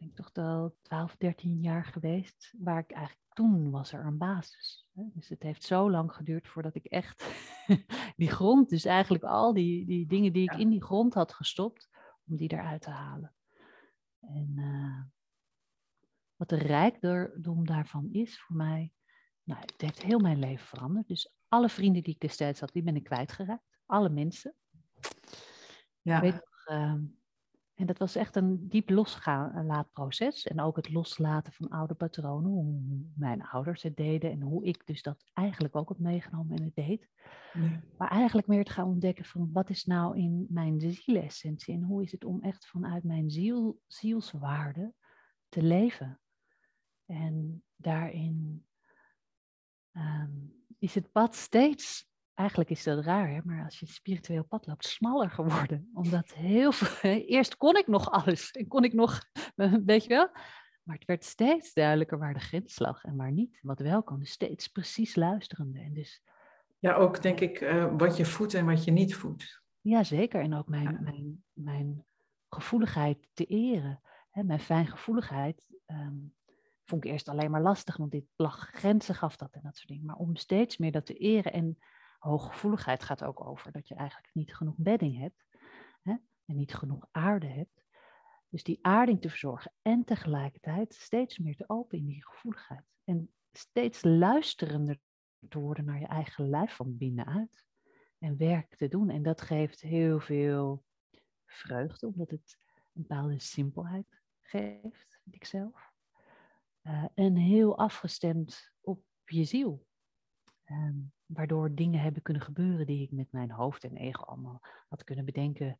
denk 0.00 0.16
toch 0.16 0.30
wel 0.32 0.76
12, 0.82 1.16
13 1.16 1.60
jaar 1.60 1.84
geweest, 1.84 2.54
waar 2.58 2.78
ik 2.78 2.90
eigenlijk 2.90 3.26
toen 3.32 3.70
was 3.70 3.92
er 3.92 4.06
een 4.06 4.18
basis. 4.18 4.88
Dus 4.92 5.28
het 5.28 5.42
heeft 5.42 5.62
zo 5.62 5.90
lang 5.90 6.12
geduurd 6.12 6.48
voordat 6.48 6.74
ik 6.74 6.84
echt 6.84 7.24
die 8.16 8.30
grond, 8.30 8.68
dus 8.68 8.84
eigenlijk 8.84 9.24
al 9.24 9.52
die, 9.52 9.86
die 9.86 10.06
dingen 10.06 10.32
die 10.32 10.52
ik 10.52 10.58
in 10.58 10.70
die 10.70 10.82
grond 10.82 11.14
had 11.14 11.32
gestopt, 11.32 11.88
om 12.26 12.36
die 12.36 12.52
eruit 12.52 12.82
te 12.82 12.90
halen. 12.90 13.34
En 14.20 14.52
uh, 14.56 15.02
wat 16.36 16.48
de 16.48 16.56
rijkdom 16.56 17.66
daarvan 17.66 18.08
is 18.12 18.40
voor 18.40 18.56
mij, 18.56 18.92
nou, 19.42 19.60
het 19.60 19.80
heeft 19.80 20.02
heel 20.02 20.18
mijn 20.18 20.38
leven 20.38 20.66
veranderd. 20.66 21.08
Dus 21.08 21.32
alle 21.48 21.68
vrienden 21.68 22.02
die 22.02 22.14
ik 22.14 22.20
destijds 22.20 22.60
had, 22.60 22.72
die 22.72 22.82
ben 22.82 22.96
ik 22.96 23.04
kwijtgeraakt. 23.04 23.78
Alle 23.86 24.08
mensen. 24.08 24.54
Ja. 26.02 26.16
Ik 26.16 26.22
weet 26.22 26.32
nog, 26.32 26.78
uh, 26.78 26.94
en 27.80 27.86
dat 27.86 27.98
was 27.98 28.14
echt 28.14 28.36
een 28.36 28.68
diep 28.68 28.90
loslaatproces. 28.90 30.46
En 30.46 30.60
ook 30.60 30.76
het 30.76 30.92
loslaten 30.92 31.52
van 31.52 31.68
oude 31.68 31.94
patronen, 31.94 32.50
hoe 32.50 33.02
mijn 33.14 33.42
ouders 33.42 33.82
het 33.82 33.96
deden 33.96 34.30
en 34.30 34.40
hoe 34.40 34.64
ik 34.64 34.86
dus 34.86 35.02
dat 35.02 35.24
eigenlijk 35.32 35.76
ook 35.76 35.88
had 35.88 35.98
meegenomen 35.98 36.56
en 36.56 36.64
het 36.64 36.74
deed. 36.74 37.08
Ja. 37.52 37.82
Maar 37.98 38.10
eigenlijk 38.10 38.46
meer 38.46 38.64
te 38.64 38.72
gaan 38.72 38.86
ontdekken 38.86 39.24
van 39.24 39.52
wat 39.52 39.70
is 39.70 39.84
nou 39.84 40.18
in 40.18 40.46
mijn 40.48 40.80
zielessentie 40.80 41.74
en 41.74 41.82
hoe 41.82 42.02
is 42.02 42.12
het 42.12 42.24
om 42.24 42.42
echt 42.42 42.66
vanuit 42.66 43.04
mijn 43.04 43.30
ziel, 43.30 43.80
zielswaarde 43.86 44.94
te 45.48 45.62
leven. 45.62 46.20
En 47.06 47.62
daarin 47.76 48.66
um, 49.92 50.64
is 50.78 50.94
het 50.94 51.12
pad 51.12 51.34
steeds 51.34 52.09
eigenlijk 52.40 52.70
is 52.70 52.82
dat 52.82 53.04
raar, 53.04 53.30
hè? 53.30 53.40
maar 53.44 53.64
als 53.64 53.80
je 53.80 53.86
spiritueel 53.86 54.44
pad 54.44 54.66
loopt, 54.66 54.84
smaller 54.84 55.30
geworden. 55.30 55.90
Omdat 55.94 56.34
heel 56.34 56.72
veel, 56.72 57.10
eerst 57.36 57.56
kon 57.56 57.76
ik 57.76 57.86
nog 57.86 58.10
alles 58.10 58.50
en 58.50 58.68
kon 58.68 58.84
ik 58.84 58.92
nog, 58.92 59.24
weet 59.84 60.02
je 60.02 60.08
wel. 60.08 60.28
Maar 60.82 60.96
het 60.96 61.04
werd 61.04 61.24
steeds 61.24 61.72
duidelijker 61.72 62.18
waar 62.18 62.34
de 62.34 62.40
grens 62.40 62.78
lag 62.78 63.04
en 63.04 63.16
waar 63.16 63.32
niet. 63.32 63.58
Wat 63.62 63.80
wel 63.80 64.02
kan, 64.02 64.18
dus 64.18 64.30
steeds 64.30 64.68
precies 64.68 65.16
luisterende. 65.16 65.80
En 65.80 65.92
dus, 65.92 66.22
ja, 66.78 66.94
ook 66.94 67.22
denk 67.22 67.40
ik 67.40 67.60
uh, 67.60 67.94
wat 67.96 68.16
je 68.16 68.24
voedt 68.24 68.54
en 68.54 68.66
wat 68.66 68.84
je 68.84 68.90
niet 68.90 69.14
voedt. 69.14 69.62
Ja, 69.80 70.04
zeker. 70.04 70.40
En 70.40 70.54
ook 70.54 70.68
mijn, 70.68 70.98
mijn, 71.02 71.44
mijn 71.52 72.04
gevoeligheid 72.48 73.28
te 73.32 73.44
eren. 73.44 74.00
Hè, 74.30 74.42
mijn 74.42 74.60
fijngevoeligheid 74.60 75.66
um, 75.86 76.34
vond 76.84 77.04
ik 77.04 77.10
eerst 77.10 77.28
alleen 77.28 77.50
maar 77.50 77.62
lastig, 77.62 77.96
want 77.96 78.10
dit 78.10 78.24
lag 78.36 78.70
grenzen 78.72 79.14
gaf 79.14 79.36
dat 79.36 79.52
en 79.52 79.60
dat 79.62 79.76
soort 79.76 79.88
dingen. 79.88 80.06
Maar 80.06 80.16
om 80.16 80.36
steeds 80.36 80.76
meer 80.76 80.92
dat 80.92 81.06
te 81.06 81.14
eren 81.14 81.52
en 81.52 81.78
hooggevoeligheid 82.20 83.02
gaat 83.02 83.24
ook 83.24 83.46
over 83.46 83.72
dat 83.72 83.88
je 83.88 83.94
eigenlijk 83.94 84.30
niet 84.32 84.54
genoeg 84.54 84.76
bedding 84.76 85.18
hebt 85.18 85.46
hè, 86.02 86.12
en 86.44 86.56
niet 86.56 86.74
genoeg 86.74 87.06
aarde 87.10 87.46
hebt. 87.46 87.84
Dus 88.48 88.62
die 88.62 88.78
aarding 88.82 89.20
te 89.20 89.28
verzorgen 89.28 89.72
en 89.82 90.04
tegelijkertijd 90.04 90.94
steeds 90.94 91.38
meer 91.38 91.56
te 91.56 91.68
open 91.68 91.98
in 91.98 92.06
die 92.06 92.26
gevoeligheid. 92.26 92.84
En 93.04 93.32
steeds 93.52 94.02
luisterender 94.04 94.98
te 95.48 95.58
worden 95.58 95.84
naar 95.84 96.00
je 96.00 96.06
eigen 96.06 96.48
lijf 96.48 96.74
van 96.74 96.96
binnenuit. 96.96 97.64
En 98.18 98.36
werk 98.36 98.76
te 98.76 98.88
doen. 98.88 99.10
En 99.10 99.22
dat 99.22 99.40
geeft 99.40 99.80
heel 99.80 100.20
veel 100.20 100.84
vreugde, 101.46 102.06
omdat 102.06 102.30
het 102.30 102.58
een 102.92 103.02
bepaalde 103.02 103.40
simpelheid 103.40 104.22
geeft, 104.40 105.18
vind 105.22 105.34
ik 105.34 105.44
zelf. 105.44 105.92
Uh, 106.82 107.04
en 107.14 107.36
heel 107.36 107.78
afgestemd 107.78 108.72
op 108.80 109.02
je 109.24 109.44
ziel. 109.44 109.86
Um, 110.70 111.12
waardoor 111.26 111.74
dingen 111.74 112.00
hebben 112.00 112.22
kunnen 112.22 112.42
gebeuren 112.42 112.86
die 112.86 113.02
ik 113.02 113.10
met 113.10 113.32
mijn 113.32 113.50
hoofd 113.50 113.84
en 113.84 113.96
ego 113.96 114.22
allemaal 114.22 114.60
had 114.88 115.04
kunnen 115.04 115.24
bedenken. 115.24 115.78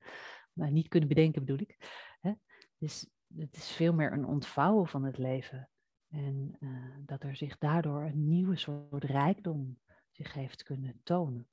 Maar 0.52 0.70
niet 0.70 0.88
kunnen 0.88 1.08
bedenken 1.08 1.44
bedoel 1.44 1.60
ik. 1.60 1.76
Hè? 2.20 2.32
Dus 2.78 3.08
het 3.36 3.56
is 3.56 3.70
veel 3.70 3.94
meer 3.94 4.12
een 4.12 4.26
ontvouwen 4.26 4.88
van 4.88 5.04
het 5.04 5.18
leven. 5.18 5.68
En 6.08 6.56
uh, 6.60 6.96
dat 7.06 7.22
er 7.22 7.36
zich 7.36 7.58
daardoor 7.58 8.02
een 8.02 8.28
nieuwe 8.28 8.56
soort 8.56 9.04
rijkdom 9.04 9.78
zich 10.10 10.34
heeft 10.34 10.62
kunnen 10.62 11.00
tonen. 11.02 11.48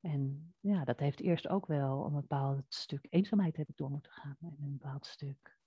En 0.00 0.54
ja, 0.60 0.84
dat 0.84 0.98
heeft 0.98 1.20
eerst 1.20 1.48
ook 1.48 1.66
wel 1.66 2.06
een 2.06 2.12
bepaald 2.12 2.64
stuk 2.68 3.06
eenzaamheid 3.10 3.56
heb 3.56 3.68
ik 3.68 3.76
door 3.76 3.90
moeten 3.90 4.12
gaan. 4.12 4.36
En 4.40 4.56
een 4.60 4.78
bepaald 4.78 5.06
stuk 5.06 5.58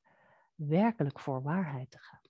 werkelijk 0.55 1.19
voor 1.19 1.41
waarheid 1.41 1.91
te 1.91 1.99
gaan. 1.99 2.21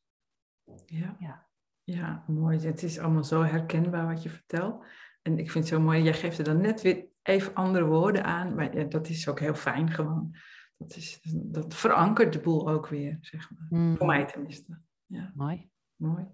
Ja. 0.86 1.16
ja. 1.20 1.48
Ja, 1.84 2.24
mooi. 2.28 2.60
Het 2.60 2.84
is 2.84 3.00
allemaal 3.00 3.24
zo 3.24 3.42
herkenbaar 3.42 4.08
wat 4.08 4.24
je 4.24 4.30
vertelt. 4.30 4.86
En 5.22 5.40
ik 5.40 5.52
vind 5.52 5.70
het 5.70 5.74
zo 5.74 5.80
mooi, 5.80 6.04
jij 6.04 6.14
geeft 6.14 6.38
er 6.38 6.44
dan 6.44 6.62
net 6.62 6.82
weer 6.82 7.06
even 7.24 7.54
andere 7.54 7.86
woorden 7.86 8.24
aan, 8.24 8.56
maar 8.56 8.78
ja, 8.78 8.84
dat 8.84 9.10
is 9.10 9.28
ook 9.28 9.40
heel 9.40 9.56
fijn 9.56 9.92
gewoon. 9.92 10.36
Dat, 10.78 10.96
is, 10.96 11.20
dat 11.34 11.74
verankert 11.74 12.34
de 12.34 12.40
boel 12.40 12.70
ook 12.70 12.88
weer, 12.88 13.18
zeg 13.22 13.52
maar. 13.52 13.80
Mm. 13.80 13.98
Voor 13.98 14.06
mij 14.06 14.26
tenminste. 14.26 14.82
Ja. 15.06 15.32
Mooi. 15.36 15.70
Mooi. 15.96 16.28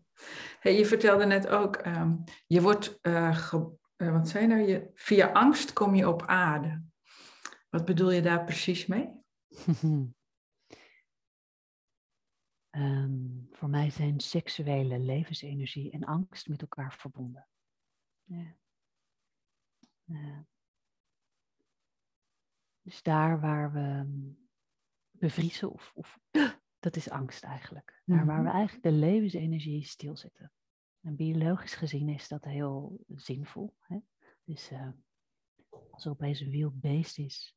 Hey, 0.59 0.77
je 0.77 0.85
vertelde 0.85 1.25
net 1.25 1.47
ook, 1.47 1.75
ehm, 1.75 2.15
je 2.47 2.61
wordt, 2.61 2.99
uh, 3.01 3.51
wat 3.97 4.29
zei 4.29 4.47
nou, 4.47 4.61
je, 4.61 4.89
via 4.93 5.31
angst 5.31 5.73
kom 5.73 5.95
je 5.95 6.07
op 6.07 6.25
aarde. 6.25 6.83
Wat 7.69 7.85
bedoel 7.85 8.11
je 8.11 8.21
daar 8.21 8.43
precies 8.43 8.85
mee? 8.85 9.09
um, 12.71 13.48
voor 13.59 13.69
mij 13.69 13.89
zijn 13.89 14.19
seksuele 14.19 14.99
levensenergie 14.99 15.91
en 15.91 16.03
angst 16.03 16.47
met 16.47 16.61
elkaar 16.61 16.93
verbonden. 16.93 17.47
Ja. 18.23 18.55
Dus 22.81 23.01
daar 23.01 23.39
waar 23.39 23.71
we 23.71 23.79
ehm, 23.79 24.31
bevriezen, 25.11 25.71
of, 25.71 25.91
of 25.95 26.19
dat 26.85 26.95
is 26.95 27.09
angst 27.09 27.43
eigenlijk. 27.43 28.01
Daar 28.05 28.25
waar 28.25 28.41
we 28.41 28.47
mhm. 28.47 28.55
eigenlijk 28.55 28.83
de 28.83 28.91
levensenergie 28.91 29.85
stilzetten. 29.85 30.51
En 31.01 31.15
biologisch 31.15 31.75
gezien 31.75 32.09
is 32.09 32.27
dat 32.27 32.43
heel 32.43 33.03
zinvol. 33.07 33.75
Hè? 33.79 33.99
Dus 34.43 34.71
uh, 34.71 34.89
als 35.91 36.05
er 36.05 36.11
opeens 36.11 36.39
een 36.39 36.49
wild 36.49 36.79
beest 36.79 37.17
is 37.17 37.55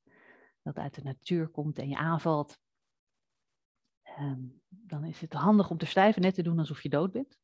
dat 0.63 0.77
uit 0.77 0.95
de 0.95 1.03
natuur 1.03 1.49
komt 1.49 1.79
en 1.79 1.89
je 1.89 1.97
aanvalt, 1.97 2.59
ehm, 4.17 4.41
dan 4.69 5.05
is 5.05 5.21
het 5.21 5.33
handig 5.33 5.71
om 5.71 5.79
te 5.79 5.87
stijven, 5.87 6.23
net 6.23 6.35
te 6.35 6.43
doen 6.43 6.59
alsof 6.59 6.83
je 6.83 6.89
dood 6.89 7.13
bent. 7.13 7.39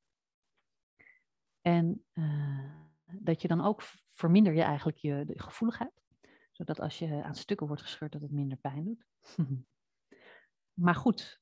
En 1.61 2.05
uh, 2.13 2.71
dat 3.13 3.43
je 3.43 3.49
dan 3.49 3.65
ook 3.65 3.83
verminder 4.15 4.55
je 4.55 4.63
eigenlijk 4.63 4.99
je 4.99 5.25
gevoeligheid. 5.35 6.03
Zodat 6.53 6.81
als 6.81 6.99
je 6.99 7.23
aan 7.23 7.35
stukken 7.35 7.67
wordt 7.67 7.83
gescheurd, 7.83 8.13
dat 8.13 8.23
het 8.23 8.31
minder 8.31 8.59
pijn 8.59 8.85
doet. 8.85 9.07
maar 10.85 10.95
goed, 10.95 11.41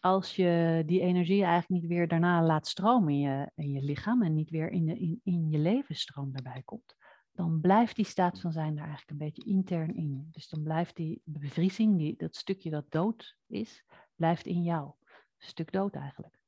als 0.00 0.36
je 0.36 0.82
die 0.86 1.00
energie 1.00 1.42
eigenlijk 1.44 1.82
niet 1.82 1.90
weer 1.90 2.08
daarna 2.08 2.42
laat 2.42 2.66
stromen 2.66 3.12
in 3.12 3.18
je, 3.18 3.50
in 3.54 3.70
je 3.70 3.82
lichaam 3.82 4.22
en 4.22 4.34
niet 4.34 4.50
weer 4.50 4.70
in, 4.70 4.86
de, 4.86 4.98
in, 4.98 5.20
in 5.22 5.50
je 5.50 5.58
levensstroom 5.58 6.32
daarbij 6.32 6.62
komt, 6.62 6.96
dan 7.32 7.60
blijft 7.60 7.96
die 7.96 8.04
staat 8.04 8.40
van 8.40 8.52
zijn 8.52 8.74
daar 8.74 8.86
eigenlijk 8.86 9.10
een 9.10 9.26
beetje 9.26 9.50
intern 9.50 9.94
in. 9.94 10.28
Dus 10.30 10.48
dan 10.48 10.62
blijft 10.62 10.96
die 10.96 11.20
bevriezing, 11.24 11.98
die, 11.98 12.16
dat 12.16 12.36
stukje 12.36 12.70
dat 12.70 12.90
dood 12.90 13.36
is, 13.46 13.84
blijft 14.18 14.46
in 14.46 14.62
jou. 14.62 14.92
Stuk 15.36 15.72
dood 15.72 15.94
eigenlijk. 15.94 16.38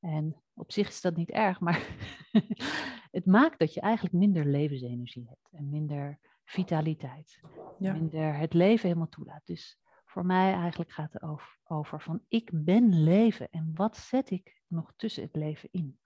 En 0.00 0.36
op 0.54 0.72
zich 0.72 0.88
is 0.88 1.00
dat 1.00 1.16
niet 1.16 1.30
erg, 1.30 1.60
maar 1.60 1.96
het 3.16 3.26
maakt 3.26 3.58
dat 3.58 3.74
je 3.74 3.80
eigenlijk 3.80 4.14
minder 4.14 4.44
levensenergie 4.44 5.28
hebt 5.28 5.48
en 5.50 5.70
minder 5.70 6.18
vitaliteit. 6.44 7.40
Ja. 7.78 7.92
Minder 7.92 8.36
het 8.36 8.54
leven 8.54 8.86
helemaal 8.88 9.08
toelaat. 9.08 9.46
Dus 9.46 9.78
voor 10.04 10.26
mij 10.26 10.52
eigenlijk 10.52 10.92
gaat 10.92 11.12
het 11.12 11.22
over, 11.22 11.58
over 11.64 12.00
van 12.00 12.22
ik 12.28 12.50
ben 12.52 13.02
leven 13.02 13.50
en 13.50 13.70
wat 13.74 13.96
zet 13.96 14.30
ik 14.30 14.62
nog 14.66 14.92
tussen 14.96 15.22
het 15.22 15.36
leven 15.36 15.68
in? 15.72 15.98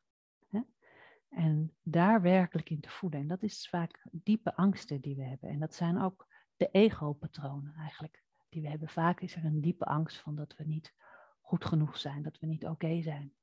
En 1.35 1.75
daar 1.83 2.23
werkelijk 2.23 2.71
in 2.71 2.81
te 2.81 2.91
voeden. 2.91 3.21
En 3.21 3.27
dat 3.27 3.43
is 3.43 3.69
vaak 3.69 4.07
diepe 4.11 4.57
angsten 4.57 5.01
die 5.01 5.17
we 5.17 5.25
hebben. 5.25 5.51
En 5.51 5.59
dat 5.59 5.75
zijn 5.75 6.01
ook 6.01 6.27
de 6.57 6.69
ego-patronen 6.71 7.75
eigenlijk 7.75 8.24
die 8.55 8.63
we 8.63 8.69
hebben. 8.69 8.89
Vaak 8.89 9.21
is 9.21 9.37
er 9.37 9.45
een 9.45 9.61
diepe 9.61 9.85
angst 9.85 10.19
van 10.19 10.35
dat 10.35 10.57
we 10.57 10.65
niet 10.65 10.95
goed 11.41 11.65
genoeg 11.65 11.99
zijn, 11.99 12.23
dat 12.23 12.39
we 12.39 12.47
niet 12.47 12.67
oké 12.67 13.03
zijn. 13.03 13.35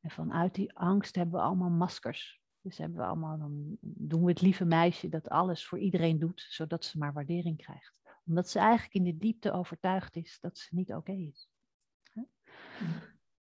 En 0.00 0.10
vanuit 0.10 0.54
die 0.54 0.76
angst 0.76 1.14
hebben 1.14 1.34
we 1.34 1.40
allemaal 1.40 1.70
maskers. 1.70 2.40
Dus 2.60 2.78
hebben 2.78 2.98
we 2.98 3.04
allemaal, 3.04 3.38
dan 3.38 3.76
doen 3.80 4.22
we 4.24 4.30
het 4.30 4.40
lieve 4.40 4.64
meisje 4.64 5.08
dat 5.08 5.28
alles 5.28 5.66
voor 5.66 5.78
iedereen 5.78 6.18
doet, 6.18 6.46
zodat 6.48 6.84
ze 6.84 6.98
maar 6.98 7.12
waardering 7.12 7.56
krijgt. 7.56 8.00
Omdat 8.26 8.48
ze 8.48 8.58
eigenlijk 8.58 8.94
in 8.94 9.04
de 9.04 9.18
diepte 9.18 9.52
overtuigd 9.52 10.16
is 10.16 10.40
dat 10.40 10.58
ze 10.58 10.74
niet 10.74 10.94
oké 10.94 11.12
is. 11.12 11.50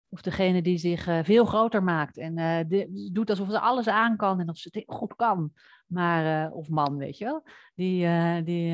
Of 0.09 0.21
degene 0.23 0.63
die 0.63 0.79
zich 0.79 1.09
uh, 1.09 1.19
veel 1.23 1.45
groter 1.45 1.83
maakt 1.83 2.17
en 2.17 2.39
uh, 2.71 2.89
doet 3.13 3.31
alsof 3.31 3.51
ze 3.51 3.61
alles 3.61 3.89
aan 3.89 4.17
kan 4.17 4.41
en 4.41 4.49
of 4.49 4.59
ze 4.59 4.69
het 4.73 4.85
goed 4.87 5.15
kan. 5.15 5.53
Maar, 5.87 6.47
uh, 6.47 6.57
of 6.57 6.69
man, 6.69 6.97
weet 6.97 7.19
je 7.19 7.25
wel. 7.25 7.47
Die, 7.75 7.99
die 8.43 8.73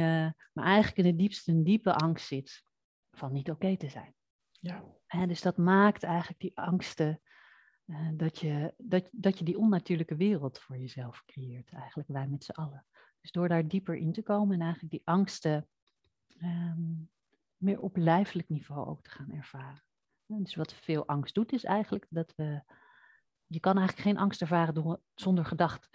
maar 0.53 0.65
eigenlijk 0.65 0.97
in 0.97 1.05
de 1.05 1.23
diepste 1.23 1.53
een 1.53 1.65
diepe 1.65 1.95
angst 1.95 2.27
zit 2.27 2.65
van 3.11 3.33
niet 3.33 3.51
oké 3.51 3.77
te 3.77 3.89
zijn. 3.89 4.15
Ja. 4.61 4.85
En 5.07 5.29
dus 5.29 5.43
dat 5.43 5.57
maakt 5.57 6.03
eigenlijk 6.03 6.41
die 6.41 6.57
angsten 6.59 7.21
uh, 7.87 8.09
dat, 8.15 8.39
je, 8.39 8.75
dat, 8.77 9.09
dat 9.13 9.39
je 9.39 9.45
die 9.45 9.59
onnatuurlijke 9.59 10.17
wereld 10.17 10.59
voor 10.59 10.79
jezelf 10.79 11.23
creëert, 11.27 11.73
eigenlijk 11.73 12.09
wij 12.09 12.29
met 12.29 12.45
z'n 12.45 12.51
allen. 12.51 12.87
Dus 13.21 13.31
door 13.31 13.49
daar 13.49 13.69
dieper 13.69 13.97
in 13.97 14.13
te 14.13 14.23
komen 14.23 14.55
en 14.55 14.61
eigenlijk 14.61 14.93
die 14.93 15.03
angsten 15.05 15.69
um, 16.43 17.11
meer 17.57 17.81
op 17.81 17.97
lijfelijk 17.97 18.49
niveau 18.49 18.87
ook 18.87 19.03
te 19.03 19.11
gaan 19.11 19.31
ervaren. 19.33 19.83
Dus 20.39 20.55
wat 20.55 20.75
veel 20.75 21.07
angst 21.07 21.35
doet, 21.35 21.53
is 21.53 21.65
eigenlijk 21.65 22.07
dat 22.09 22.33
we. 22.37 22.63
Je 23.47 23.61
kan 23.61 23.79
eigenlijk 23.79 24.09
geen 24.09 24.19
angst 24.19 24.41
ervaren 24.41 24.75
door, 24.75 25.01
zonder 25.15 25.45
gedachten. 25.45 25.91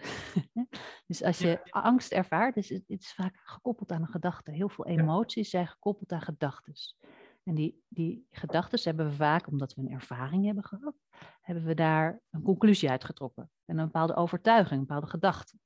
dus 1.06 1.22
als 1.22 1.38
je 1.38 1.60
angst 1.70 2.12
ervaart, 2.12 2.56
is 2.56 2.68
het, 2.68 2.84
is 2.86 3.12
vaak 3.12 3.40
gekoppeld 3.44 3.92
aan 3.92 4.02
een 4.02 4.08
gedachte. 4.08 4.50
Heel 4.50 4.68
veel 4.68 4.86
emoties 4.86 5.50
zijn 5.50 5.68
gekoppeld 5.68 6.12
aan 6.12 6.20
gedachten. 6.20 6.74
En 7.42 7.54
die, 7.54 7.82
die 7.88 8.26
gedachten 8.30 8.80
hebben 8.82 9.06
we 9.06 9.12
vaak, 9.12 9.46
omdat 9.46 9.74
we 9.74 9.80
een 9.80 9.90
ervaring 9.90 10.44
hebben 10.44 10.64
gehad, 10.64 10.94
hebben 11.40 11.64
we 11.64 11.74
daar 11.74 12.20
een 12.30 12.42
conclusie 12.42 12.90
uitgetrokken. 12.90 13.50
En 13.64 13.78
een 13.78 13.84
bepaalde 13.84 14.14
overtuiging, 14.14 14.80
een 14.80 14.86
bepaalde 14.86 15.10
gedachte. 15.10 15.56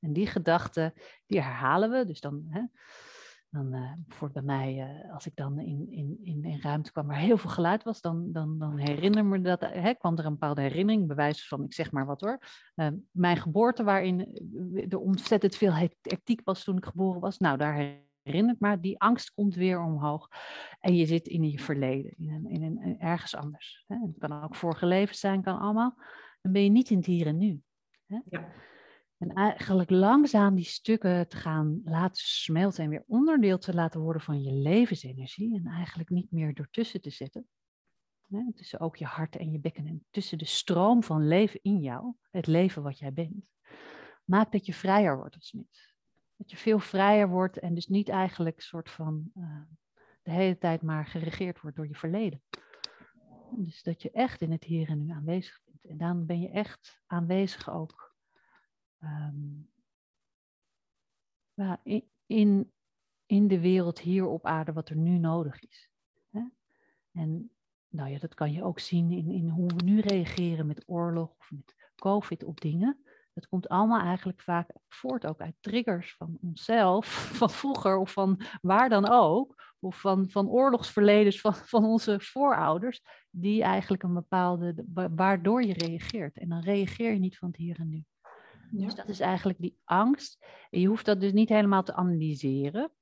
En 0.00 0.12
die 0.12 0.26
gedachten, 0.26 0.94
die 1.26 1.40
herhalen 1.42 1.90
we. 1.90 2.04
Dus 2.04 2.20
dan, 2.20 2.46
hè, 2.48 2.62
dan 3.50 3.74
uh, 3.74 3.92
bijvoorbeeld 4.06 4.46
bij 4.46 4.56
mij, 4.56 5.02
uh, 5.04 5.12
als 5.12 5.26
ik 5.26 5.36
dan 5.36 5.58
in, 5.58 5.90
in, 5.90 6.18
in 6.22 6.44
een 6.44 6.60
ruimte 6.60 6.92
kwam 6.92 7.06
waar 7.06 7.16
heel 7.16 7.38
veel 7.38 7.50
geluid 7.50 7.82
was, 7.82 8.00
dan, 8.00 8.32
dan, 8.32 8.58
dan 8.58 8.78
herinner 8.78 9.24
me 9.24 9.40
dat, 9.40 9.60
hè, 9.60 9.94
kwam 9.94 10.18
er 10.18 10.24
een 10.24 10.32
bepaalde 10.32 10.60
herinnering, 10.60 11.06
bewijs 11.06 11.48
van, 11.48 11.64
ik 11.64 11.72
zeg 11.72 11.92
maar 11.92 12.06
wat 12.06 12.20
hoor, 12.20 12.38
uh, 12.76 12.88
mijn 13.10 13.36
geboorte 13.36 13.84
waarin 13.84 14.20
er 14.88 14.98
ontzettend 14.98 15.56
veel 15.56 15.72
hectiek 15.72 16.40
was 16.44 16.64
toen 16.64 16.76
ik 16.76 16.84
geboren 16.84 17.20
was. 17.20 17.38
Nou, 17.38 17.56
daar 17.56 18.06
herinnert, 18.22 18.60
maar 18.60 18.80
die 18.80 19.00
angst 19.00 19.34
komt 19.34 19.54
weer 19.54 19.82
omhoog. 19.82 20.28
En 20.80 20.94
je 20.94 21.06
zit 21.06 21.28
in 21.28 21.50
je 21.50 21.58
verleden, 21.58 22.14
in, 22.16 22.30
een, 22.30 22.46
in 22.50 22.62
een, 22.62 22.98
ergens 23.00 23.36
anders. 23.36 23.84
Hè. 23.86 23.96
Het 23.96 24.18
kan 24.18 24.42
ook 24.42 24.54
vorige 24.54 24.86
levens 24.86 25.20
zijn, 25.20 25.42
kan 25.42 25.58
allemaal. 25.58 25.94
Dan 26.40 26.52
ben 26.52 26.64
je 26.64 26.70
niet 26.70 26.90
in 26.90 26.96
het 26.96 27.06
hier 27.06 27.26
en 27.26 27.38
nu. 27.38 27.60
Hè. 28.06 28.18
Ja. 28.28 28.48
En 29.18 29.32
eigenlijk 29.32 29.90
langzaam 29.90 30.54
die 30.54 30.64
stukken 30.64 31.28
te 31.28 31.36
gaan 31.36 31.80
laten 31.84 32.22
smelten 32.24 32.84
en 32.84 32.90
weer 32.90 33.04
onderdeel 33.06 33.58
te 33.58 33.74
laten 33.74 34.00
worden 34.00 34.22
van 34.22 34.42
je 34.42 34.52
levensenergie. 34.52 35.56
En 35.56 35.66
eigenlijk 35.66 36.10
niet 36.10 36.30
meer 36.30 36.54
ertussen 36.54 37.00
te 37.00 37.10
zetten. 37.10 37.48
Hè, 38.28 38.52
tussen 38.54 38.80
ook 38.80 38.96
je 38.96 39.04
hart 39.04 39.36
en 39.36 39.50
je 39.50 39.58
bekken 39.58 39.86
en 39.86 40.04
tussen 40.10 40.38
de 40.38 40.44
stroom 40.44 41.02
van 41.02 41.28
leven 41.28 41.60
in 41.62 41.80
jou, 41.80 42.14
het 42.30 42.46
leven 42.46 42.82
wat 42.82 42.98
jij 42.98 43.12
bent, 43.12 43.44
maakt 44.24 44.52
dat 44.52 44.66
je 44.66 44.74
vrijer 44.74 45.16
wordt 45.16 45.34
als 45.34 45.52
mens. 45.52 45.94
Dat 46.36 46.50
je 46.50 46.56
veel 46.56 46.78
vrijer 46.78 47.28
wordt 47.28 47.58
en 47.58 47.74
dus 47.74 47.86
niet 47.86 48.08
eigenlijk 48.08 48.60
soort 48.60 48.90
van 48.90 49.30
uh, 49.34 49.60
de 50.22 50.30
hele 50.30 50.58
tijd 50.58 50.82
maar 50.82 51.06
geregeerd 51.06 51.60
wordt 51.60 51.76
door 51.76 51.88
je 51.88 51.94
verleden. 51.94 52.42
Dus 53.56 53.82
dat 53.82 54.02
je 54.02 54.10
echt 54.10 54.40
in 54.40 54.52
het 54.52 54.64
hier 54.64 54.88
en 54.88 55.04
nu 55.04 55.12
aanwezig 55.12 55.60
bent. 55.64 55.84
En 55.84 55.98
dan 55.98 56.26
ben 56.26 56.40
je 56.40 56.50
echt 56.50 57.00
aanwezig 57.06 57.70
ook 57.70 58.07
um, 59.02 59.70
in, 62.26 62.72
in 63.26 63.48
de 63.48 63.60
wereld 63.60 63.98
hier 63.98 64.26
op 64.26 64.46
aarde 64.46 64.72
wat 64.72 64.88
er 64.88 64.96
nu 64.96 65.18
nodig 65.18 65.60
is. 65.60 65.90
Hè? 66.30 66.40
En 67.12 67.50
nou 67.88 68.10
ja, 68.10 68.18
dat 68.18 68.34
kan 68.34 68.52
je 68.52 68.64
ook 68.64 68.78
zien 68.78 69.10
in, 69.10 69.30
in 69.30 69.48
hoe 69.48 69.70
we 69.76 69.84
nu 69.84 70.00
reageren 70.00 70.66
met 70.66 70.82
oorlog 70.86 71.34
of 71.38 71.50
met 71.50 71.74
COVID 71.96 72.44
op 72.44 72.60
dingen. 72.60 73.02
Het 73.34 73.48
komt 73.48 73.68
allemaal 73.68 74.00
eigenlijk 74.00 74.40
vaak 74.40 74.70
voort 74.88 75.26
ook 75.26 75.40
uit 75.40 75.54
triggers 75.60 76.14
van 76.16 76.38
onszelf, 76.40 77.06
van 77.38 77.50
vroeger 77.50 77.96
of 77.96 78.12
van 78.12 78.40
waar 78.60 78.88
dan 78.88 79.08
ook, 79.08 79.74
of 79.78 80.00
van, 80.00 80.30
van 80.30 80.48
oorlogsverledens 80.48 81.40
van, 81.40 81.54
van 81.54 81.84
onze 81.84 82.20
voorouders, 82.20 83.00
die 83.30 83.62
eigenlijk 83.62 84.02
een 84.02 84.14
bepaalde, 84.14 84.84
waardoor 85.14 85.62
je 85.62 85.72
reageert. 85.72 86.38
En 86.38 86.48
dan 86.48 86.60
reageer 86.60 87.12
je 87.12 87.18
niet 87.18 87.38
van 87.38 87.48
het 87.48 87.56
hier 87.56 87.78
en 87.78 87.88
nu. 87.88 88.04
Ja. 88.70 88.84
Dus 88.84 88.94
dat 88.94 89.08
is 89.08 89.20
eigenlijk 89.20 89.58
die 89.58 89.78
angst. 89.84 90.46
Je 90.70 90.86
hoeft 90.86 91.04
dat 91.04 91.20
dus 91.20 91.32
niet 91.32 91.48
helemaal 91.48 91.82
te 91.82 91.94
analyseren. 91.94 92.92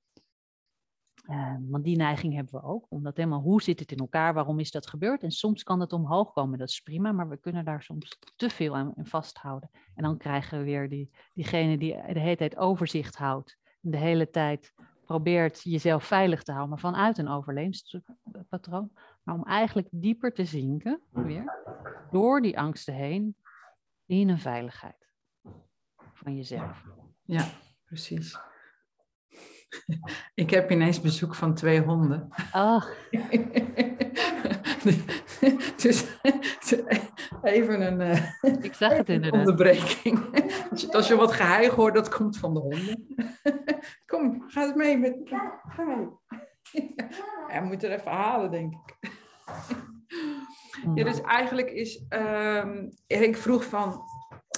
Uh, 1.30 1.54
want 1.60 1.84
die 1.84 1.96
neiging 1.96 2.34
hebben 2.34 2.54
we 2.54 2.66
ook. 2.66 2.86
Omdat 2.88 3.16
helemaal, 3.16 3.40
hoe 3.40 3.62
zit 3.62 3.80
het 3.80 3.92
in 3.92 3.98
elkaar? 3.98 4.34
Waarom 4.34 4.58
is 4.58 4.70
dat 4.70 4.86
gebeurd? 4.86 5.22
En 5.22 5.30
soms 5.30 5.62
kan 5.62 5.80
het 5.80 5.92
omhoog 5.92 6.32
komen, 6.32 6.58
dat 6.58 6.68
is 6.68 6.80
prima. 6.80 7.12
Maar 7.12 7.28
we 7.28 7.36
kunnen 7.36 7.64
daar 7.64 7.82
soms 7.82 8.18
te 8.36 8.50
veel 8.50 8.76
aan, 8.76 8.92
vasthouden. 8.96 9.70
En 9.94 10.02
dan 10.02 10.16
krijgen 10.16 10.58
we 10.58 10.64
weer 10.64 10.88
die, 10.88 11.10
diegene 11.34 11.78
die 11.78 11.92
de 12.12 12.20
hele 12.20 12.36
tijd 12.36 12.56
overzicht 12.56 13.16
houdt. 13.16 13.58
En 13.82 13.90
de 13.90 13.96
hele 13.96 14.30
tijd 14.30 14.72
probeert 15.04 15.62
jezelf 15.62 16.04
veilig 16.04 16.42
te 16.42 16.52
houden. 16.52 16.70
Maar 16.70 16.92
vanuit 16.92 17.18
een 17.18 17.28
overlevingspatroon. 17.28 18.90
Maar 19.22 19.34
om 19.34 19.44
eigenlijk 19.44 19.88
dieper 19.90 20.32
te 20.32 20.44
zinken, 20.44 21.00
weer, 21.10 21.52
door 22.10 22.40
die 22.40 22.58
angsten 22.58 22.94
heen, 22.94 23.36
in 24.06 24.28
een 24.28 24.38
veiligheid 24.38 25.05
van 26.26 26.36
jezelf. 26.36 26.82
Ja, 27.22 27.44
precies. 27.84 28.38
Ik 30.34 30.50
heb 30.50 30.70
ineens 30.70 31.00
bezoek 31.00 31.34
van 31.34 31.54
twee 31.54 31.80
honden. 31.80 32.28
Ach. 32.52 32.90
dus 35.82 36.04
even 37.42 37.80
een 37.80 38.00
uh, 38.00 38.64
Ik 38.64 38.74
zag 38.74 38.96
het 38.96 39.08
inderdaad. 39.08 39.40
onderbreking. 39.40 40.18
Als 40.90 41.08
je 41.08 41.16
wat 41.16 41.32
geheig 41.32 41.74
hoort, 41.74 41.94
dat 41.94 42.08
komt 42.08 42.38
van 42.38 42.54
de 42.54 42.60
honden. 42.60 43.06
Kom, 44.10 44.44
ga 44.46 44.62
eens 44.62 44.74
mee. 44.74 44.98
Met, 44.98 45.16
ga 45.68 45.84
mee. 45.84 46.08
Hij 47.52 47.62
moet 47.62 47.82
er 47.82 47.90
even 47.90 48.10
halen, 48.10 48.50
denk 48.50 48.74
ik. 48.74 48.96
Ja, 50.94 51.04
dus 51.04 51.20
eigenlijk 51.20 51.70
is, 51.70 52.04
um, 52.08 52.92
ik 53.06 53.36
vroeg 53.36 53.64
van, 53.64 54.02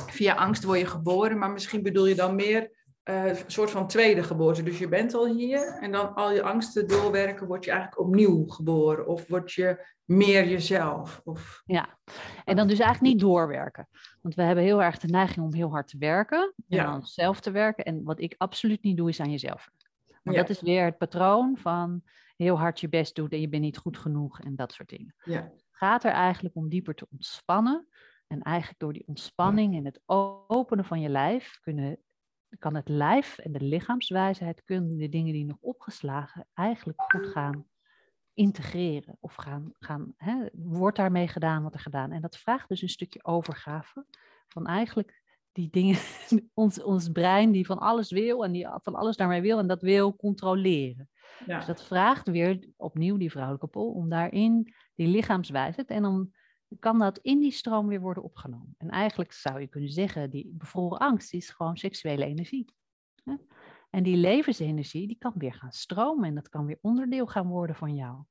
via 0.07 0.35
angst 0.35 0.65
word 0.65 0.79
je 0.79 0.87
geboren, 0.87 1.39
maar 1.39 1.51
misschien 1.51 1.83
bedoel 1.83 2.07
je 2.07 2.15
dan 2.15 2.35
meer 2.35 2.71
uh, 3.05 3.27
een 3.27 3.37
soort 3.47 3.71
van 3.71 3.89
tweede 3.89 4.23
geboorte. 4.23 4.63
Dus 4.63 4.79
je 4.79 4.89
bent 4.89 5.15
al 5.15 5.27
hier 5.27 5.79
en 5.81 5.93
dan 5.93 6.15
al 6.15 6.33
je 6.33 6.43
angsten 6.43 6.89
doorwerken, 6.89 7.47
word 7.47 7.65
je 7.65 7.71
eigenlijk 7.71 8.01
opnieuw 8.01 8.47
geboren. 8.47 9.07
Of 9.07 9.29
word 9.29 9.53
je 9.53 9.87
meer 10.05 10.49
jezelf. 10.49 11.21
Of... 11.25 11.63
Ja, 11.67 11.99
en 12.45 12.57
dan 12.57 12.69
dus 12.69 12.79
eigenlijk 12.79 13.15
niet 13.15 13.23
doorwerken. 13.23 13.89
Want 14.23 14.35
we 14.35 14.43
hebben 14.43 14.65
heel 14.65 14.83
erg 14.83 14.99
de 14.99 15.09
neiging 15.09 15.47
om 15.47 15.55
heel 15.55 15.71
hard 15.71 15.89
te 15.89 15.99
werken 15.99 16.55
en 16.69 16.77
ja. 16.77 16.85
aan 16.85 16.95
onszelf 16.95 17.41
te 17.41 17.51
werken. 17.51 17.85
En 17.85 18.03
wat 18.03 18.21
ik 18.21 18.35
absoluut 18.39 18.83
niet 18.83 18.97
doe, 18.97 19.09
is 19.09 19.21
aan 19.21 19.31
jezelf. 19.31 19.71
Want 20.23 20.37
ja. 20.37 20.43
dat 20.43 20.51
is 20.51 20.61
weer 20.61 20.85
het 20.85 20.99
patroon 20.99 21.57
van 21.57 22.03
heel 22.37 22.59
hard 22.59 22.81
je 22.81 22.89
best 22.89 23.15
doen 23.15 23.29
en 23.29 23.41
je 23.41 23.49
bent 23.49 23.63
niet 23.63 23.79
goed 23.79 23.99
genoeg 23.99 24.41
en 24.41 24.57
dat 24.57 24.73
soort 24.73 24.89
dingen. 24.89 25.15
Ja. 25.25 25.41
Het 25.41 25.65
gaat 25.71 26.05
er 26.05 26.11
eigenlijk 26.11 26.57
om 26.57 26.69
dieper 26.69 26.95
te 26.95 27.07
ontspannen. 27.11 27.87
En 28.29 28.43
eigenlijk 28.43 28.79
door 28.79 28.93
die 28.93 29.07
ontspanning 29.07 29.77
en 29.77 29.85
het 29.85 30.01
openen 30.47 30.85
van 30.85 31.01
je 31.01 31.09
lijf 31.09 31.59
kunnen 31.61 31.99
kan 32.59 32.75
het 32.75 32.89
lijf 32.89 33.39
en 33.39 33.53
de 33.53 33.61
lichaamswijsheid 33.61 34.65
kunnen 34.65 34.97
de 34.97 35.09
dingen 35.09 35.33
die 35.33 35.45
nog 35.45 35.57
opgeslagen 35.61 36.47
eigenlijk 36.55 37.03
goed 37.03 37.27
gaan 37.27 37.67
integreren. 38.35 39.17
Of 39.21 39.35
gaan, 39.35 39.73
gaan 39.79 40.15
hè, 40.17 40.49
wordt 40.53 40.97
daarmee 40.97 41.29
gedaan 41.29 41.63
wat 41.63 41.75
er 41.75 41.81
gedaan. 41.81 42.13
En 42.13 42.21
dat 42.21 42.37
vraagt 42.37 42.69
dus 42.69 42.83
een 42.83 42.89
stukje 42.89 43.25
overgave 43.25 44.07
van 44.49 44.67
eigenlijk 44.67 45.23
die 45.53 45.71
dingen, 45.71 45.99
ons, 46.55 46.83
ons 46.83 47.09
brein 47.09 47.51
die 47.53 47.67
van 47.67 47.79
alles 47.79 48.11
wil 48.11 48.45
en 48.45 48.53
die 48.53 48.69
van 48.83 48.95
alles 48.95 49.17
daarmee 49.17 49.41
wil 49.41 49.59
en 49.59 49.67
dat 49.67 49.83
wil 49.83 50.17
controleren. 50.17 51.09
Ja. 51.47 51.57
Dus 51.57 51.67
dat 51.67 51.85
vraagt 51.85 52.29
weer 52.29 52.69
opnieuw 52.77 53.17
die 53.17 53.31
vrouwelijke 53.31 53.67
pol 53.67 53.93
om 53.93 54.09
daarin 54.09 54.75
die 54.95 55.07
lichaamswijsheid 55.07 55.91
en 55.91 56.03
dan 56.03 56.33
kan 56.79 56.99
dat 56.99 57.19
in 57.19 57.41
die 57.41 57.53
stroom 57.53 57.87
weer 57.87 58.01
worden 58.01 58.23
opgenomen. 58.23 58.75
En 58.79 58.89
eigenlijk 58.89 59.33
zou 59.33 59.61
je 59.61 59.67
kunnen 59.67 59.91
zeggen, 59.91 60.31
die 60.31 60.51
bevroren 60.55 60.99
angst 60.99 61.35
is 61.35 61.51
gewoon 61.51 61.77
seksuele 61.77 62.25
energie. 62.25 62.75
En 63.91 64.03
die 64.03 64.17
levensenergie, 64.17 65.07
die 65.07 65.19
kan 65.19 65.33
weer 65.37 65.55
gaan 65.55 65.73
stromen 65.73 66.29
en 66.29 66.35
dat 66.35 66.49
kan 66.49 66.67
weer 66.67 66.79
onderdeel 66.81 67.27
gaan 67.27 67.49
worden 67.49 67.77
van 67.77 67.95
jou. 67.95 68.25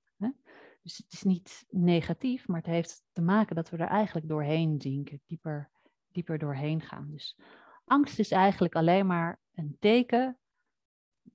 Dus 0.88 0.98
het 0.98 1.14
is 1.14 1.24
niet 1.24 1.66
negatief, 1.70 2.48
maar 2.48 2.58
het 2.58 2.66
heeft 2.66 3.04
te 3.12 3.22
maken 3.22 3.56
dat 3.56 3.70
we 3.70 3.78
er 3.78 3.88
eigenlijk 3.88 4.28
doorheen 4.28 4.82
zinken, 4.82 5.22
dieper, 5.26 5.70
dieper 6.12 6.38
doorheen 6.38 6.82
gaan. 6.82 7.12
Dus 7.12 7.38
angst 7.86 8.20
is 8.20 8.32
eigenlijk 8.32 8.76
alleen 8.76 9.06
maar 9.06 9.40
een 9.54 9.76
teken, 9.80 10.38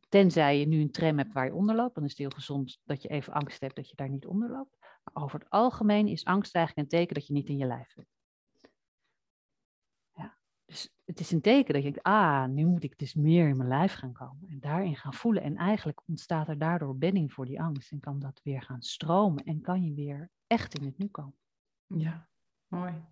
tenzij 0.09 0.59
je 0.59 0.67
nu 0.67 0.81
een 0.81 0.91
tram 0.91 1.19
hebt 1.19 1.33
waar 1.33 1.45
je 1.45 1.55
onder 1.55 1.77
loopt, 1.77 1.95
dan 1.95 2.05
is 2.05 2.11
het 2.11 2.19
heel 2.19 2.31
gezond 2.31 2.81
dat 2.85 3.03
je 3.03 3.09
even 3.09 3.33
angst 3.33 3.61
hebt 3.61 3.77
dat 3.77 3.89
je 3.89 3.97
daar 3.97 4.09
niet 4.09 4.27
onder 4.27 4.51
loopt. 4.51 4.77
Maar 4.81 5.23
over 5.23 5.39
het 5.39 5.51
algemeen 5.51 6.09
is 6.09 6.25
angst 6.25 6.55
eigenlijk 6.55 6.87
een 6.87 6.99
teken 6.99 7.15
dat 7.15 7.27
je 7.27 7.33
niet 7.33 7.49
in 7.49 7.57
je 7.57 7.67
lijf 7.67 7.95
bent. 7.95 8.09
Ja, 10.13 10.39
dus 10.65 10.95
het 11.05 11.21
is 11.21 11.31
een 11.31 11.41
teken 11.41 11.75
dat 11.75 11.83
je 11.83 11.91
denkt, 11.91 12.07
ah, 12.07 12.47
nu 12.47 12.67
moet 12.67 12.85
ik 12.85 12.99
dus 12.99 13.15
meer 13.15 13.49
in 13.49 13.57
mijn 13.57 13.69
lijf 13.69 13.93
gaan 13.93 14.13
komen 14.13 14.49
en 14.49 14.61
daarin 14.61 14.97
gaan 14.97 15.15
voelen. 15.15 15.43
En 15.43 15.57
eigenlijk 15.57 16.03
ontstaat 16.07 16.49
er 16.49 16.59
daardoor 16.59 16.97
bedding 16.97 17.33
voor 17.33 17.47
die 17.47 17.61
angst 17.61 17.93
en 17.93 18.01
kan 18.01 18.19
dat 18.19 18.41
weer 18.43 18.63
gaan 18.63 18.83
stromen 18.83 19.45
en 19.45 19.61
kan 19.61 19.83
je 19.83 19.95
weer 19.95 20.31
echt 20.47 20.79
in 20.79 20.85
het 20.85 20.99
nu 20.99 21.07
komen. 21.07 21.37
Ja, 21.87 22.29
mooi. 22.67 23.05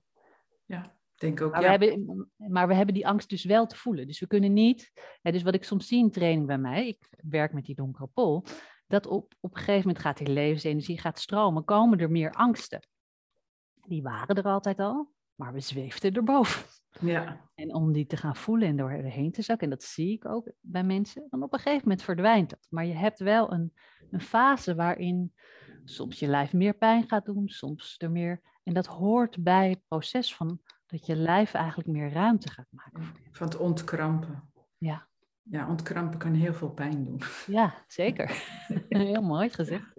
Ja, 0.64 0.99
denk 1.20 1.40
ook. 1.40 1.52
Maar, 1.52 1.62
ja. 1.62 1.78
we 1.78 1.84
hebben, 1.84 2.30
maar 2.36 2.68
we 2.68 2.74
hebben 2.74 2.94
die 2.94 3.06
angst 3.06 3.28
dus 3.28 3.44
wel 3.44 3.66
te 3.66 3.76
voelen. 3.76 4.06
Dus 4.06 4.20
we 4.20 4.26
kunnen 4.26 4.52
niet, 4.52 4.92
hè, 5.22 5.32
dus 5.32 5.42
wat 5.42 5.54
ik 5.54 5.64
soms 5.64 5.86
zie 5.86 5.98
in 5.98 6.10
training 6.10 6.46
bij 6.46 6.58
mij, 6.58 6.88
ik 6.88 7.08
werk 7.22 7.52
met 7.52 7.64
die 7.64 7.74
donkere 7.74 8.06
pol, 8.06 8.44
dat 8.86 9.06
op, 9.06 9.34
op 9.40 9.50
een 9.50 9.58
gegeven 9.58 9.86
moment 9.86 9.98
gaat 9.98 10.18
die 10.18 10.28
levensenergie 10.28 11.00
gaat 11.00 11.18
stromen, 11.18 11.64
komen 11.64 11.98
er 11.98 12.10
meer 12.10 12.32
angsten. 12.32 12.86
Die 13.74 14.02
waren 14.02 14.36
er 14.36 14.44
altijd 14.44 14.78
al, 14.78 15.12
maar 15.34 15.52
we 15.52 15.60
zweefden 15.60 16.14
erboven. 16.14 16.64
Ja. 17.00 17.48
En 17.54 17.74
om 17.74 17.92
die 17.92 18.06
te 18.06 18.16
gaan 18.16 18.36
voelen 18.36 18.68
en 18.68 18.76
doorheen 18.76 19.32
te 19.32 19.42
zakken, 19.42 19.64
en 19.64 19.72
dat 19.72 19.82
zie 19.82 20.12
ik 20.12 20.26
ook 20.26 20.52
bij 20.60 20.84
mensen, 20.84 21.26
dan 21.30 21.42
op 21.42 21.52
een 21.52 21.58
gegeven 21.58 21.82
moment 21.82 22.02
verdwijnt 22.02 22.50
dat. 22.50 22.66
Maar 22.70 22.86
je 22.86 22.94
hebt 22.94 23.18
wel 23.18 23.52
een, 23.52 23.72
een 24.10 24.20
fase 24.20 24.74
waarin 24.74 25.32
soms 25.84 26.18
je 26.18 26.26
lijf 26.26 26.52
meer 26.52 26.74
pijn 26.74 27.08
gaat 27.08 27.24
doen, 27.24 27.48
soms 27.48 27.94
er 27.98 28.10
meer. 28.10 28.40
En 28.62 28.74
dat 28.74 28.86
hoort 28.86 29.42
bij 29.42 29.68
het 29.68 29.82
proces 29.88 30.34
van 30.34 30.60
dat 30.90 31.06
je 31.06 31.16
lijf 31.16 31.54
eigenlijk 31.54 31.88
meer 31.88 32.12
ruimte 32.12 32.50
gaat 32.50 32.66
maken. 32.70 33.02
Van 33.30 33.46
het 33.46 33.56
ontkrampen. 33.56 34.50
Ja. 34.78 35.08
Ja, 35.42 35.68
ontkrampen 35.68 36.18
kan 36.18 36.34
heel 36.34 36.54
veel 36.54 36.70
pijn 36.70 37.04
doen. 37.04 37.20
Ja, 37.46 37.84
zeker. 37.86 38.44
heel 38.88 39.22
mooi 39.22 39.50
gezegd. 39.50 39.94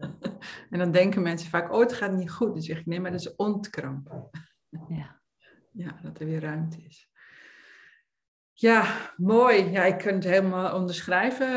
En 0.70 0.80
dan 0.80 0.92
denken 0.92 1.22
mensen 1.22 1.50
vaak, 1.50 1.74
oh, 1.74 1.80
het 1.80 1.94
gaat 1.94 2.12
niet 2.12 2.32
goed. 2.32 2.54
Dan 2.54 2.62
zeg 2.62 2.80
ik, 2.80 2.86
nee, 2.86 3.00
maar 3.00 3.12
dat 3.12 3.20
is 3.20 3.36
ontkrampen. 3.36 4.30
Ja. 4.88 5.20
Ja, 5.72 6.00
dat 6.02 6.20
er 6.20 6.26
weer 6.26 6.42
ruimte 6.42 6.82
is. 6.82 7.10
Ja, 8.54 9.14
mooi. 9.18 9.64
Ja, 9.64 9.84
ik 9.84 9.98
kan 9.98 10.14
het 10.14 10.24
helemaal 10.24 10.76
onderschrijven 10.76 11.48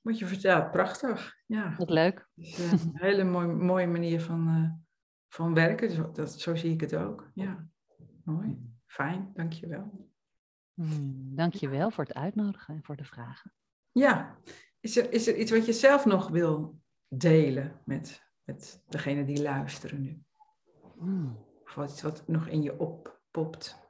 wat 0.00 0.18
je 0.18 0.26
vertelt. 0.26 0.70
Prachtig. 0.70 1.36
Ja. 1.46 1.74
Wat 1.76 1.90
leuk. 1.90 2.28
Dus, 2.34 2.58
uh, 2.58 2.72
een 2.72 2.90
hele 2.94 3.24
mooie, 3.24 3.46
mooie 3.46 3.86
manier 3.86 4.20
van, 4.20 4.48
uh, 4.48 4.70
van 5.28 5.54
werken. 5.54 5.88
Dus 5.88 5.98
dat, 6.12 6.40
zo 6.40 6.54
zie 6.54 6.72
ik 6.72 6.80
het 6.80 6.94
ook. 6.94 7.30
Ja, 7.34 7.66
mooi. 8.24 8.70
Fijn, 8.86 9.30
dankjewel. 9.34 10.10
Hmm, 10.74 11.34
Dank 11.36 11.54
je 11.54 11.68
wel 11.68 11.90
voor 11.90 12.04
het 12.04 12.14
uitnodigen 12.14 12.74
en 12.74 12.84
voor 12.84 12.96
de 12.96 13.04
vragen. 13.04 13.52
Ja, 13.92 14.38
is 14.80 14.96
er, 14.96 15.12
is 15.12 15.26
er 15.26 15.36
iets 15.36 15.50
wat 15.50 15.66
je 15.66 15.72
zelf 15.72 16.04
nog 16.04 16.28
wil 16.28 16.80
delen 17.08 17.80
met, 17.84 18.22
met 18.44 18.82
degene 18.88 19.24
die 19.24 19.42
luisteren 19.42 20.02
nu? 20.02 20.22
Hmm. 20.98 21.38
Of 21.64 21.74
wat 21.74 21.90
iets 21.90 22.02
wat 22.02 22.28
nog 22.28 22.46
in 22.46 22.62
je 22.62 22.78
oppopt? 22.78 23.80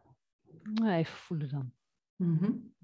Nou, 0.63 0.91
even 0.91 1.17
voelen 1.17 1.49
dan. 1.49 1.73
Mm 2.17 2.39
-hmm. 2.39 2.75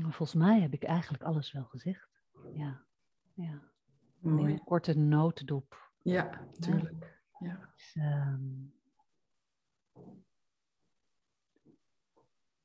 Volgens 0.00 0.34
mij 0.34 0.60
heb 0.60 0.72
ik 0.72 0.82
eigenlijk 0.82 1.22
alles 1.22 1.52
wel 1.52 1.64
gezegd. 1.64 2.08
Ja, 2.54 2.86
ja. 3.34 3.71
Mooi. 4.22 4.52
Een 4.52 4.64
korte 4.64 4.94
notendop 4.98 5.92
ja, 6.02 6.48
tuurlijk. 6.60 7.20
Ja. 7.38 7.72
Dus, 7.74 7.94
um, 7.94 8.74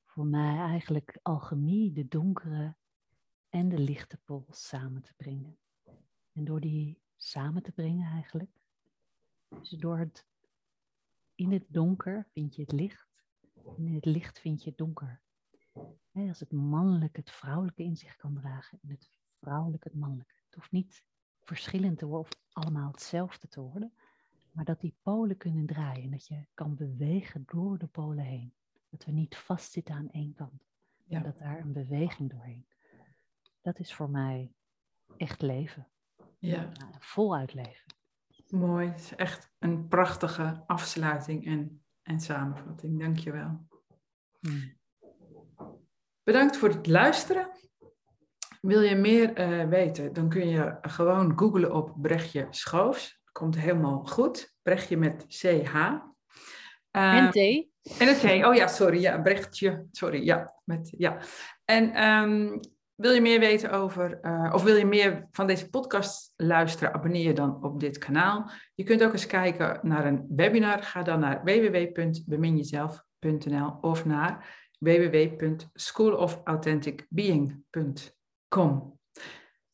voor 0.06 0.26
mij 0.26 0.58
eigenlijk 0.58 1.20
alchemie, 1.22 1.92
de 1.92 2.08
donkere 2.08 2.76
en 3.50 3.70
de 3.70 3.80
lichte 3.80 4.18
pols 4.18 4.68
samen 4.68 5.02
te 5.02 5.14
brengen. 5.18 5.58
En 6.32 6.46
door 6.46 6.60
die 6.60 7.02
samen 7.16 7.64
te 7.64 7.72
brengen 7.72 8.12
eigenlijk. 8.12 8.52
Dus 9.48 9.70
door 9.70 9.98
het 9.98 10.26
in 11.36 11.52
het 11.52 11.66
donker 11.68 12.28
vind 12.32 12.56
je 12.56 12.62
het 12.62 12.72
licht. 12.72 13.26
En 13.78 13.88
in 13.88 13.96
het 13.96 14.06
licht 14.06 14.40
vind 14.40 14.64
je 14.64 14.70
het 14.70 14.78
donker. 14.78 15.22
als 16.12 16.40
het 16.40 16.52
mannelijke 16.52 17.20
het 17.20 17.32
vrouwelijke 17.32 17.84
in 17.84 17.96
zich 17.96 18.16
kan 18.16 18.34
dragen 18.34 18.80
en 18.82 18.90
het 18.90 19.10
vrouwelijke 19.40 19.88
het 19.88 19.98
mannelijke. 19.98 20.34
Het 20.46 20.56
hoeft 20.56 20.72
niet 20.72 21.04
verschillend 21.48 21.98
te 21.98 22.06
worden 22.06 22.32
of 22.32 22.42
allemaal 22.52 22.92
hetzelfde 22.92 23.48
te 23.48 23.62
worden, 23.62 23.94
maar 24.52 24.66
dat 24.66 24.80
die 24.80 24.96
polen 25.02 25.38
kunnen 25.38 25.66
draaien 25.66 26.04
en 26.04 26.12
dat 26.12 26.28
je 26.28 26.46
kan 26.54 26.76
bewegen 26.76 27.44
door 27.46 27.78
de 27.78 27.88
polen 27.88 28.26
heen. 28.26 28.54
Dat 28.90 29.06
we 29.06 29.12
niet 29.12 29.38
vastzitten 29.38 29.96
aan 29.96 30.10
één 30.10 30.34
kant, 30.34 30.66
ja. 31.06 31.20
dat 31.20 31.38
daar 31.38 31.60
een 31.60 31.74
beweging 31.74 32.30
doorheen. 32.30 32.68
Dat 33.62 33.80
is 33.80 33.94
voor 33.94 34.10
mij 34.10 34.54
echt 35.18 35.42
leven. 35.42 35.88
Ja. 36.40 36.72
voluit 37.00 37.54
leven. 37.54 37.96
Mooi, 38.48 38.88
het 38.88 39.00
is 39.00 39.16
echt 39.16 39.52
een 39.60 39.88
prachtige 39.88 40.64
afsluiting 40.66 41.46
en, 41.46 41.84
en 42.02 42.20
samenvatting. 42.20 43.00
Dank 43.00 43.18
je 43.18 43.32
wel. 43.32 43.68
Hmm. 44.40 44.78
Bedankt 46.24 46.58
voor 46.58 46.70
het 46.70 46.88
luisteren. 46.88 47.50
Wil 48.68 48.82
je 48.82 48.96
meer 48.96 49.40
uh, 49.40 49.64
weten, 49.70 50.14
dan 50.14 50.30
kun 50.30 50.50
je 50.50 50.78
gewoon 50.82 51.34
googlen 51.36 51.74
op 51.74 51.94
Brechtje 51.96 52.48
Schoofs. 52.50 53.20
Komt 53.32 53.60
helemaal 53.60 54.06
goed. 54.06 54.56
Brechtje 54.62 54.98
met 54.98 55.26
CH. 55.28 55.76
Uh, 55.76 56.02
en 56.92 57.32
T. 57.32 57.36
En 58.00 58.08
een 58.08 58.16
T. 58.16 58.24
Oh 58.46 58.56
ja, 58.56 58.68
sorry. 58.68 59.02
Ja, 59.02 59.22
Brechtje. 59.22 59.86
Sorry. 59.92 60.24
Ja, 60.24 60.54
met, 60.64 60.94
ja. 60.98 61.18
En 61.66 62.04
um, 62.04 62.60
wil 62.96 63.12
je 63.12 63.22
meer 63.22 63.40
weten 63.40 63.72
over, 63.72 64.20
uh, 64.22 64.52
of 64.54 64.64
wil 64.64 64.76
je 64.76 64.86
meer 64.86 65.28
van 65.32 65.48
deze 65.48 65.70
podcast 65.70 66.34
luisteren, 66.36 66.94
abonneer 66.94 67.28
je 67.28 67.34
dan 67.34 67.64
op 67.64 67.80
dit 67.80 67.98
kanaal. 67.98 68.52
Je 68.76 68.84
kunt 68.84 69.04
ook 69.04 69.12
eens 69.12 69.28
kijken 69.28 69.80
naar 69.82 70.06
een 70.06 70.26
webinar. 70.30 70.84
Ga 70.84 71.04
dan 71.04 71.20
naar 71.20 71.44
www.beminjezelf.nl 71.44 73.78
of 73.82 74.06
naar 74.06 74.66
www.schoolofauthenticbeing.com. 78.50 78.96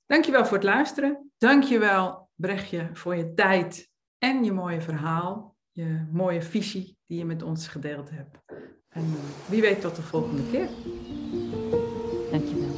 Dankjewel 0.05 0.45
voor 0.45 0.57
het 0.57 0.65
luisteren. 0.65 1.31
Dankjewel 1.37 2.29
Brechtje 2.35 2.89
voor 2.93 3.15
je 3.15 3.33
tijd 3.33 3.89
en 4.17 4.43
je 4.43 4.51
mooie 4.51 4.81
verhaal, 4.81 5.55
je 5.71 6.07
mooie 6.11 6.41
visie 6.41 6.97
die 7.05 7.17
je 7.17 7.25
met 7.25 7.43
ons 7.43 7.67
gedeeld 7.67 8.09
hebt. 8.09 8.37
En 8.89 9.03
uh, 9.03 9.49
wie 9.49 9.61
weet 9.61 9.81
tot 9.81 9.95
de 9.95 10.01
volgende 10.01 10.49
keer. 10.51 10.69
Dankjewel. 12.31 12.72